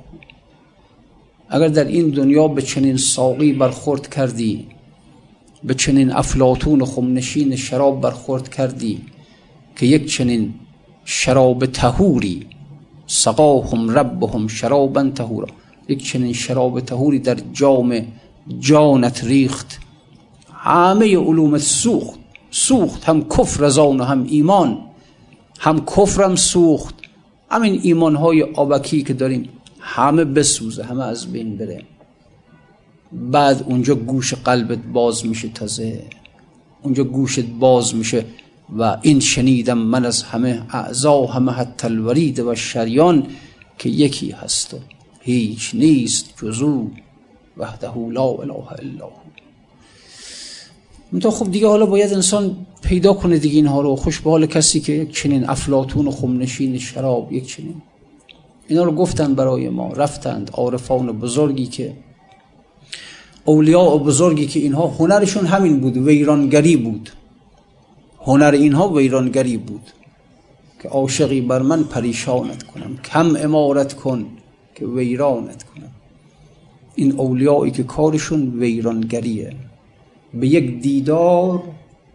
اگر 1.49 1.67
در 1.67 1.85
این 1.85 2.09
دنیا 2.09 2.47
به 2.47 2.61
چنین 2.61 2.97
ساقی 2.97 3.53
برخورد 3.53 4.09
کردی 4.09 4.67
به 5.63 5.73
چنین 5.73 6.11
افلاتون 6.11 6.81
و 6.81 6.85
خمنشین 6.85 7.55
شراب 7.55 8.01
برخورد 8.01 8.49
کردی 8.49 9.01
که 9.75 9.85
یک 9.85 10.05
چنین 10.05 10.53
شراب 11.05 11.65
تهوری 11.65 12.47
سقاهم 13.07 13.89
ربهم 13.89 14.47
شرابا 14.47 15.03
تهورا 15.03 15.47
یک 15.87 16.03
چنین 16.03 16.33
شراب 16.33 16.79
تهوری 16.79 17.19
در 17.19 17.37
جام 17.53 18.05
جانت 18.59 19.23
ریخت. 19.23 19.79
همه 20.53 21.17
علوم 21.17 21.57
سوخت 21.57 22.19
سوخت. 22.51 23.03
هم 23.03 23.23
کفر 23.29 23.65
از 23.65 23.77
آن 23.77 24.01
و 24.01 24.03
هم 24.03 24.25
ایمان. 24.29 24.77
هم 25.59 25.85
کفرم 25.85 26.35
سوخت. 26.35 26.95
همین 27.51 27.79
ایمان 27.83 28.15
های 28.15 28.43
آبکی 28.43 29.03
که 29.03 29.13
داریم 29.13 29.49
همه 29.79 30.25
بسوزه 30.25 30.83
همه 30.83 31.03
از 31.03 31.31
بین 31.31 31.57
بره. 31.57 31.83
بعد 33.11 33.63
اونجا 33.67 33.95
گوش 33.95 34.33
قلبت 34.33 34.79
باز 34.93 35.25
میشه 35.25 35.47
تازه. 35.49 36.03
اونجا 36.81 37.03
گوشت 37.03 37.45
باز 37.45 37.95
میشه. 37.95 38.25
و 38.77 38.97
این 39.01 39.19
شنیدم 39.19 39.77
من 39.77 40.05
از 40.05 40.23
همه 40.23 40.61
اعضا 40.69 41.25
همه 41.25 41.51
حتی 41.51 41.87
الورید 41.87 42.39
و 42.39 42.55
شریان 42.55 43.27
که 43.77 43.89
یکی 43.89 44.31
هست 44.31 44.73
و 44.73 44.77
هیچ 45.21 45.71
نیست 45.73 46.33
جزو 46.37 46.87
وحده 47.57 47.87
لا 47.97 48.23
اله 48.23 48.53
الا 48.53 49.09
هو. 51.23 51.31
خب 51.31 51.51
دیگه 51.51 51.67
حالا 51.67 51.85
باید 51.85 52.13
انسان 52.13 52.65
پیدا 52.81 53.13
کنه 53.13 53.37
دیگه 53.37 53.55
اینها 53.55 53.81
رو. 53.81 53.95
خوش 53.95 54.19
به 54.19 54.29
حال 54.29 54.45
کسی 54.45 54.79
که 54.79 54.93
یک 54.93 55.11
چنین 55.11 55.49
افلاتون 55.49 56.07
و 56.07 56.11
خمنشین 56.11 56.77
شراب 56.77 57.33
یک 57.33 57.47
چنین. 57.47 57.81
اینا 58.67 58.83
رو 58.83 58.91
گفتن 58.91 59.35
برای 59.35 59.69
ما. 59.69 59.93
رفتند 59.93 60.51
عارفان 60.53 61.11
بزرگی 61.11 61.67
که 61.67 61.93
اولیاء 63.45 63.97
بزرگی 63.97 64.45
که 64.47 64.59
اینها 64.59 64.87
هنرشون 64.87 65.45
همین 65.45 65.79
بود. 65.79 65.97
ویرانگری 65.97 66.77
بود. 66.77 67.09
هنر 68.25 68.51
اینها 68.51 68.89
ویرانگری 68.89 69.57
بود 69.57 69.81
که 70.81 70.89
عاشقی 70.89 71.41
بر 71.41 71.61
من 71.61 71.83
پریشانت 71.83 72.63
کنم. 72.63 72.97
کم 72.97 73.35
امارت 73.35 73.93
کن 73.93 74.25
که 74.75 74.85
ویرانت 74.85 75.63
کنم. 75.63 75.91
این 76.95 77.11
اولیایی 77.11 77.71
که 77.71 77.83
کارشون 77.83 78.59
ویرانگریه. 78.59 79.53
به 80.33 80.47
یک 80.47 80.81
دیدار 80.81 81.63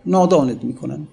نادانت 0.07 0.65
می‌کنن. 0.65 1.09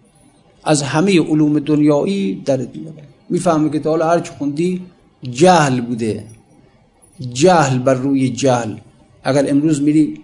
از 0.63 0.81
همه 0.81 1.19
علوم 1.19 1.59
دنیایی 1.59 2.41
درت 2.45 2.75
میارن 2.75 3.07
می‌فهمی 3.29 3.69
که 3.71 3.79
تا 3.79 3.89
حالا 3.89 4.07
هرچی 4.07 4.31
خوندی 4.31 4.81
جهل 5.21 5.81
بوده. 5.81 6.23
جهل 7.33 7.77
بر 7.77 7.93
روی 7.93 8.29
جهل. 8.29 8.73
اگر 9.23 9.49
امروز 9.49 9.81
میری 9.81 10.19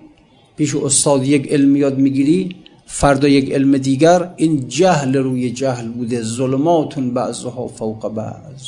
پیش 0.57 0.75
استاد 0.75 1.27
یک 1.27 1.51
علم 1.51 1.75
یاد 1.75 1.97
می‌گیری 1.99 2.55
فردا 2.93 3.27
یک 3.27 3.51
علم 3.51 3.77
دیگر 3.77 4.33
این 4.35 4.67
جهل 4.67 5.15
روی 5.17 5.51
جهل 5.51 5.87
بوده 5.87 6.21
ظلماتون 6.21 7.13
بعضها 7.13 7.67
فوق 7.67 8.13
بعض. 8.13 8.61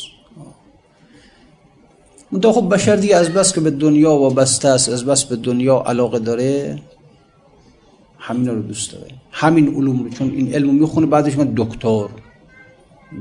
منتها 2.32 2.54
خب 2.54 2.74
بشر 2.74 2.96
دیگه 2.96 3.16
از 3.16 3.30
بس 3.30 3.54
که 3.54 3.62
به 3.62 3.72
دنیا 3.72 4.14
و 4.14 4.30
بسته 4.30 4.68
است 4.68 4.90
از 4.90 5.06
بس 5.06 5.24
به 5.24 5.36
دنیا 5.36 5.84
علاقه 5.86 6.20
داره 6.20 6.80
همین 8.18 8.48
رو 8.48 8.62
دوست 8.62 8.92
داره. 8.92 9.08
همین 9.32 9.76
علوم 9.76 10.04
رو 10.04 10.10
چون 10.10 10.30
این 10.30 10.54
علم 10.54 10.76
می‌خونه 10.76 11.06
بعدش 11.06 11.38
من 11.38 11.54
دکتر. 11.58 12.08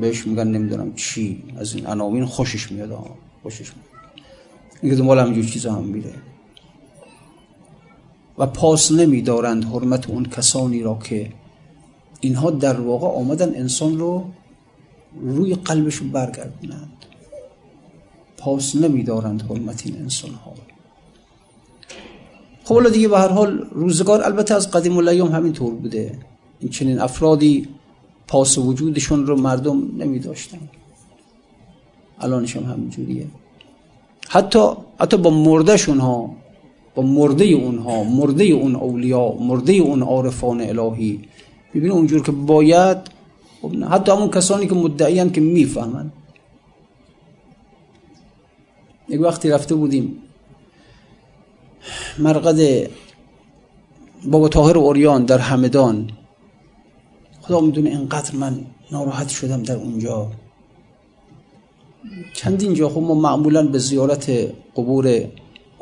بهش 0.01 0.27
میگن 0.27 0.49
نمی‌دونم 0.49 0.95
چی 0.95 1.43
از 1.57 1.75
این 1.75 1.87
عناوین 1.87 2.25
خوشش 2.25 2.73
میاد 2.73 2.99
خوشش 3.43 3.59
میاد. 3.59 4.15
این 4.83 4.95
دنبال 4.95 5.19
همینجور 5.19 5.45
چیزا 5.45 5.73
هم 5.73 5.85
میره. 5.85 6.13
پاس 8.47 8.93
نمیدارند 8.93 9.65
حرمت 9.65 10.11
اون 10.11 10.25
کسانی 10.25 10.83
را 10.83 10.99
که 11.05 11.33
اینها 12.21 12.51
در 12.51 12.81
واقع 12.81 13.07
آمدن 13.07 13.55
انسان 13.55 13.99
رو 13.99 14.25
روی 15.21 15.55
قلبشون 15.55 16.09
برگردونند. 16.09 16.93
پاس 18.37 18.77
نمیدارند 18.77 19.43
حرمت 19.43 19.87
این 19.87 19.97
انسان 19.97 20.31
ها 20.31 20.53
خب 22.65 22.75
حالا 22.75 22.91
دیگه 22.91 23.09
به 23.09 23.19
هر 23.19 23.29
حال 23.29 23.59
روزگار 23.71 24.25
البته 24.25 24.55
از 24.55 24.71
قدیم 24.71 24.97
الایام 24.97 25.33
همین 25.33 25.53
طور 25.53 25.75
بوده. 25.75 26.19
این 26.61 26.71
چنین 26.71 27.01
افرادی 27.01 27.69
پاس 28.29 28.59
وجودشون 28.59 29.27
رو 29.27 29.41
مردم 29.41 29.83
نمی 29.97 30.19
داشتن 30.19 30.59
الانش 32.21 32.57
هم 32.57 32.65
همینجوریه. 32.65 33.27
حتی 34.29 34.69
حتی 35.01 35.17
با 35.17 35.31
مردشون 35.31 36.01
ها 36.01 36.42
با 36.95 37.03
مرده 37.03 37.45
اونها 37.45 38.05
مرده 38.05 38.45
اون 38.45 38.77
اولیا 38.77 39.33
مرده 39.33 39.73
اون 39.73 40.03
عارفان 40.03 40.61
الهی. 40.61 41.21
ببین 41.75 41.91
اونجور 41.91 42.23
که 42.23 42.33
باید 42.33 42.99
خب 43.63 43.77
حتی 43.77 44.13
همون 44.13 44.31
کسانی 44.31 44.67
که 44.67 44.75
مدعیان 44.75 45.33
که 45.33 45.41
می‌فهمن. 45.41 46.13
یک 49.09 49.21
وقتی 49.21 49.51
رفته 49.51 49.75
بودیم 49.75 50.19
مرقد 52.19 52.91
بابا 54.25 54.49
طاهر 54.49 54.79
اوریان 54.79 55.25
در 55.25 55.39
همدان. 55.39 56.11
خدا 57.41 57.61
می‌دونه 57.61 57.91
اینقدر 57.91 58.35
من 58.35 58.61
ناراحت 58.93 59.29
شدم 59.29 59.63
در 59.63 59.77
اونجا. 59.77 60.31
چندین 62.35 62.75
جا 62.75 62.89
خب 62.89 63.01
ما 63.01 63.15
معمولا 63.15 63.67
به 63.67 63.79
زیارت 63.79 64.31
قبور 64.77 65.25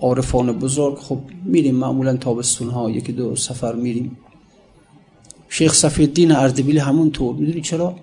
عارفان 0.00 0.52
بزرگ 0.52 0.98
خب 0.98 1.18
میریم 1.44 1.74
معمولا 1.74 2.16
تابستون 2.16 2.70
ها 2.70 2.90
یکی 2.90 3.12
دو 3.12 3.36
سفر 3.36 3.74
میریم. 3.74 4.18
شیخ 5.48 5.74
صفی 5.74 6.02
الدین 6.02 6.32
اردبیل 6.32 6.78
همون 6.78 7.10
طور. 7.10 7.34
می‌دونی 7.34 7.60
چرا؟ 7.60 7.96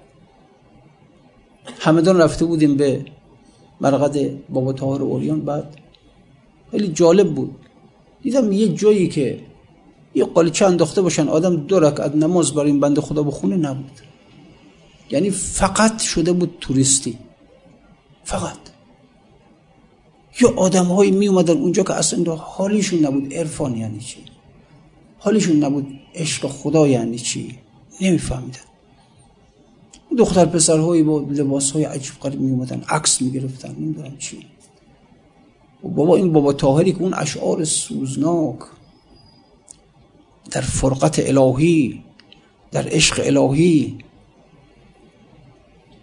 همدان 1.79 2.17
رفته 2.17 2.45
بودیم 2.45 2.77
به 2.77 3.05
مرقد 3.81 4.47
بابا 4.49 4.73
طاهر 4.73 5.01
اوریان. 5.01 5.41
بعد 5.41 5.77
خیلی 6.71 6.87
جالب 6.87 7.35
بود. 7.35 7.55
دیدم 8.21 8.51
یه 8.51 8.73
جایی 8.73 9.07
که 9.07 9.39
یه 10.15 10.25
قالیچه 10.25 10.65
انداخته 10.65 11.01
باشن. 11.01 11.27
آدم 11.27 11.55
دو 11.55 11.79
رکعت 11.79 12.15
نماز 12.15 12.53
برای 12.53 12.71
این 12.71 12.79
بنده 12.79 13.01
خدا 13.01 13.23
بخونه 13.23 13.57
نبود. 13.57 13.91
یعنی 15.11 15.29
فقط 15.29 15.99
شده 16.01 16.31
بود 16.31 16.57
توریستی. 16.61 17.17
فقط. 18.23 18.57
یا 20.41 20.53
آدم 20.55 20.85
هایی 20.85 21.11
می 21.11 21.27
اومدن 21.27 21.57
اونجا 21.57 21.83
که 21.83 21.93
اصلا 21.93 22.35
حالیشون 22.35 23.05
نبود 23.05 23.33
عرفان 23.33 23.77
یعنی 23.77 23.99
چی؟ 23.99 24.17
حالیشون 25.17 25.63
نبود 25.63 25.88
عشق 26.15 26.47
خدا 26.47 26.88
یعنی 26.88 27.17
چی؟ 27.17 27.57
نمیفهمیدن. 28.01 28.59
دختر 30.17 30.45
پسرهایی 30.45 31.03
با 31.03 31.19
لباس 31.19 31.71
های 31.71 31.83
عجیب 31.83 32.13
قریب 32.21 32.39
می 32.39 32.51
اومدن 32.51 32.81
عکس 32.89 33.21
می 33.21 33.31
گرفتن 33.31 33.75
نمی‌دونم 33.79 34.17
چی. 34.17 34.38
و 35.83 35.88
بابا 35.88 36.15
این 36.15 36.33
بابا 36.33 36.53
تاهری 36.53 36.93
که 36.93 37.01
اون 37.01 37.13
اشعار 37.13 37.63
سوزناک 37.63 38.59
در 40.51 40.61
فرقت 40.61 41.19
الهی 41.19 42.03
در 42.71 42.88
عشق 42.88 43.21
الهی 43.25 43.97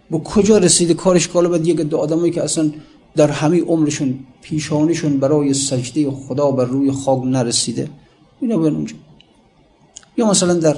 با 0.09 0.19
کجا 0.19 0.57
رسیده؟ 0.57 0.93
کارش 0.93 1.27
کالا 1.27 1.49
بعد 1.49 1.67
یک 1.67 1.77
دو 1.77 1.97
آدمایی 1.97 2.31
که 2.31 2.43
اصلا 2.43 2.71
در 3.15 3.31
همه 3.31 3.61
عمرشون 3.61 4.19
پیشانشون 4.41 5.17
برای 5.17 5.53
سجده 5.53 6.11
خدا 6.11 6.51
بر 6.51 6.65
روی 6.65 6.91
خاک 6.91 7.23
نرسیده. 7.23 7.89
اینا 8.41 8.57
به 8.57 8.67
اونجا. 8.67 8.95
یا 10.17 10.29
مثلا 10.29 10.53
در 10.53 10.77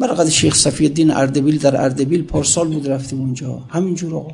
مرقد 0.00 0.28
شیخ 0.28 0.54
صفی 0.54 0.86
الدین 0.86 1.10
اردبیل 1.10 1.58
در 1.58 1.82
اردبیل 1.82 2.22
پارسال 2.22 2.68
بود 2.68 2.88
رفتیم 2.88 3.20
اونجا. 3.20 3.62
همینجور 3.68 4.14
آقا. 4.14 4.30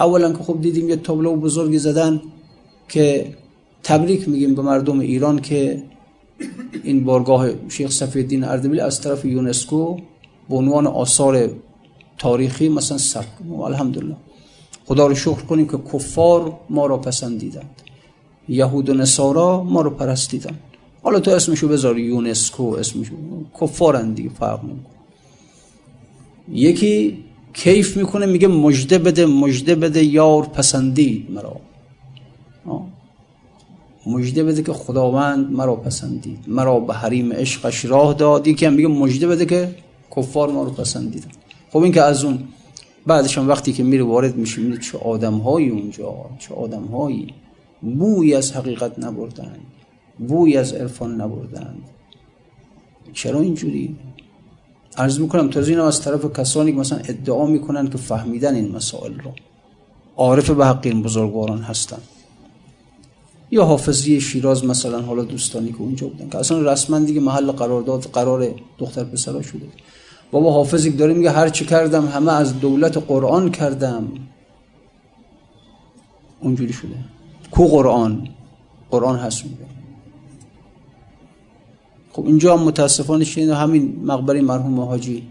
اولا 0.00 0.32
که 0.32 0.38
خب 0.38 0.60
دیدیم 0.60 0.88
یه 0.88 0.96
تابلو 0.96 1.36
بزرگی 1.36 1.78
زدن 1.78 2.20
که 2.88 3.34
تبریک 3.82 4.28
میگیم 4.28 4.54
به 4.54 4.62
مردم 4.62 5.00
ایران 5.00 5.40
که 5.40 5.82
این 6.82 7.04
بارگاه 7.04 7.48
شیخ 7.68 7.90
صفی 7.90 8.18
الدین 8.20 8.44
اردبیل 8.44 8.80
از 8.80 9.00
طرف 9.00 9.24
یونسکو 9.24 9.96
به 10.48 10.56
عنوان 10.56 10.86
آثار 10.86 11.50
تاریخی 12.18 12.68
مثلا 12.68 12.98
ثبت 12.98 13.26
الحمدلله. 13.64 14.16
خدا 14.88 15.06
رو 15.06 15.14
شکر 15.14 15.42
کنیم 15.42 15.66
که 15.68 15.78
کفار 15.92 16.52
ما 16.70 16.86
را 16.86 16.96
پسندیدند. 16.96 17.82
یهود 18.48 18.88
و 18.88 18.94
نصارا 18.94 19.64
ما 19.64 19.80
رو 19.80 19.90
پرستیدند. 19.90 20.60
حالا 21.02 21.20
تو 21.20 21.30
اسمشو 21.30 21.68
بذار 21.68 21.98
یونسکو 21.98 22.62
اسمشو. 22.62 23.14
کفارن 23.60 24.12
دیگه 24.12 24.30
فرق 24.38 24.64
نمی‌کنه. 24.64 24.98
یکی 26.52 27.24
کیف 27.52 27.96
می‌کنه 27.96 28.26
میگه 28.26 28.48
مجده 28.48 28.98
بده 28.98 29.26
مجده 29.26 29.74
بده 29.74 30.04
یار 30.04 30.42
پسندید 30.42 31.30
مرا. 31.30 31.56
مجده 34.06 34.44
بده 34.44 34.62
که 34.62 34.72
خداوند 34.72 35.52
مرا 35.52 35.76
پسندید. 35.76 36.38
مرا 36.46 36.80
به 36.80 36.94
حریم 36.94 37.32
عشقش 37.32 37.84
راه 37.84 38.14
داد. 38.14 38.46
یکی 38.46 38.66
هم 38.66 38.72
میگه 38.72 38.88
مجده 38.88 39.26
بده 39.26 39.46
که 39.46 39.74
کفار 40.16 40.50
ما 40.50 40.62
رو 40.62 40.70
پسندیدن 40.70 41.30
خب 41.72 41.78
این 41.78 41.92
که 41.92 42.02
از 42.02 42.24
اون 42.24 42.38
بعدش 43.08 43.38
هم 43.38 43.48
وقتی 43.48 43.72
که 43.72 43.82
میره 43.82 44.04
وارد 44.04 44.36
میشه 44.36 44.60
میره 44.60 44.78
چه 44.78 44.98
آدمهایی 44.98 45.68
اونجا 45.68 46.14
چه 46.38 46.54
آدمهایی. 46.54 47.34
بوی 47.82 48.34
از 48.34 48.52
حقیقت 48.52 48.98
نبردن 48.98 49.56
بوی 50.28 50.56
از 50.56 50.72
عرفان 50.72 51.20
نبردن 51.20 51.74
چرا 53.12 53.40
اینجوری؟ 53.40 53.96
عرض 54.96 55.20
می‌کنم 55.20 55.50
تازه 55.50 55.70
اینا 55.72 55.86
از 55.86 56.02
طرف 56.02 56.32
کسانی 56.32 56.72
که 56.72 56.78
مثلا 56.78 56.98
ادعا 56.98 57.46
می‌کنن 57.46 57.88
که 57.90 57.98
فهمیدن 57.98 58.54
این 58.54 58.76
مسائل 58.76 59.14
رو. 59.18 59.32
عارف 60.16 60.50
به 60.50 60.66
حق 60.66 60.80
این 60.86 61.02
بزرگواران 61.02 61.58
هستن. 61.58 62.00
یا 63.50 63.64
حافظی 63.64 64.20
شیراز 64.20 64.64
مثلا 64.64 65.02
حالا 65.02 65.22
دوستانی 65.22 65.72
که 65.72 65.80
اونجا 65.80 66.06
بودن 66.06 66.28
که 66.28 66.38
اصلا 66.38 66.72
رسما 66.72 66.98
دیگه 66.98 67.20
محل 67.20 67.52
قرارداد 67.52 68.02
قرار 68.02 68.54
دختر 68.78 69.04
پسرا 69.04 69.42
شده. 69.42 69.66
بابا 70.30 70.52
حافظی 70.52 70.90
داره 70.90 71.14
میگه 71.14 71.30
هر 71.30 71.48
چی 71.48 71.64
کردم 71.64 72.06
همه 72.06 72.32
از 72.32 72.60
دولت 72.60 72.96
قرآن 72.96 73.50
کردم. 73.50 74.08
اونجوری 76.40 76.72
شده. 76.72 76.96
کو 77.50 77.66
قرآن؟ 77.68 78.28
قرآن 78.90 79.18
هست 79.18 79.44
میگه. 79.44 79.56
خب 82.12 82.26
اینجا 82.26 82.56
هم 82.56 82.62
متاسفانه 82.62 83.54
همین 83.54 84.00
مقبره 84.04 84.40
مرحوم 84.40 84.80
حاجی. 84.80 85.22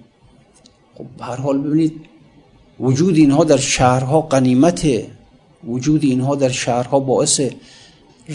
خب 0.95 1.06
هر 1.20 1.36
حال 1.36 1.58
ببینید 1.58 1.93
وجود 2.80 3.16
اینها 3.16 3.43
در 3.43 3.58
شهرها 3.58 4.22
قنیمته 4.22 5.08
وجود 5.68 6.04
اینها 6.04 6.36
در 6.36 6.50
شهرها 6.50 7.00
باعث 7.00 7.41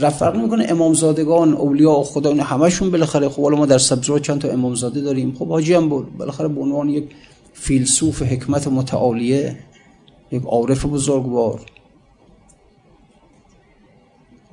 رفرق 0.00 0.36
نمی‌کنه 0.36 0.66
امامزادگان 0.68 1.54
اولیاء 1.54 2.02
خدا 2.02 2.30
اینا 2.30 2.44
همشون 2.44 2.90
بالاخره 2.90 3.28
خب 3.28 3.40
ما 3.42 3.66
در 3.66 3.78
سبزرا 3.78 4.18
چند 4.18 4.40
تا 4.40 4.48
امامزاده 4.48 5.00
داریم. 5.00 5.34
خب 5.38 5.48
حاجی 5.48 5.74
هم 5.74 5.88
بالاخره 5.88 6.48
به 6.48 6.60
عنوان 6.60 6.88
یک 6.88 7.04
فیلسوف 7.52 8.22
حکمت 8.22 8.68
متعالیه 8.68 9.56
یک 10.32 10.42
عارف 10.42 10.86
بزرگوار. 10.86 11.60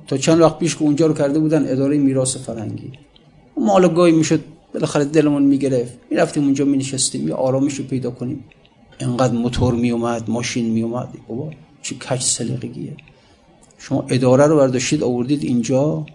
تا 0.08 0.16
چند 0.16 0.40
وقت 0.40 0.58
پیش 0.58 0.76
که 0.76 0.82
اونجا 0.82 1.06
رو 1.06 1.14
کرده 1.14 1.38
بودن 1.38 1.72
اداره 1.72 1.98
میراث 1.98 2.36
فرنگی 2.36 2.92
ما 3.56 3.88
گاهی 3.88 4.12
می‌شد 4.12 4.40
بالاخره 4.74 5.04
دلمون 5.04 5.42
می‌گرفت. 5.42 5.98
می‌رفتیم 6.10 6.44
اونجا 6.44 6.64
مینشستیم 6.64 7.28
یه 7.28 7.34
آرامش 7.34 7.74
رو 7.74 7.84
پیدا 7.84 8.10
کنیم. 8.10 8.44
انقدر 9.00 9.32
موتور 9.32 9.74
میومد 9.74 10.30
ماشین 10.30 10.70
میومد 10.70 11.08
بابا 11.28 11.50
چه 11.82 11.94
کج 11.94 12.20
سلیقگیه 12.22 12.96
شما 13.80 14.04
اداره 14.08 14.46
رو 14.46 14.56
برداشتید 14.56 15.02
آوردید 15.02 15.44
اینجا. 15.44 16.06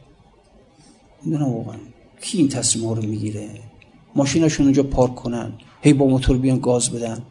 می‌دونم 1.23 1.53
واقعا. 1.53 1.77
کی 2.21 2.37
این 2.37 2.49
تصمیم 2.49 2.85
ها 2.85 2.93
رو 2.93 3.01
می‌گیره؟ 3.01 3.49
ماشینشون 4.15 4.65
اونجا 4.65 4.83
پارک 4.83 5.15
کنن 5.15 5.53
هی 5.81 5.93
با 5.93 6.05
موتور 6.05 6.37
بیان 6.37 6.59
گاز 6.59 6.89
بدن. 6.89 7.21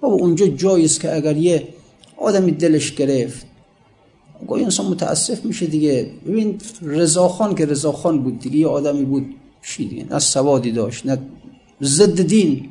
بابا 0.00 0.14
اونجا 0.14 0.46
جایی 0.46 0.84
است 0.84 1.00
که 1.00 1.14
اگر 1.14 1.36
یه 1.36 1.68
آدمی 2.16 2.52
دلش 2.52 2.94
گرفت 2.94 3.46
گاهی 4.48 4.64
انسان 4.64 4.86
متاسف 4.86 5.44
میشه 5.44 5.66
دیگه. 5.66 6.10
ببین 6.26 6.58
رضاخان 6.82 7.54
که 7.54 7.66
رضاخان 7.66 8.22
بود 8.22 8.38
دیگه 8.38 8.56
یه 8.56 8.66
آدمی 8.66 9.04
بود. 9.04 9.34
چی 9.62 9.88
دیگه؟ 9.88 10.04
نه 10.10 10.18
سوادی 10.18 10.72
داشت 10.72 11.06
نه 11.06 11.18
ضد 11.82 12.22
دین. 12.22 12.68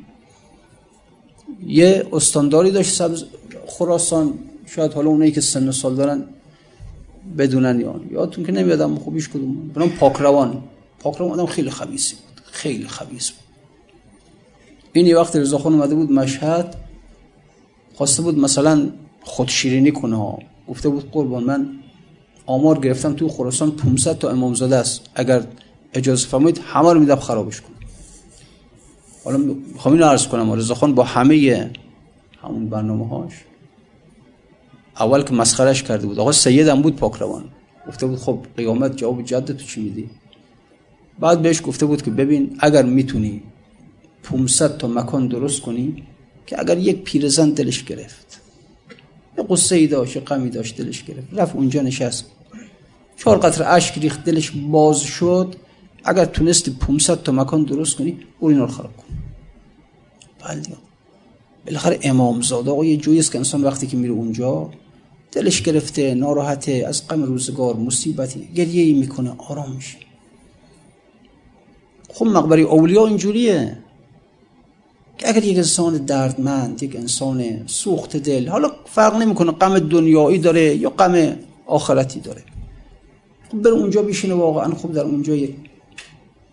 یه 1.66 2.06
استانداری 2.12 2.70
داشت 2.70 2.94
سبز 2.94 3.24
خراسان. 3.66 4.38
شاید 4.66 4.92
حالا 4.92 5.10
اونایی 5.10 5.32
که 5.32 5.40
سن 5.40 5.70
سال 5.70 5.94
دارن 5.94 6.24
بدونن 7.38 7.80
یا 7.80 8.00
یادتون 8.10 8.44
که 8.44 8.52
نمیادم 8.52 8.94
خوبیش 8.94 9.28
کدوم. 9.28 9.68
بنام 9.74 9.88
پاکروان. 9.88 10.62
پاکروان 10.98 11.32
آدم 11.32 11.46
خیلی 11.46 11.70
خبیثی 11.70 12.14
بود. 12.14 12.40
خیلی 12.44 12.88
خبیث 12.88 13.30
بود. 13.30 13.46
این 14.92 15.06
یه 15.06 15.16
وقت 15.16 15.36
رضاخان 15.36 15.72
اومده 15.72 15.94
بود 15.94 16.12
مشهد. 16.12 16.76
خواسته 17.94 18.22
بود 18.22 18.38
مثلا 18.38 18.88
خودشیرینی 19.22 19.92
کنه. 19.92 20.38
گفته 20.68 20.88
بود 20.88 21.10
قربان 21.10 21.44
من 21.44 21.68
آمار 22.46 22.78
گرفتم 22.78 23.12
تو 23.12 23.28
خراسان 23.28 23.70
500 23.70 24.18
تا 24.18 24.30
امامزاده 24.30 24.76
است. 24.76 25.10
اگر 25.14 25.42
اجازه 25.94 26.26
فرمایید 26.26 26.60
همه 26.64 26.92
رو 26.92 27.00
میدم 27.00 27.16
خرابش 27.16 27.60
کنم. 27.60 27.76
حالا 29.24 29.36
می‌خوام 29.72 29.94
اینو 29.94 30.06
عرض 30.06 30.26
کنم. 30.26 30.52
رضاخان 30.52 30.94
با 30.94 31.04
همه 31.04 31.70
همون 32.42 32.68
برنامه 32.68 33.08
هاش 33.08 33.32
اول 35.00 35.22
که 35.22 35.34
مسخرش 35.34 35.82
کرده 35.82 36.06
بود. 36.06 36.18
آقا 36.18 36.32
سید 36.32 36.68
هم 36.68 36.82
بود 36.82 36.96
پاکروان. 36.96 37.44
گفته 37.88 38.06
بود 38.06 38.18
خب 38.18 38.38
قیامت 38.56 38.96
جواب 38.96 39.22
جد 39.22 39.44
تو 39.44 39.64
چی 39.64 39.80
میدی؟ 39.80 40.10
بعد 41.18 41.42
بهش 41.42 41.62
گفته 41.64 41.86
بود 41.86 42.02
که 42.02 42.10
ببین 42.10 42.56
اگر 42.58 42.82
می‌تونی 42.82 43.42
500 44.22 44.78
تا 44.78 44.88
مکان 44.88 45.28
درست 45.28 45.60
کنی 45.60 46.02
که 46.46 46.60
اگر 46.60 46.78
یک 46.78 47.02
پیرزن 47.02 47.50
دلش 47.50 47.84
گرفت. 47.84 48.40
یه 49.38 49.44
قصه 49.48 49.76
ای 49.76 49.86
داشت 49.86 50.32
غمی 50.32 50.50
داشت 50.50 50.76
دلش 50.76 51.04
گرفت. 51.04 51.28
رفت 51.32 51.56
اونجا 51.56 51.82
نشست. 51.82 52.26
چهار 53.16 53.38
قطر 53.38 53.64
اشک 53.76 53.98
ریخت 53.98 54.24
دلش 54.24 54.50
باز 54.50 55.00
شد. 55.00 55.54
اگر 56.04 56.24
تونستی 56.24 56.70
500 56.70 57.22
تا 57.22 57.32
مکان 57.32 57.62
درست 57.62 57.96
کنی 57.96 58.18
اینا 58.40 58.64
رو 58.64 58.70
خراب 58.70 58.96
کن. 58.96 59.04
بله. 60.44 60.62
بالاخره 61.66 61.98
امامزاده 62.02 62.70
آقا 62.70 62.84
یه 62.84 62.96
جویی 62.96 63.18
است 63.18 63.32
که 63.32 63.38
انسان 63.38 63.64
وقتی 63.64 63.86
که 63.86 63.96
میره 63.96 64.12
اونجا 64.12 64.70
دلش 65.36 65.62
گرفته 65.62 66.14
ناراحته 66.14 66.84
از 66.88 67.08
غم 67.08 67.22
روزگار 67.22 67.76
مصیبتی. 67.76 68.48
گریه 68.54 68.82
ای 68.82 68.92
می‌کنه 68.92 69.34
آرام 69.38 69.72
میشه. 69.72 69.98
خب 72.14 72.26
مقبره 72.26 72.62
اولیا 72.62 73.06
اینجوریه. 73.06 73.78
که 75.18 75.28
اگر 75.28 75.44
یک 75.44 75.56
انسان 75.56 75.96
دردمند 75.96 76.82
یک 76.82 76.96
انسان 76.96 77.66
سوخت 77.66 78.16
دل 78.16 78.48
حالا 78.48 78.70
فرق 78.86 79.16
نمی‌کنه 79.16 79.52
غم 79.52 79.78
دنیایی 79.78 80.38
داره 80.38 80.76
یا 80.76 80.90
غم 80.90 81.36
آخرتی 81.66 82.20
داره. 82.20 82.42
خب 83.48 83.62
بره 83.62 83.72
اونجا 83.72 84.02
بشینه 84.02 84.34
واقعا 84.34 84.74
خوب 84.74 84.92
در 84.92 85.02
اونجا 85.02 85.34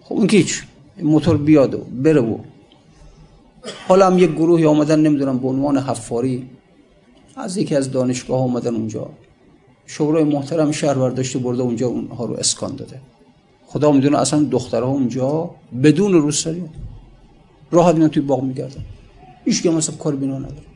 خب 0.01 0.15
اون 0.15 0.27
کیچ؟ 0.27 0.63
موتور 1.01 1.38
بیاد 1.38 1.73
و 1.73 1.77
بره 1.77 2.21
و 2.21 2.38
حالا 3.88 4.07
هم 4.07 4.17
یک 4.19 4.31
گروهی 4.31 4.65
آمدن 4.65 4.99
نمی‌دونم 4.99 5.38
به 5.39 5.47
عنوان 5.47 5.77
حفاری 5.77 6.49
از 7.36 7.57
یکی 7.57 7.75
از 7.75 7.91
دانشگاه 7.91 8.41
آمدن 8.41 8.75
اونجا. 8.75 9.09
شورای 9.86 10.23
محترم 10.23 10.71
شهر 10.71 10.93
برداشته 10.93 11.39
برده 11.39 11.61
اونجا 11.61 11.88
اونها 11.88 12.25
رو 12.25 12.34
اسکان 12.34 12.75
داده. 12.75 13.01
خدا 13.65 13.91
می‌دونه 13.91 14.17
اصلا 14.17 14.43
دخترها 14.43 14.89
اونجا 14.89 15.49
بدون 15.84 16.13
روسری 16.13 16.63
راحت 17.71 17.95
میان 17.95 18.09
توی 18.09 18.23
باغ 18.23 18.43
میگردن. 18.43 18.86
هیچ 19.45 19.63
که 19.63 19.69
مثلا 19.69 19.95
کار 19.95 20.15
بینا 20.15 20.38
نداره 20.38 20.67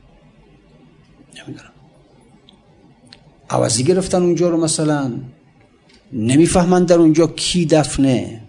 نمی‌دونم. 1.35 1.71
عوضی 3.49 3.83
گرفتن 3.83 4.21
اونجا 4.23 4.49
رو 4.49 4.57
مثلا. 4.63 5.11
نمی‌فهمن 6.13 6.83
در 6.83 6.99
اونجا 6.99 7.27
کی 7.27 7.65
دفنه. 7.65 8.41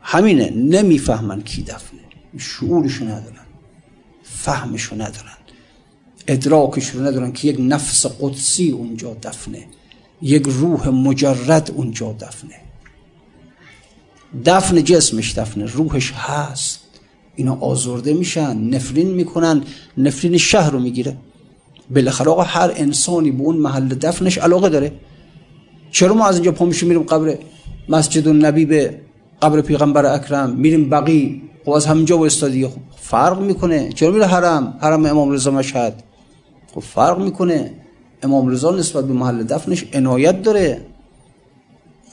همینه. 0.00 0.50
نمی‌فهمن 0.50 1.40
کی 1.40 1.62
دفنه. 1.62 2.00
شعورشو 2.38 3.04
ندارن. 3.04 3.46
فهمشو 4.22 4.94
ندارن. 4.94 5.37
ادراکش 6.28 6.90
رو 6.90 7.06
ندارن 7.06 7.32
که 7.32 7.48
یک 7.48 7.56
نفس 7.60 8.06
قدسی 8.20 8.70
اونجا 8.70 9.16
دفنه 9.22 9.64
یک 10.22 10.42
روح 10.46 10.88
مجرد 10.88 11.70
اونجا 11.74 12.12
دفنه. 12.12 12.54
دفن 14.44 14.84
جسمش 14.84 15.38
دفنه 15.38 15.64
روحش 15.64 16.12
هست. 16.12 16.80
اینا 17.36 17.58
آزرده 17.60 18.12
میشن 18.12 18.58
نفرین 18.58 19.10
می‌کنن 19.10 19.62
نفرین 19.96 20.36
شهر 20.36 20.70
رو 20.70 20.78
می‌گیره. 20.78 21.16
بالاخره 21.90 22.30
آقا 22.30 22.42
هر 22.42 22.72
انسانی 22.76 23.30
به 23.30 23.42
اون 23.42 23.56
محل 23.56 23.88
دفنش 23.88 24.38
علاقه 24.38 24.68
داره. 24.68 24.92
چرا 25.90 26.14
ما 26.14 26.26
از 26.26 26.34
اینجا 26.34 26.52
پا 26.52 26.64
میریم 26.64 27.02
قبر 27.02 27.38
مسجد 27.88 28.28
النبی 28.28 28.64
به 28.64 29.00
قبر 29.42 29.60
پیغمبر 29.60 30.06
اکرم؟ 30.06 30.50
میریم 30.50 30.90
بقی 30.90 31.42
خب 31.64 31.70
از 31.70 31.86
همینجا 31.86 32.18
و 32.18 32.26
استادی 32.26 32.66
خب 32.66 32.80
فرق 32.96 33.40
می‌کنه. 33.40 33.92
چرا 33.92 34.10
میره 34.10 34.26
حرم؟ 34.26 34.78
حرم 34.80 35.06
امام 35.06 35.30
رضا 35.30 35.50
مشهد. 35.50 36.02
خب 36.78 36.84
فرق 36.84 37.18
می‌کنه. 37.18 37.70
امام 38.22 38.48
رضا 38.48 38.70
نسبت 38.70 39.04
به 39.04 39.12
محل 39.12 39.42
دفنش 39.42 39.84
عنایت 39.92 40.42
داره. 40.42 40.80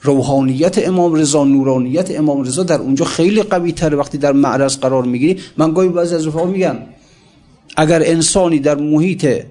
روحانیت 0.01 0.87
امام 0.87 1.13
رضا 1.13 1.43
نورانیت 1.43 2.19
امام 2.19 2.43
رضا 2.43 2.63
در 2.63 2.79
اونجا 2.81 3.05
خیلی 3.05 3.43
قوی 3.43 3.71
تره 3.71 3.97
وقتی 3.97 4.17
در 4.17 4.31
معرض 4.31 4.77
قرار 4.77 5.03
می‌گیری. 5.03 5.39
من 5.57 5.73
گاهی 5.73 5.89
بعضی 5.89 6.15
از 6.15 6.27
رفقا 6.27 6.45
میگم 6.45 6.75
اگر 7.77 8.01
انسانی 8.05 8.59
در 8.59 8.75
محیط 8.75 9.43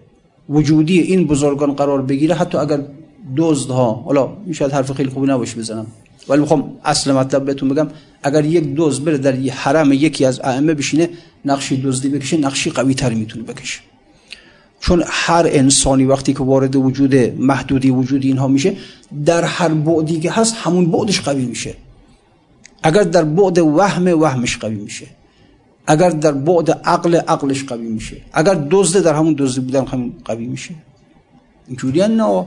وجودی 0.49 1.01
این 1.01 1.27
بزرگان 1.27 1.73
قرار 1.73 2.03
بگیره 2.03 2.35
حتی 2.35 2.59
اگر 2.59 2.81
دزدها 3.37 3.93
حالا 3.93 4.29
شاید 4.53 4.73
حرف 4.73 4.93
خیلی 4.93 5.11
خوبی 5.11 5.27
نباشه 5.27 5.59
بزنم 5.59 5.87
ولی 6.29 6.41
می‌خوام 6.41 6.73
اصل 6.85 7.13
مطلب 7.13 7.45
بهتون 7.45 7.69
بگم. 7.69 7.89
اگر 8.23 8.45
یک 8.45 8.75
دزد 8.77 9.05
بره 9.05 9.19
در 9.19 9.39
یه 9.39 9.55
حرم 9.55 9.93
یکی 9.93 10.25
از 10.25 10.41
ائمه 10.41 10.75
بشینه 10.75 11.09
نقشی 11.45 11.83
دزدی 11.83 12.09
بکشه 12.09 12.37
نقشی 12.37 12.71
قوی 12.71 12.95
تری 12.95 13.15
می‌تونه 13.15 13.45
بکشه. 13.45 13.81
چون 14.85 15.03
هر 15.07 15.47
انسانی 15.49 16.05
وقتی 16.05 16.33
که 16.35 16.43
وارد 16.43 16.77
وجود 16.77 17.15
محدودی 17.41 17.91
وجودی 17.91 18.29
اینها 18.29 18.49
میشه 18.49 18.77
در 19.25 19.45
هر 19.45 19.69
بعدی 19.69 20.21
که 20.21 20.31
هست 20.31 20.55
همون 20.57 20.91
بعدش 20.91 21.21
قوی 21.21 21.47
میشه. 21.47 21.75
اگر 22.83 23.03
در 23.03 23.25
بعد 23.25 23.59
وهم 23.59 24.21
وهمش 24.21 24.59
قوی 24.59 24.75
میشه. 24.75 25.07
اگر 25.87 26.11
در 26.11 26.33
بعد 26.33 26.71
عقل 26.71 27.15
عقلش 27.15 27.65
قوی 27.65 27.89
میشه. 27.89 28.17
اگر 28.33 28.67
دزده 28.71 29.01
در 29.01 29.15
همون 29.15 29.35
دزدی 29.39 29.61
بودن 29.61 29.87
همون 29.87 30.13
قوی 30.25 30.47
میشه. 30.47 30.75
اینجوری 31.69 32.09
نه؟ 32.09 32.47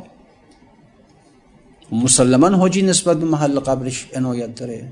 مسلما 1.91 2.49
حاجی 2.49 2.81
نسبت 2.81 3.17
به 3.17 3.25
محل 3.25 3.59
قبرش 3.59 4.07
عنایت 4.13 4.55
داره. 4.55 4.87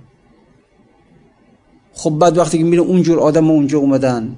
خب 1.93 2.09
بعد 2.09 2.37
وقتی 2.37 2.57
که 2.57 2.63
میره 2.63 2.81
اونجور 2.81 3.19
آدم 3.19 3.49
اونجا 3.51 3.77
اومدن 3.79 4.35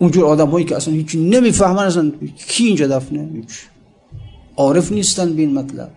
اونجور 0.00 0.24
آدم 0.24 0.48
هایی 0.48 0.64
که 0.64 0.76
اصلا 0.76 0.94
هیچی 0.94 1.18
نمی‌فهمن 1.18 1.84
اصلا 1.84 2.12
کی 2.48 2.64
اینجا 2.64 2.86
دفنه؟ 2.86 3.30
هیچ. 3.34 3.60
عارف 4.56 4.92
نیستن 4.92 5.34
به 5.36 5.42
این 5.42 5.54
مطلب. 5.54 5.90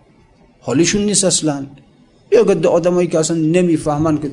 حالشون 0.61 1.01
نیست 1.05 1.23
اصلا. 1.23 1.65
یا 2.31 2.43
گده 2.43 2.67
آدم 2.67 2.93
هایی 2.93 3.07
که 3.07 3.19
اصلا 3.19 3.37
نمی‌فهمن 3.37 4.21
که 4.21 4.31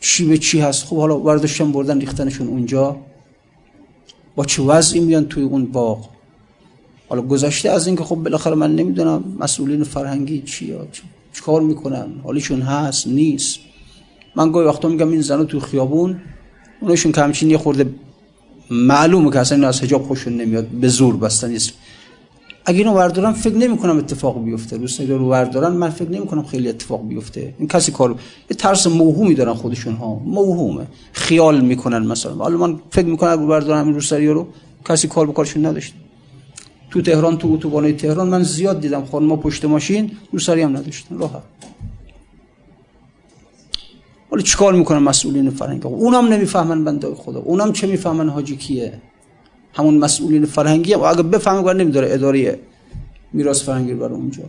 چی 0.00 0.28
به 0.28 0.38
چی 0.38 0.60
هست. 0.60 0.84
خب 0.84 0.96
حالا 0.96 1.20
ورداشتن 1.20 1.72
بردن 1.72 2.00
ریختنشون 2.00 2.48
اونجا. 2.48 2.96
با 4.36 4.44
چه 4.44 4.62
وضعی 4.62 5.00
میان 5.00 5.24
توی 5.26 5.42
اون 5.42 5.66
باغ؟ 5.66 6.08
حالا 7.08 7.22
گذشته 7.22 7.70
از 7.70 7.86
اینکه 7.86 8.04
خب 8.04 8.16
بالاخره 8.16 8.54
من 8.54 8.74
نمی‌دونم 8.76 9.24
مسئولین 9.40 9.84
فرهنگی 9.84 10.42
چی 10.42 10.74
چیکار 11.32 11.60
می‌کنن. 11.60 12.06
حالشون 12.24 12.60
هست 12.60 13.06
نیست. 13.06 13.58
من 14.36 14.52
گاهی 14.52 14.66
وقتا 14.66 14.88
میگم 14.88 15.10
این 15.10 15.20
زنا 15.20 15.44
تو 15.44 15.60
خیابون 15.60 16.20
اونشون 16.80 17.12
که 17.12 17.20
همچین 17.20 17.50
یه 17.50 17.58
خورده 17.58 17.90
معلومه 18.70 19.30
که 19.30 19.38
اصلا 19.38 19.68
از 19.68 19.82
حجاب 19.82 20.02
خوشون 20.02 20.36
نمیاد 20.36 20.66
به 20.66 20.88
زور 20.88 21.16
بستن. 21.16 21.50
نیست 21.50 21.72
اگه 22.66 22.78
اینو 22.78 22.92
وردارن 22.92 23.32
فکر 23.32 23.54
نمی 23.54 23.78
کنم 23.78 23.98
اتفاق 23.98 24.44
بیفته. 24.44 24.76
روز 24.76 25.00
رو 25.00 25.28
وردارن 25.28 25.72
من 25.72 25.90
فکر 25.90 26.10
نمی 26.10 26.26
کنم 26.26 26.42
خیلی 26.42 26.68
اتفاق 26.68 27.08
بیفته. 27.08 27.54
این 27.58 27.68
کسی 27.68 27.92
کار 27.92 28.10
یه 28.50 28.56
ترس 28.56 28.86
موهومی 28.86 29.34
دارن 29.34 29.54
خودشون 29.54 29.94
ها. 29.94 30.14
موهومه. 30.14 30.86
خیال 31.12 31.60
می‌کنن 31.60 32.06
مثلا. 32.06 32.34
حالا 32.34 32.56
من 32.56 32.80
فکر 32.90 33.06
می‌کنم 33.06 33.30
اگه 33.30 33.42
وردارن 33.42 33.84
این 33.84 33.94
روسری 33.94 34.28
رو 34.28 34.46
کسی 34.88 35.08
کار 35.08 35.26
بکارشون 35.26 35.66
نداشت. 35.66 35.94
تو 36.90 37.02
تهران 37.02 37.38
تو 37.38 37.52
اتوبان 37.52 37.96
تهران 37.96 38.28
من 38.28 38.42
زیاد 38.42 38.80
دیدم 38.80 39.04
ما 39.12 39.36
پشت 39.36 39.64
ماشین 39.64 40.10
روسری 40.32 40.62
هم 40.62 40.76
نداشتن. 40.76 41.18
راحت. 41.18 41.42
ولی 44.32 44.42
چیکار 44.42 44.74
می‌کنن 44.74 44.98
مسئولین 44.98 45.50
فرهنگی 45.50 45.88
اونم 45.88 46.28
نمی‌فهمن 46.28 46.84
بنده 46.84 47.14
خدا. 47.14 47.40
اونم 47.40 47.72
چه 47.72 47.86
می‌فهمن 47.86 48.28
حاجی 48.28 48.56
کیه؟ 48.56 49.00
همون 49.74 49.98
مسئولین 49.98 50.44
فرهنگی 50.44 50.92
هم 50.92 51.02
اگه 51.02 51.22
بفهمن 51.22 51.62
گفت 51.62 51.76
نمیداره 51.76 52.08
اداره 52.10 52.58
میراث 53.32 53.62
فرهنگی 53.62 53.94
بر 53.94 54.12
اونجا. 54.12 54.42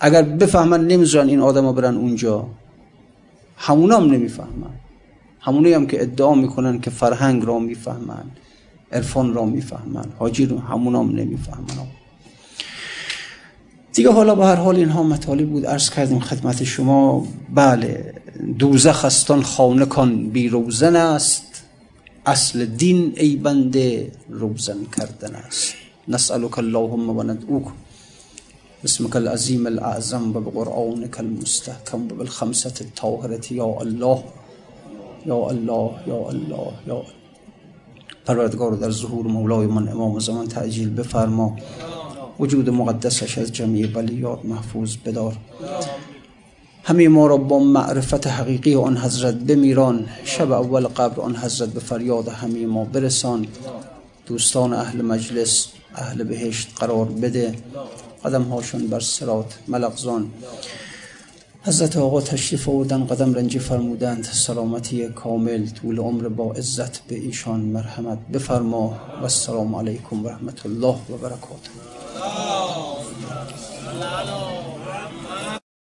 اگر 0.00 0.22
بفهمن 0.22 0.86
نمی‌ذارن 0.86 1.28
این 1.28 1.40
آدما 1.40 1.72
برن 1.72 1.96
اونجا 1.96 2.46
همونام 3.56 4.12
نمی‌فهمن. 4.12 4.74
همونایی 5.40 5.74
هم 5.74 5.86
که 5.86 6.02
ادعا 6.02 6.34
می‌کنن 6.34 6.80
که 6.80 6.90
فرهنگ 6.90 7.46
را 7.46 7.58
می‌فهمن 7.58 8.24
عرفان 8.92 9.34
را 9.34 9.44
می‌فهمن 9.44 10.04
حاجی 10.18 10.46
رو 10.46 10.58
همونام 10.58 11.10
نمی‌فهمن. 11.10 11.86
دیگه 13.92 14.12
حالا 14.12 14.34
به 14.34 14.44
هر 14.44 14.54
حال 14.54 14.76
اینها 14.76 15.02
مطالب 15.02 15.50
بود. 15.50 15.66
عرض 15.66 15.90
کردیم 15.90 16.20
خدمت 16.20 16.64
شما. 16.64 17.26
بله 17.54 18.14
دوزخ 18.58 19.04
استان 19.04 19.42
خانه 19.42 19.86
کان 19.86 20.30
بی 20.30 20.48
روزن 20.48 20.96
است. 20.96 21.62
اصل 22.26 22.64
دین 22.64 23.12
ای 23.16 23.36
بنده 23.36 24.12
روزن 24.28 24.78
کردن 24.96 25.34
است. 25.34 25.74
نسألك 26.08 26.58
اللهم 26.58 27.16
و 27.16 27.22
ندعوك 27.22 27.66
بسمك 28.84 29.16
العظیم 29.16 29.66
الاعظم 29.66 30.36
و 30.36 30.40
بقرآنك 30.40 31.20
المستحکم 31.20 32.08
و 32.08 32.22
الطاهرة. 32.80 33.52
یا 33.52 33.66
الله 33.66 34.24
یا 35.26 35.36
الله 35.36 35.90
یا 36.06 36.28
الله 36.28 36.72
یا 36.86 37.02
پروردگار 38.26 38.72
در 38.72 38.90
ظهور 38.90 39.26
مولای 39.26 39.66
من 39.66 39.88
امام 39.88 40.18
زمان 40.18 40.46
تعجیل 40.46 40.94
بفرما. 40.94 41.56
وجود 42.38 42.70
مقدسش 42.70 43.38
از 43.38 43.52
جمعی 43.52 43.86
بلیات 43.86 44.44
محفوظ 44.44 44.96
بدار. 44.96 45.36
همه 46.84 47.08
ما 47.08 47.26
را 47.26 47.36
با 47.36 47.58
معرفت 47.58 48.26
حقیقی 48.26 48.74
آن 48.74 48.96
حضرت 48.96 49.34
بمیران 49.34 50.06
شب 50.24 50.52
اول 50.52 50.86
قبر 50.86 51.20
آن 51.20 51.36
حضرت 51.36 51.68
به 51.68 51.80
فریاد 51.80 52.28
همه 52.28 52.66
ما 52.66 52.84
برسان. 52.84 53.46
دوستان 54.26 54.72
اهل 54.72 55.02
مجلس 55.02 55.68
اهل 55.94 56.24
بهشت 56.24 56.68
قرار 56.76 57.04
بده. 57.04 57.54
قدم 58.24 58.42
هاشون 58.42 58.86
بر 58.86 59.00
سرات 59.00 59.58
ملغزان. 59.68 60.30
حضرت 61.62 61.96
آقا 61.96 62.20
تشریف 62.20 62.68
آوردن 62.68 63.06
قدم 63.06 63.34
رنجی 63.34 63.58
فرمودند 63.58 64.24
سلامتی 64.24 65.08
کامل 65.08 65.66
طول 65.68 65.98
عمر 65.98 66.28
با 66.28 66.52
عزت 66.52 67.00
به 67.06 67.14
ایشان 67.14 67.60
مرحمت 67.60 68.18
بفرما. 68.32 68.96
و 69.20 69.22
السلام 69.22 69.74
علیکم 69.74 70.24
و 70.24 70.28
رحمت 70.28 70.66
الله 70.66 70.96
و 71.10 71.16
برکاته. 71.22 71.87
Oh, 72.20 73.04
Hello. 73.84 74.67